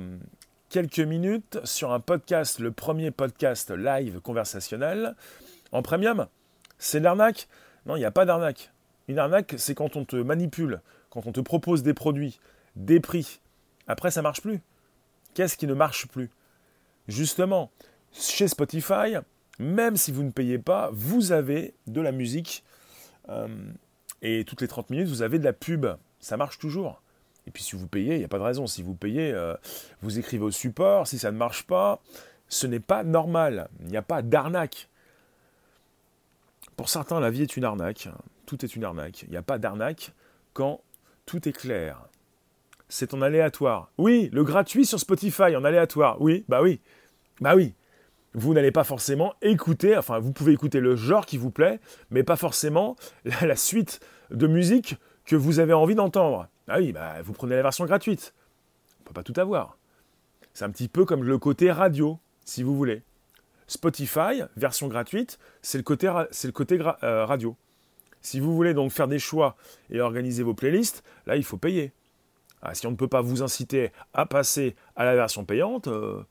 quelques 0.69 0.99
minutes 0.99 1.59
sur 1.63 1.91
un 1.91 1.99
podcast, 1.99 2.59
le 2.59 2.71
premier 2.71 3.11
podcast 3.11 3.71
live 3.71 4.19
conversationnel 4.21 5.15
en 5.71 5.81
premium. 5.81 6.27
C'est 6.77 6.99
l'arnaque 6.99 7.47
Non, 7.85 7.95
il 7.95 7.99
n'y 7.99 8.05
a 8.05 8.11
pas 8.11 8.25
d'arnaque. 8.25 8.71
Une 9.07 9.19
arnaque, 9.19 9.55
c'est 9.57 9.75
quand 9.75 9.95
on 9.95 10.05
te 10.05 10.15
manipule, 10.15 10.81
quand 11.09 11.27
on 11.27 11.31
te 11.31 11.41
propose 11.41 11.83
des 11.83 11.93
produits, 11.93 12.39
des 12.75 12.99
prix. 12.99 13.39
Après, 13.87 14.11
ça 14.11 14.21
marche 14.21 14.41
plus. 14.41 14.61
Qu'est-ce 15.33 15.57
qui 15.57 15.67
ne 15.67 15.73
marche 15.73 16.07
plus? 16.07 16.29
Justement, 17.07 17.71
chez 18.11 18.47
Spotify, 18.47 19.17
même 19.59 19.95
si 19.95 20.11
vous 20.11 20.23
ne 20.23 20.31
payez 20.31 20.57
pas, 20.57 20.89
vous 20.91 21.31
avez 21.31 21.75
de 21.87 22.01
la 22.01 22.11
musique 22.11 22.63
euh, 23.29 23.47
Et 24.21 24.43
toutes 24.45 24.61
les 24.61 24.67
30 24.67 24.89
minutes, 24.89 25.07
vous 25.07 25.21
avez 25.21 25.39
de 25.39 25.43
la 25.43 25.53
pub. 25.53 25.85
Ça 26.19 26.37
marche 26.37 26.57
toujours. 26.57 27.01
Et 27.47 27.51
puis 27.51 27.61
si 27.61 27.75
vous 27.75 27.87
payez, 27.87 28.15
il 28.15 28.19
n'y 28.19 28.25
a 28.25 28.27
pas 28.27 28.39
de 28.39 28.43
raison. 28.43 28.65
Si 28.65 28.81
vous 28.81 28.95
payez, 28.95 29.31
euh, 29.31 29.53
vous 30.01 30.17
écrivez 30.17 30.43
au 30.43 30.51
support. 30.51 31.07
Si 31.07 31.19
ça 31.19 31.31
ne 31.31 31.37
marche 31.37 31.67
pas, 31.67 32.01
ce 32.47 32.65
n'est 32.65 32.79
pas 32.79 33.03
normal. 33.03 33.69
Il 33.81 33.87
n'y 33.87 33.97
a 33.97 34.01
pas 34.01 34.21
d'arnaque. 34.21 34.89
Pour 36.75 36.89
certains, 36.89 37.19
la 37.19 37.31
vie 37.31 37.41
est 37.41 37.57
une 37.57 37.63
arnaque. 37.63 38.09
Tout 38.45 38.63
est 38.63 38.75
une 38.75 38.83
arnaque. 38.83 39.23
Il 39.23 39.29
n'y 39.29 39.37
a 39.37 39.41
pas 39.41 39.57
d'arnaque 39.57 40.13
quand 40.53 40.81
tout 41.25 41.47
est 41.47 41.53
clair. 41.53 42.01
C'est 42.87 43.13
en 43.13 43.21
aléatoire. 43.21 43.91
Oui, 43.97 44.29
le 44.31 44.43
gratuit 44.43 44.85
sur 44.85 44.99
Spotify 44.99 45.55
en 45.55 45.63
aléatoire. 45.63 46.21
Oui, 46.21 46.45
bah 46.47 46.61
oui. 46.61 46.81
Bah 47.41 47.55
oui. 47.55 47.73
Vous 48.33 48.53
n'allez 48.53 48.71
pas 48.71 48.83
forcément 48.83 49.33
écouter, 49.41 49.97
enfin 49.97 50.19
vous 50.19 50.33
pouvez 50.33 50.51
écouter 50.51 50.81
le 50.81 50.97
genre 50.97 51.25
qui 51.25 51.37
vous 51.37 51.51
plaît, 51.51 51.79
mais 52.09 52.21
pas 52.21 52.35
forcément 52.35 52.97
la, 53.41 53.55
suite 53.55 54.01
de 54.29 54.45
musique 54.45 54.97
que 55.23 55.37
vous 55.37 55.59
avez 55.59 55.71
envie 55.71 55.95
d'entendre. 55.95 56.49
Ah 56.67 56.79
oui, 56.79 56.91
bah 56.91 57.21
vous 57.23 57.31
prenez 57.31 57.55
la 57.55 57.61
version 57.61 57.85
gratuite. 57.85 58.33
On 58.99 59.03
ne 59.03 59.07
peut 59.07 59.13
pas 59.13 59.23
tout 59.23 59.39
avoir. 59.39 59.77
C'est 60.53 60.65
un 60.65 60.69
petit 60.69 60.89
peu 60.89 61.05
comme 61.05 61.23
le 61.23 61.37
côté 61.37 61.71
radio, 61.71 62.19
si 62.43 62.61
vous 62.61 62.75
voulez. 62.75 63.03
Spotify, 63.67 64.43
version 64.55 64.87
gratuite, 64.87 65.39
c'est 65.61 65.77
le 65.77 65.83
côté, 65.83 66.07
euh, 66.07 67.25
radio. 67.25 67.55
Si 68.21 68.39
vous 68.39 68.55
voulez 68.55 68.73
donc 68.73 68.91
faire 68.91 69.07
des 69.07 69.19
choix 69.19 69.55
et 69.89 70.01
organiser 70.01 70.43
vos 70.43 70.53
playlists, 70.53 71.03
là, 71.25 71.35
il 71.35 71.43
faut 71.43 71.57
payer. 71.57 71.91
Ah, 72.61 72.73
si 72.73 72.87
on 72.87 72.91
ne 72.91 72.95
peut 72.95 73.07
pas 73.07 73.21
vous 73.21 73.43
inciter 73.43 73.91
à 74.13 74.25
passer 74.25 74.75
à 74.95 75.05
la 75.05 75.15
version 75.15 75.45
payante, 75.45 75.87
euh, 75.87 76.23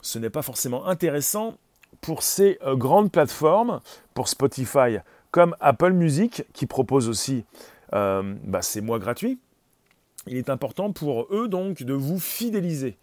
ce 0.00 0.18
n'est 0.18 0.30
pas 0.30 0.42
forcément 0.42 0.86
intéressant 0.86 1.58
pour 2.00 2.22
ces 2.22 2.58
euh, 2.62 2.76
grandes 2.76 3.10
plateformes, 3.10 3.80
pour 4.14 4.28
Spotify 4.28 4.98
comme 5.30 5.56
Apple 5.60 5.92
Music, 5.92 6.44
qui 6.54 6.66
propose 6.66 7.08
aussi 7.08 7.44
bah, 7.92 8.62
ces 8.62 8.80
mois 8.80 8.98
gratuits. 8.98 9.38
Il 10.26 10.36
est 10.36 10.50
important 10.50 10.92
pour 10.92 11.26
eux 11.30 11.48
donc 11.48 11.82
de 11.82 11.92
vous 11.92 12.18
fidéliser 12.18 12.98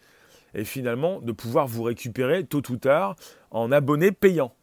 et 0.56 0.64
finalement 0.64 1.22
de 1.22 1.32
pouvoir 1.32 1.68
vous 1.68 1.84
récupérer 1.84 2.46
tôt 2.46 2.64
ou 2.72 2.78
tard 2.78 3.16
en 3.52 3.72
abonné 3.72 4.12
payant. 4.12 4.54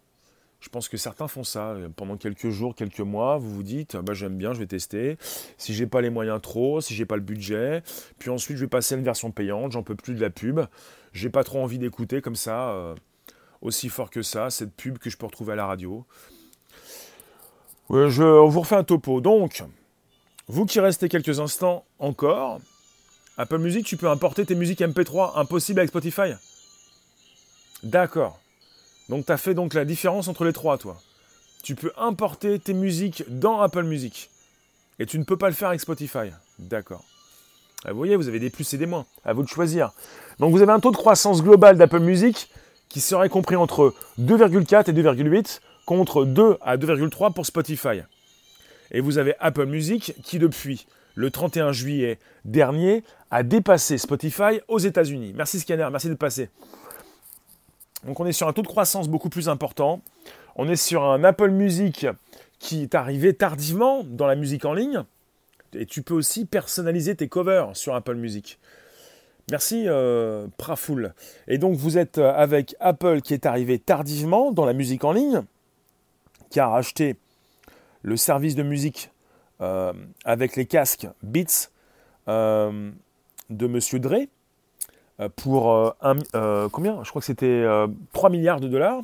Je 0.60 0.68
pense 0.68 0.88
que 0.88 0.96
certains 0.96 1.26
font 1.26 1.42
ça 1.42 1.74
pendant 1.96 2.16
quelques 2.16 2.50
jours, 2.50 2.76
quelques 2.76 3.00
mois. 3.00 3.36
Vous 3.36 3.52
vous 3.52 3.62
dites, 3.64 3.96
bah, 3.96 4.14
j'aime 4.14 4.36
bien, 4.36 4.52
je 4.52 4.60
vais 4.60 4.66
tester. 4.66 5.18
Si 5.58 5.74
j'ai 5.74 5.88
pas 5.88 6.00
les 6.00 6.08
moyens 6.08 6.40
trop, 6.40 6.80
si 6.80 6.94
j'ai 6.94 7.04
pas 7.04 7.16
le 7.16 7.22
budget, 7.22 7.82
puis 8.20 8.30
ensuite 8.30 8.56
je 8.56 8.64
vais 8.64 8.68
passer 8.68 8.94
à 8.94 8.98
une 8.98 9.04
version 9.04 9.32
payante. 9.32 9.72
J'en 9.72 9.82
peux 9.82 9.96
plus 9.96 10.14
de 10.14 10.20
la 10.20 10.30
pub. 10.30 10.60
J'ai 11.12 11.30
pas 11.30 11.42
trop 11.42 11.60
envie 11.60 11.78
d'écouter 11.78 12.20
comme 12.22 12.36
ça, 12.36 12.70
euh, 12.70 12.94
aussi 13.60 13.88
fort 13.88 14.08
que 14.08 14.22
ça, 14.22 14.50
cette 14.50 14.72
pub 14.72 14.98
que 14.98 15.10
je 15.10 15.16
peux 15.16 15.26
retrouver 15.26 15.54
à 15.54 15.56
la 15.56 15.66
radio. 15.66 16.06
je 17.90 18.22
vous 18.22 18.60
refais 18.60 18.76
un 18.76 18.84
topo. 18.84 19.20
Donc, 19.20 19.64
vous 20.46 20.64
qui 20.64 20.78
restez 20.78 21.08
quelques 21.08 21.40
instants 21.40 21.84
encore, 21.98 22.60
Apple 23.38 23.58
Music, 23.58 23.86
tu 23.86 23.96
peux 23.96 24.08
importer 24.08 24.44
tes 24.44 24.54
musiques 24.54 24.80
MP3, 24.80 25.38
impossible 25.38 25.80
avec 25.80 25.88
Spotify? 25.88 26.34
D'accord. 27.82 28.38
Donc 29.08 29.26
tu 29.26 29.32
as 29.32 29.38
fait 29.38 29.54
donc 29.54 29.74
la 29.74 29.84
différence 29.84 30.28
entre 30.28 30.44
les 30.44 30.52
trois, 30.52 30.76
toi. 30.76 31.00
Tu 31.62 31.74
peux 31.74 31.92
importer 31.96 32.58
tes 32.58 32.74
musiques 32.74 33.24
dans 33.28 33.60
Apple 33.60 33.84
Music. 33.84 34.30
Et 34.98 35.06
tu 35.06 35.18
ne 35.18 35.24
peux 35.24 35.36
pas 35.36 35.48
le 35.48 35.54
faire 35.54 35.68
avec 35.68 35.80
Spotify. 35.80 36.30
D'accord. 36.58 37.04
Ah, 37.84 37.92
vous 37.92 37.98
voyez, 37.98 38.16
vous 38.16 38.28
avez 38.28 38.38
des 38.38 38.50
plus 38.50 38.72
et 38.74 38.78
des 38.78 38.86
moins. 38.86 39.06
À 39.24 39.32
vous 39.32 39.42
de 39.42 39.48
choisir. 39.48 39.92
Donc 40.38 40.52
vous 40.52 40.62
avez 40.62 40.72
un 40.72 40.80
taux 40.80 40.90
de 40.90 40.96
croissance 40.96 41.42
global 41.42 41.78
d'Apple 41.78 42.00
Music 42.00 42.50
qui 42.88 43.00
serait 43.00 43.30
compris 43.30 43.56
entre 43.56 43.94
2,4 44.20 44.90
et 44.90 44.92
2,8 44.92 45.60
contre 45.86 46.24
2 46.24 46.58
à 46.60 46.76
2,3 46.76 47.32
pour 47.32 47.46
Spotify. 47.46 48.02
Et 48.90 49.00
vous 49.00 49.16
avez 49.18 49.34
Apple 49.40 49.66
Music 49.66 50.14
qui 50.22 50.38
depuis 50.38 50.86
le 51.14 51.30
31 51.30 51.72
juillet 51.72 52.18
dernier, 52.44 53.04
a 53.30 53.42
dépassé 53.42 53.98
Spotify 53.98 54.60
aux 54.68 54.78
États-Unis. 54.78 55.32
Merci 55.36 55.60
Scanner, 55.60 55.88
merci 55.90 56.08
d'être 56.08 56.18
passé. 56.18 56.50
Donc 58.06 58.18
on 58.20 58.26
est 58.26 58.32
sur 58.32 58.48
un 58.48 58.52
taux 58.52 58.62
de 58.62 58.66
croissance 58.66 59.08
beaucoup 59.08 59.28
plus 59.28 59.48
important. 59.48 60.02
On 60.56 60.68
est 60.68 60.76
sur 60.76 61.04
un 61.04 61.24
Apple 61.24 61.50
Music 61.50 62.06
qui 62.58 62.82
est 62.82 62.94
arrivé 62.94 63.34
tardivement 63.34 64.04
dans 64.04 64.26
la 64.26 64.34
musique 64.34 64.64
en 64.64 64.74
ligne. 64.74 65.02
Et 65.74 65.86
tu 65.86 66.02
peux 66.02 66.14
aussi 66.14 66.44
personnaliser 66.44 67.14
tes 67.14 67.28
covers 67.28 67.76
sur 67.76 67.94
Apple 67.94 68.16
Music. 68.16 68.58
Merci 69.50 69.84
euh, 69.86 70.46
Prafoul. 70.58 71.14
Et 71.48 71.58
donc 71.58 71.76
vous 71.76 71.98
êtes 71.98 72.18
avec 72.18 72.76
Apple 72.80 73.20
qui 73.22 73.34
est 73.34 73.46
arrivé 73.46 73.78
tardivement 73.78 74.52
dans 74.52 74.64
la 74.64 74.72
musique 74.72 75.04
en 75.04 75.12
ligne, 75.12 75.42
qui 76.50 76.60
a 76.60 76.68
racheté 76.68 77.16
le 78.02 78.16
service 78.16 78.54
de 78.54 78.62
musique 78.62 79.10
euh, 79.62 79.92
avec 80.24 80.56
les 80.56 80.66
casques 80.66 81.06
Beats 81.22 81.70
euh, 82.28 82.90
de 83.48 83.66
Monsieur 83.66 84.00
Dre 84.00 84.26
euh, 85.20 85.28
pour 85.36 85.94
combien? 86.72 87.04
Je 87.04 87.10
crois 87.10 87.20
que 87.20 87.26
c'était 87.26 87.64
3 88.12 88.30
milliards 88.30 88.60
de 88.60 88.68
dollars. 88.68 89.02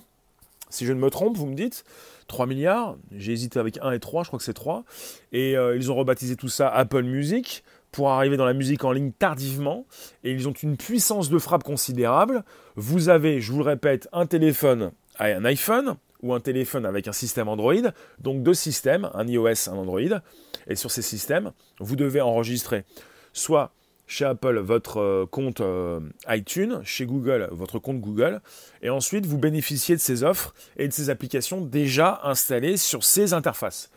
Si 0.71 0.85
je 0.85 0.93
ne 0.93 0.99
me 0.99 1.11
trompe, 1.11 1.37
vous 1.37 1.47
me 1.47 1.55
dites 1.55 1.85
3 2.27 2.47
milliards. 2.47 2.97
J'ai 3.13 3.33
hésité 3.33 3.59
avec 3.59 3.79
1 3.81 3.93
et 3.93 4.01
3, 4.01 4.25
je 4.25 4.29
crois 4.29 4.39
que 4.39 4.45
c'est 4.45 4.53
3. 4.53 4.85
Et 5.33 5.53
ils 5.53 5.93
ont 5.93 5.95
rebaptisé 5.95 6.37
tout 6.37 6.49
ça 6.49 6.69
Apple 6.69 7.05
Music 7.05 7.63
pour 7.93 8.11
arriver 8.11 8.37
dans 8.37 8.45
la 8.45 8.53
musique 8.53 8.85
en 8.85 8.93
ligne 8.93 9.13
tardivement. 9.13 9.87
Et 10.25 10.33
ils 10.33 10.49
ont 10.49 10.53
une 10.53 10.77
puissance 10.77 11.31
de 11.31 11.39
frappe 11.39 11.63
considérable. 11.63 12.45
Vous 12.77 13.09
avez, 13.09 13.41
je 13.41 13.53
vous 13.53 13.59
le 13.59 13.65
répète, 13.65 14.09
un 14.13 14.27
téléphone 14.27 14.91
et 15.21 15.33
un 15.33 15.45
iPhone 15.45 15.97
ou 16.23 16.35
un 16.35 16.41
téléphone 16.41 16.87
avec 16.87 17.09
un 17.09 17.13
système 17.13 17.49
Android, 17.49 17.75
donc 18.19 18.43
deux 18.43 18.55
systèmes, 18.55 19.09
un 19.15 19.27
iOS, 19.27 19.69
un 19.69 19.77
Android, 19.77 20.21
et 20.69 20.77
sur 20.77 20.91
ces 20.91 21.03
systèmes, 21.03 21.53
vous 21.81 21.97
devez 21.97 22.21
enregistrer 22.21 22.85
soit 23.33 23.73
chez 24.09 24.25
Apple 24.25 24.59
votre 24.59 24.99
euh, 24.99 25.27
compte 25.27 25.61
euh, 25.61 26.01
iTunes, 26.29 26.81
chez 26.83 27.07
Google 27.07 27.49
votre 27.53 27.79
compte 27.79 28.01
Google, 28.01 28.41
et 28.83 28.91
ensuite 28.91 29.27
vous 29.27 29.39
bénéficiez 29.39 29.95
de 29.95 30.01
ces 30.01 30.25
offres 30.25 30.55
et 30.77 30.89
de 30.89 30.93
ces 30.93 31.11
applications 31.11 31.61
déjà 31.61 32.21
installées 32.25 32.77
sur 32.77 33.05
ces 33.05 33.35
interfaces. 33.35 33.91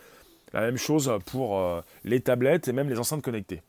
La 0.54 0.62
même 0.62 0.78
chose 0.78 1.12
pour 1.28 1.58
euh, 1.58 1.82
les 2.04 2.20
tablettes 2.20 2.68
et 2.68 2.74
même 2.74 2.90
les 2.90 3.00
enceintes 3.00 3.24
connectées. 3.24 3.62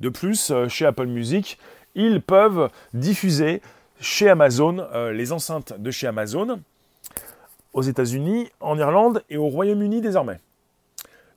De 0.00 0.08
plus, 0.08 0.50
chez 0.68 0.86
Apple 0.86 1.06
Music, 1.06 1.58
ils 1.94 2.22
peuvent 2.22 2.70
diffuser 2.94 3.60
chez 4.00 4.30
Amazon 4.30 4.88
les 5.12 5.30
enceintes 5.30 5.78
de 5.78 5.90
chez 5.90 6.06
Amazon 6.06 6.62
aux 7.74 7.82
États-Unis, 7.82 8.48
en 8.60 8.78
Irlande 8.78 9.22
et 9.28 9.36
au 9.36 9.48
Royaume-Uni 9.48 10.00
désormais. 10.00 10.38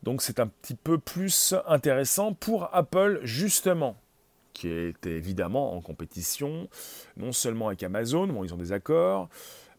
Donc 0.04 0.22
c'est 0.22 0.39
un 0.39 0.48
petit 0.48 0.76
peu 0.76 0.98
plus 0.98 1.56
intéressant 1.66 2.34
pour 2.34 2.70
Apple 2.76 3.22
justement, 3.24 3.96
qui 4.52 4.68
est 4.68 5.06
évidemment 5.06 5.76
en 5.76 5.82
compétition, 5.82 6.68
non 7.16 7.32
seulement 7.32 7.68
avec 7.68 7.84
Amazon, 7.84 8.28
bon 8.28 8.44
ils 8.44 8.54
ont 8.54 8.58
des 8.58 8.74
accords, 8.74 9.30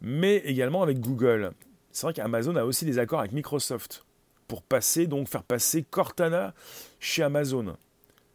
mais 0.01 0.37
également 0.39 0.83
avec 0.83 1.01
Google. 1.01 1.53
C'est 1.93 2.07
vrai 2.07 2.15
qu'Amazon 2.15 2.57
a 2.57 2.65
aussi 2.65 2.87
des 2.87 2.99
accords 2.99 3.21
avec 3.21 3.33
Microsoft 3.33 4.05
pour 4.49 4.63
passer, 4.63 5.07
donc 5.07 5.29
faire 5.29 5.43
passer 5.43 5.83
Cortana 5.83 6.55
chez 7.01 7.23
Amazon. 7.23 7.77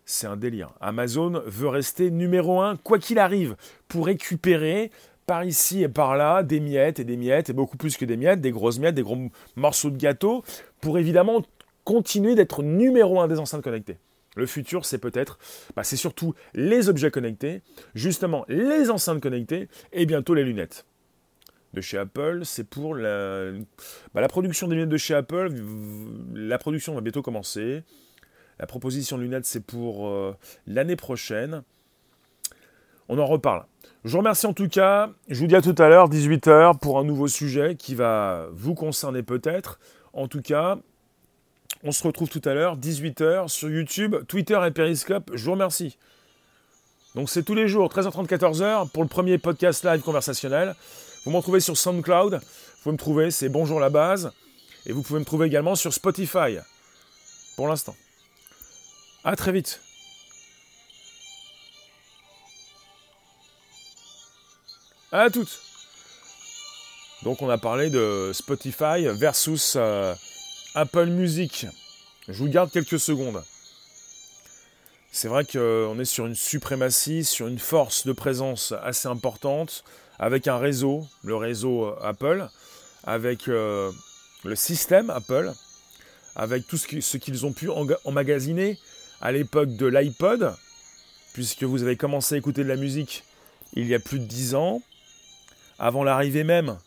C'est 0.06 0.28
un 0.28 0.38
délire. 0.38 0.72
Amazon 0.82 1.42
veut 1.46 1.68
rester 1.68 2.10
numéro 2.12 2.62
un, 2.62 2.78
quoi 2.78 3.00
qu'il 3.00 3.20
arrive, 3.20 3.56
pour 3.88 4.06
récupérer 4.06 4.92
par 5.26 5.44
ici 5.44 5.84
et 5.84 5.90
par 5.90 6.18
là 6.18 6.42
des 6.42 6.60
miettes 6.60 7.00
et 7.00 7.04
des 7.04 7.18
miettes, 7.18 7.50
et 7.50 7.54
beaucoup 7.54 7.78
plus 7.78 7.98
que 7.98 8.06
des 8.06 8.18
miettes, 8.18 8.42
des 8.42 8.52
grosses 8.52 8.80
miettes, 8.80 8.96
des 8.96 9.04
gros 9.04 9.18
morceaux 9.56 9.92
de 9.92 9.98
gâteau, 9.98 10.44
pour 10.82 10.98
évidemment 10.98 11.44
continuer 11.90 12.36
d'être 12.36 12.62
numéro 12.62 13.20
un 13.20 13.28
des 13.28 13.40
enceintes 13.40 13.64
connectées. 13.64 13.98
Le 14.36 14.46
futur, 14.46 14.86
c'est 14.86 15.00
peut-être, 15.00 15.40
bah, 15.76 15.84
c'est 15.84 15.96
surtout 15.96 16.36
les 16.54 16.88
objets 16.88 17.10
connectés, 17.10 17.64
justement 17.96 18.46
les 18.48 18.92
enceintes 18.92 19.20
connectées 19.20 19.70
et 19.92 20.06
bientôt 20.06 20.36
les 20.36 20.44
lunettes. 20.44 20.86
De 21.74 21.82
chez 21.82 21.98
Apple, 21.98 22.42
c'est 22.44 22.64
pour 22.64 22.94
la, 22.94 23.50
bah, 24.14 24.28
production 24.28 24.68
des 24.68 24.76
lunettes 24.76 24.90
de 24.90 24.98
chez 24.98 25.16
Apple. 25.16 25.52
La 26.36 26.60
production 26.60 26.94
va 26.94 27.02
bientôt 27.02 27.24
commencer. 27.24 27.82
La 28.60 28.68
proposition 28.68 29.18
de 29.18 29.24
lunettes, 29.24 29.46
c'est 29.46 29.66
pour 29.66 30.10
euh, 30.10 30.36
l'année 30.68 30.96
prochaine. 30.96 31.64
On 33.08 33.18
en 33.18 33.26
reparle. 33.26 33.66
Je 34.04 34.12
vous 34.12 34.20
remercie 34.20 34.46
en 34.46 34.54
tout 34.54 34.70
cas. 34.70 35.10
Je 35.28 35.40
vous 35.40 35.48
dis 35.48 35.56
à 35.56 35.64
tout 35.64 35.76
à 35.80 35.90
l'heure, 35.90 36.08
18h, 36.08 36.78
pour 36.78 37.00
un 37.00 37.04
nouveau 37.04 37.28
sujet 37.28 37.76
qui 37.76 37.96
va 37.96 38.48
vous 38.52 38.76
concerner 38.76 39.24
peut-être. 39.24 39.80
En 40.14 40.28
tout 40.28 40.42
cas, 40.42 40.78
on 41.84 41.92
se 41.92 42.04
retrouve 42.04 42.30
tout 42.30 42.42
à 42.46 42.54
l'heure, 42.54 42.78
18h, 42.78 43.48
sur 43.48 43.70
YouTube, 43.70 44.16
Twitter 44.28 44.60
et 44.68 44.72
Periscope. 44.72 45.32
Je 45.34 45.46
vous 45.46 45.52
remercie. 45.52 45.98
Donc 47.16 47.30
c'est 47.30 47.44
tous 47.44 47.56
les 47.56 47.68
jours, 47.68 47.90
13h30, 47.90 48.28
14h, 48.28 48.90
pour 48.90 49.04
le 49.04 49.10
premier 49.10 49.38
podcast 49.38 49.84
live 49.84 50.02
conversationnel. 50.02 50.76
Vous 51.26 51.32
m'en 51.32 51.42
trouvez 51.42 51.60
sur 51.60 51.78
SoundCloud. 51.78 52.42
Vous 52.84 52.92
me 52.92 52.98
trouver, 52.98 53.32
c'est 53.32 53.50
Bonjour 53.50 53.80
la 53.80 53.90
base. 53.90 54.32
Et 54.86 54.92
vous 54.92 55.02
pouvez 55.02 55.20
me 55.20 55.26
trouver 55.26 55.48
également 55.48 55.76
sur 55.76 55.94
Spotify. 55.94 56.58
Pour 57.56 57.68
l'instant. 57.68 57.96
À 59.24 59.36
très 59.36 59.52
vite. 59.52 59.82
À 65.12 65.30
toutes. 65.30 65.60
Donc 67.24 67.42
on 67.42 67.50
a 67.50 67.58
parlé 67.58 67.90
de 67.90 68.32
Spotify 68.34 69.08
versus 69.08 69.74
euh, 69.76 70.14
Apple 70.76 71.08
Music. 71.08 71.66
Je 72.28 72.34
vous 72.34 72.48
garde 72.48 72.70
quelques 72.70 73.00
secondes. 73.00 73.44
C'est 75.12 75.28
vrai 75.28 75.44
qu'on 75.44 76.00
est 76.00 76.06
sur 76.06 76.28
une 76.28 76.36
suprématie, 76.36 77.26
sur 77.26 77.48
une 77.48 77.58
force 77.58 78.06
de 78.06 78.12
présence 78.12 78.74
assez 78.84 79.08
importante, 79.08 79.84
avec 80.20 80.48
un 80.48 80.60
réseau, 80.60 81.08
le 81.24 81.36
réseau 81.36 81.86
euh, 81.86 81.96
Apple, 82.04 82.48
avec 83.04 83.48
euh, 83.48 83.92
le 84.44 84.56
système 84.56 85.10
Apple, 85.10 85.52
avec 86.36 86.68
tout 86.68 86.78
ce 86.78 87.18
qu'ils 87.18 87.46
ont 87.48 87.52
pu 87.54 87.70
emmagasiner 88.06 88.78
à 89.22 89.32
l'époque 89.32 89.76
de 89.76 89.88
l'iPod, 89.88 90.54
puisque 91.34 91.64
vous 91.64 91.82
avez 91.82 91.96
commencé 91.96 92.36
à 92.36 92.38
écouter 92.38 92.64
de 92.64 92.70
la 92.70 92.76
musique 92.76 93.24
il 93.74 93.88
y 93.88 93.96
a 93.96 94.00
plus 94.00 94.20
de 94.20 94.26
10 94.26 94.54
ans, 94.54 94.84
avant 95.80 96.04
l'arrivée 96.04 96.44
même 96.44 96.78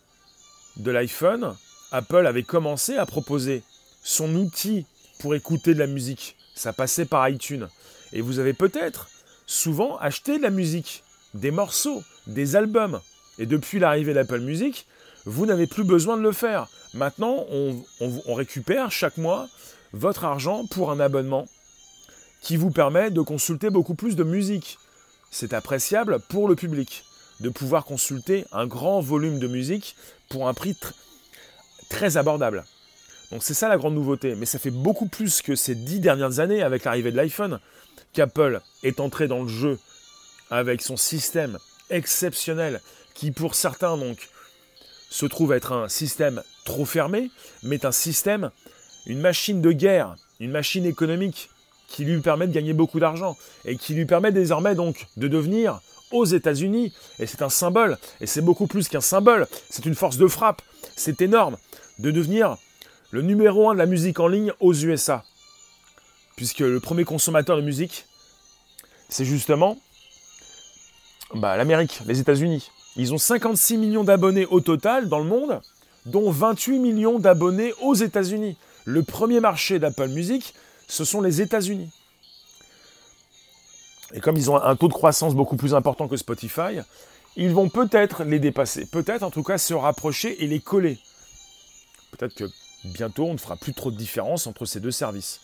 de 0.76 0.90
l'iPhone, 0.92 1.56
Apple 1.90 2.26
avait 2.26 2.44
commencé 2.44 2.96
à 2.96 3.06
proposer 3.06 3.62
son 4.02 4.34
outil 4.34 4.86
pour 5.18 5.34
écouter 5.34 5.74
de 5.74 5.78
la 5.78 5.86
musique. 5.86 6.36
Ça 6.54 6.72
passait 6.72 7.04
par 7.04 7.28
iTunes. 7.28 7.68
Et 8.12 8.20
vous 8.20 8.38
avez 8.38 8.52
peut-être 8.52 9.08
souvent 9.46 9.96
acheté 9.98 10.38
de 10.38 10.42
la 10.42 10.50
musique, 10.50 11.02
des 11.34 11.50
morceaux, 11.50 12.02
des 12.26 12.56
albums. 12.56 13.00
Et 13.38 13.46
depuis 13.46 13.78
l'arrivée 13.78 14.14
d'Apple 14.14 14.40
Music, 14.40 14.86
vous 15.24 15.46
n'avez 15.46 15.66
plus 15.66 15.84
besoin 15.84 16.16
de 16.16 16.22
le 16.22 16.32
faire. 16.32 16.68
Maintenant, 16.94 17.46
on, 17.48 18.34
récupère 18.34 18.90
chaque 18.90 19.16
mois 19.16 19.48
votre 19.92 20.24
argent 20.24 20.66
pour 20.66 20.90
un 20.90 21.00
abonnement 21.00 21.46
qui 22.42 22.56
vous 22.56 22.70
permet 22.70 23.10
de 23.10 23.20
consulter 23.20 23.70
beaucoup 23.70 23.94
plus 23.94 24.16
de 24.16 24.24
musique. 24.24 24.78
C'est 25.30 25.54
appréciable 25.54 26.18
pour 26.28 26.48
le 26.48 26.56
public 26.56 27.04
de 27.40 27.48
pouvoir 27.48 27.84
consulter 27.84 28.44
un 28.52 28.66
grand 28.66 29.00
volume 29.00 29.38
de 29.38 29.48
musique 29.48 29.96
pour 30.28 30.48
un 30.48 30.54
prix 30.54 30.76
très 31.88 32.16
abordable. 32.16 32.64
Donc 33.32 33.42
c'est 33.42 33.54
ça 33.54 33.68
la 33.68 33.78
grande 33.78 33.94
nouveauté. 33.94 34.34
Mais 34.36 34.46
ça 34.46 34.58
fait 34.58 34.70
beaucoup 34.70 35.08
plus 35.08 35.40
que 35.40 35.56
ces 35.56 35.74
dix 35.74 36.00
dernières 36.00 36.38
années 36.38 36.62
avec 36.62 36.84
l'arrivée 36.84 37.10
de 37.10 37.16
l'iPhone 37.16 37.58
qu'Apple 38.12 38.60
est 38.82 39.00
entré 39.00 39.26
dans 39.26 39.42
le 39.42 39.48
jeu 39.48 39.78
avec 40.50 40.82
son 40.82 40.98
système 40.98 41.58
exceptionnel 41.88 42.80
qui 43.14 43.30
pour 43.30 43.54
certains 43.54 43.96
donc 43.96 44.28
se 45.08 45.24
trouve 45.26 45.52
être 45.52 45.72
un 45.72 45.88
système 45.88 46.42
trop 46.64 46.84
fermé, 46.84 47.30
mais 47.62 47.84
un 47.84 47.92
système, 47.92 48.50
une 49.06 49.20
machine 49.20 49.60
de 49.60 49.72
guerre, 49.72 50.16
une 50.40 50.50
machine 50.50 50.84
économique 50.84 51.50
qui 51.88 52.04
lui 52.04 52.20
permet 52.20 52.46
de 52.46 52.52
gagner 52.52 52.72
beaucoup 52.72 53.00
d'argent 53.00 53.36
et 53.64 53.76
qui 53.76 53.94
lui 53.94 54.06
permet 54.06 54.32
désormais 54.32 54.74
donc 54.74 55.06
de 55.16 55.28
devenir 55.28 55.80
aux 56.12 56.24
États-Unis, 56.24 56.92
et 57.18 57.26
c'est 57.26 57.42
un 57.42 57.48
symbole, 57.48 57.98
et 58.20 58.26
c'est 58.26 58.42
beaucoup 58.42 58.66
plus 58.66 58.88
qu'un 58.88 59.00
symbole, 59.00 59.46
c'est 59.70 59.86
une 59.86 59.94
force 59.94 60.18
de 60.18 60.26
frappe, 60.26 60.60
c'est 60.94 61.22
énorme, 61.22 61.56
de 61.98 62.10
devenir 62.10 62.56
le 63.12 63.22
numéro 63.22 63.70
un 63.70 63.74
de 63.74 63.78
la 63.78 63.86
musique 63.86 64.18
en 64.18 64.26
ligne 64.26 64.52
aux 64.58 64.74
USA 64.74 65.24
puisque 66.36 66.60
le 66.60 66.80
premier 66.80 67.04
consommateur 67.04 67.56
de 67.56 67.62
musique, 67.62 68.06
c'est 69.08 69.24
justement 69.24 69.78
bah, 71.34 71.56
l'Amérique, 71.56 72.00
les 72.06 72.20
États-Unis. 72.20 72.70
Ils 72.96 73.14
ont 73.14 73.18
56 73.18 73.76
millions 73.76 74.04
d'abonnés 74.04 74.46
au 74.46 74.60
total 74.60 75.08
dans 75.08 75.18
le 75.18 75.24
monde, 75.24 75.60
dont 76.06 76.30
28 76.30 76.78
millions 76.78 77.18
d'abonnés 77.18 77.72
aux 77.80 77.94
États-Unis. 77.94 78.56
Le 78.84 79.02
premier 79.02 79.40
marché 79.40 79.78
d'Apple 79.78 80.08
Music, 80.08 80.54
ce 80.88 81.04
sont 81.04 81.20
les 81.20 81.40
États-Unis. 81.40 81.90
Et 84.14 84.20
comme 84.20 84.36
ils 84.36 84.50
ont 84.50 84.60
un 84.60 84.76
taux 84.76 84.88
de 84.88 84.92
croissance 84.92 85.34
beaucoup 85.34 85.56
plus 85.56 85.74
important 85.74 86.06
que 86.08 86.16
Spotify, 86.16 86.80
ils 87.36 87.52
vont 87.52 87.70
peut-être 87.70 88.24
les 88.24 88.38
dépasser, 88.38 88.84
peut-être 88.86 89.22
en 89.22 89.30
tout 89.30 89.42
cas 89.42 89.56
se 89.56 89.72
rapprocher 89.72 90.42
et 90.44 90.46
les 90.46 90.60
coller. 90.60 90.98
Peut-être 92.10 92.34
que 92.34 92.44
bientôt 92.84 93.26
on 93.26 93.32
ne 93.34 93.38
fera 93.38 93.56
plus 93.56 93.74
trop 93.74 93.90
de 93.90 93.96
différence 93.96 94.46
entre 94.46 94.64
ces 94.64 94.80
deux 94.80 94.90
services 94.90 95.40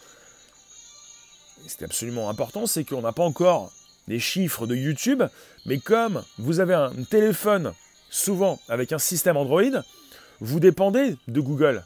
c'est 1.66 1.84
absolument 1.84 2.28
important, 2.28 2.66
c'est 2.66 2.84
qu'on 2.84 3.02
n'a 3.02 3.12
pas 3.12 3.24
encore 3.24 3.72
les 4.06 4.18
chiffres 4.18 4.66
de 4.66 4.74
YouTube, 4.74 5.22
mais 5.66 5.78
comme 5.78 6.22
vous 6.38 6.60
avez 6.60 6.74
un 6.74 6.90
téléphone, 7.10 7.72
souvent 8.10 8.58
avec 8.68 8.92
un 8.92 8.98
système 8.98 9.36
Android, 9.36 9.82
vous 10.40 10.60
dépendez 10.60 11.16
de 11.26 11.40
Google. 11.40 11.84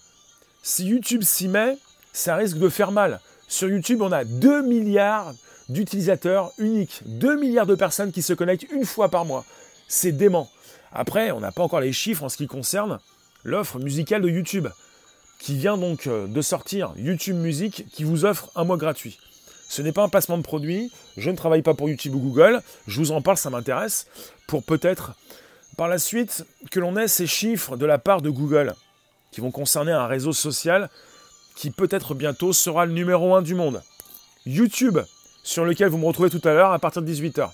Si 0.62 0.86
YouTube 0.86 1.22
s'y 1.22 1.48
met, 1.48 1.78
ça 2.12 2.36
risque 2.36 2.58
de 2.58 2.68
faire 2.68 2.92
mal. 2.92 3.20
Sur 3.48 3.68
YouTube, 3.68 4.02
on 4.02 4.12
a 4.12 4.24
2 4.24 4.62
milliards 4.62 5.34
d'utilisateurs 5.68 6.52
uniques, 6.58 7.02
2 7.06 7.36
milliards 7.40 7.66
de 7.66 7.74
personnes 7.74 8.12
qui 8.12 8.22
se 8.22 8.34
connectent 8.34 8.70
une 8.70 8.84
fois 8.84 9.08
par 9.08 9.24
mois. 9.24 9.44
C'est 9.88 10.12
dément. 10.12 10.48
Après, 10.92 11.32
on 11.32 11.40
n'a 11.40 11.52
pas 11.52 11.62
encore 11.62 11.80
les 11.80 11.92
chiffres 11.92 12.22
en 12.22 12.28
ce 12.28 12.36
qui 12.36 12.46
concerne 12.46 13.00
l'offre 13.42 13.78
musicale 13.78 14.22
de 14.22 14.28
YouTube, 14.28 14.68
qui 15.42 15.56
vient 15.56 15.76
donc 15.76 16.06
euh, 16.06 16.28
de 16.28 16.40
sortir 16.40 16.92
YouTube 16.96 17.36
Music, 17.36 17.86
qui 17.92 18.04
vous 18.04 18.24
offre 18.24 18.50
un 18.54 18.62
mois 18.62 18.76
gratuit. 18.76 19.18
Ce 19.68 19.82
n'est 19.82 19.90
pas 19.90 20.04
un 20.04 20.08
passement 20.08 20.38
de 20.38 20.44
produit. 20.44 20.92
Je 21.16 21.30
ne 21.30 21.36
travaille 21.36 21.62
pas 21.62 21.74
pour 21.74 21.88
YouTube 21.88 22.14
ou 22.14 22.20
Google. 22.20 22.62
Je 22.86 23.00
vous 23.00 23.10
en 23.10 23.22
parle, 23.22 23.36
ça 23.36 23.50
m'intéresse. 23.50 24.06
Pour 24.46 24.62
peut-être, 24.62 25.14
par 25.76 25.88
la 25.88 25.98
suite, 25.98 26.46
que 26.70 26.78
l'on 26.78 26.96
ait 26.96 27.08
ces 27.08 27.26
chiffres 27.26 27.76
de 27.76 27.86
la 27.86 27.98
part 27.98 28.22
de 28.22 28.30
Google, 28.30 28.76
qui 29.32 29.40
vont 29.40 29.50
concerner 29.50 29.90
un 29.90 30.06
réseau 30.06 30.32
social 30.32 30.88
qui 31.56 31.72
peut-être 31.72 32.14
bientôt 32.14 32.52
sera 32.52 32.86
le 32.86 32.92
numéro 32.92 33.34
1 33.34 33.42
du 33.42 33.56
monde. 33.56 33.82
YouTube, 34.46 35.00
sur 35.42 35.64
lequel 35.64 35.88
vous 35.88 35.98
me 35.98 36.06
retrouvez 36.06 36.30
tout 36.30 36.46
à 36.46 36.52
l'heure 36.54 36.70
à 36.70 36.78
partir 36.78 37.02
de 37.02 37.12
18h. 37.12 37.50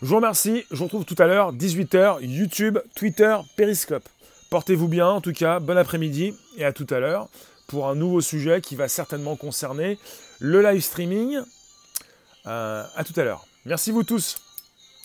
Je 0.00 0.06
vous 0.06 0.16
remercie, 0.16 0.64
je 0.70 0.76
vous 0.76 0.84
retrouve 0.84 1.04
tout 1.04 1.16
à 1.18 1.26
l'heure, 1.26 1.52
18h, 1.52 2.18
YouTube, 2.20 2.78
Twitter, 2.94 3.36
Periscope. 3.56 4.08
Portez-vous 4.52 4.86
bien, 4.86 5.08
en 5.08 5.22
tout 5.22 5.32
cas, 5.32 5.60
bon 5.60 5.78
après-midi 5.78 6.34
et 6.58 6.66
à 6.66 6.74
tout 6.74 6.86
à 6.90 7.00
l'heure 7.00 7.30
pour 7.68 7.88
un 7.88 7.94
nouveau 7.94 8.20
sujet 8.20 8.60
qui 8.60 8.76
va 8.76 8.86
certainement 8.86 9.34
concerner 9.34 9.98
le 10.40 10.60
live 10.60 10.82
streaming. 10.82 11.38
Euh, 12.46 12.84
à 12.94 13.02
tout 13.02 13.18
à 13.18 13.24
l'heure. 13.24 13.46
Merci 13.64 13.92
vous 13.92 14.02
tous. 14.02 14.42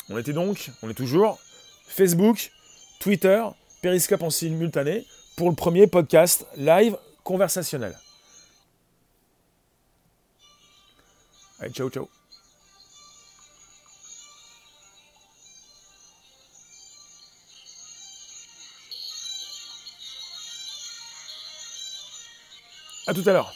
On 0.09 0.17
était 0.17 0.33
donc, 0.33 0.71
on 0.83 0.89
est 0.89 0.93
toujours 0.93 1.39
Facebook, 1.87 2.51
Twitter, 2.99 3.41
Periscope 3.81 4.23
en 4.23 4.29
simultané 4.29 5.05
pour 5.37 5.49
le 5.49 5.55
premier 5.55 5.87
podcast 5.87 6.45
live 6.57 6.97
conversationnel. 7.23 7.97
Allez, 11.61 11.71
ciao, 11.71 11.89
ciao. 11.89 12.16
À 23.07 23.13
tout 23.13 23.23
à 23.25 23.31
l'heure. 23.31 23.53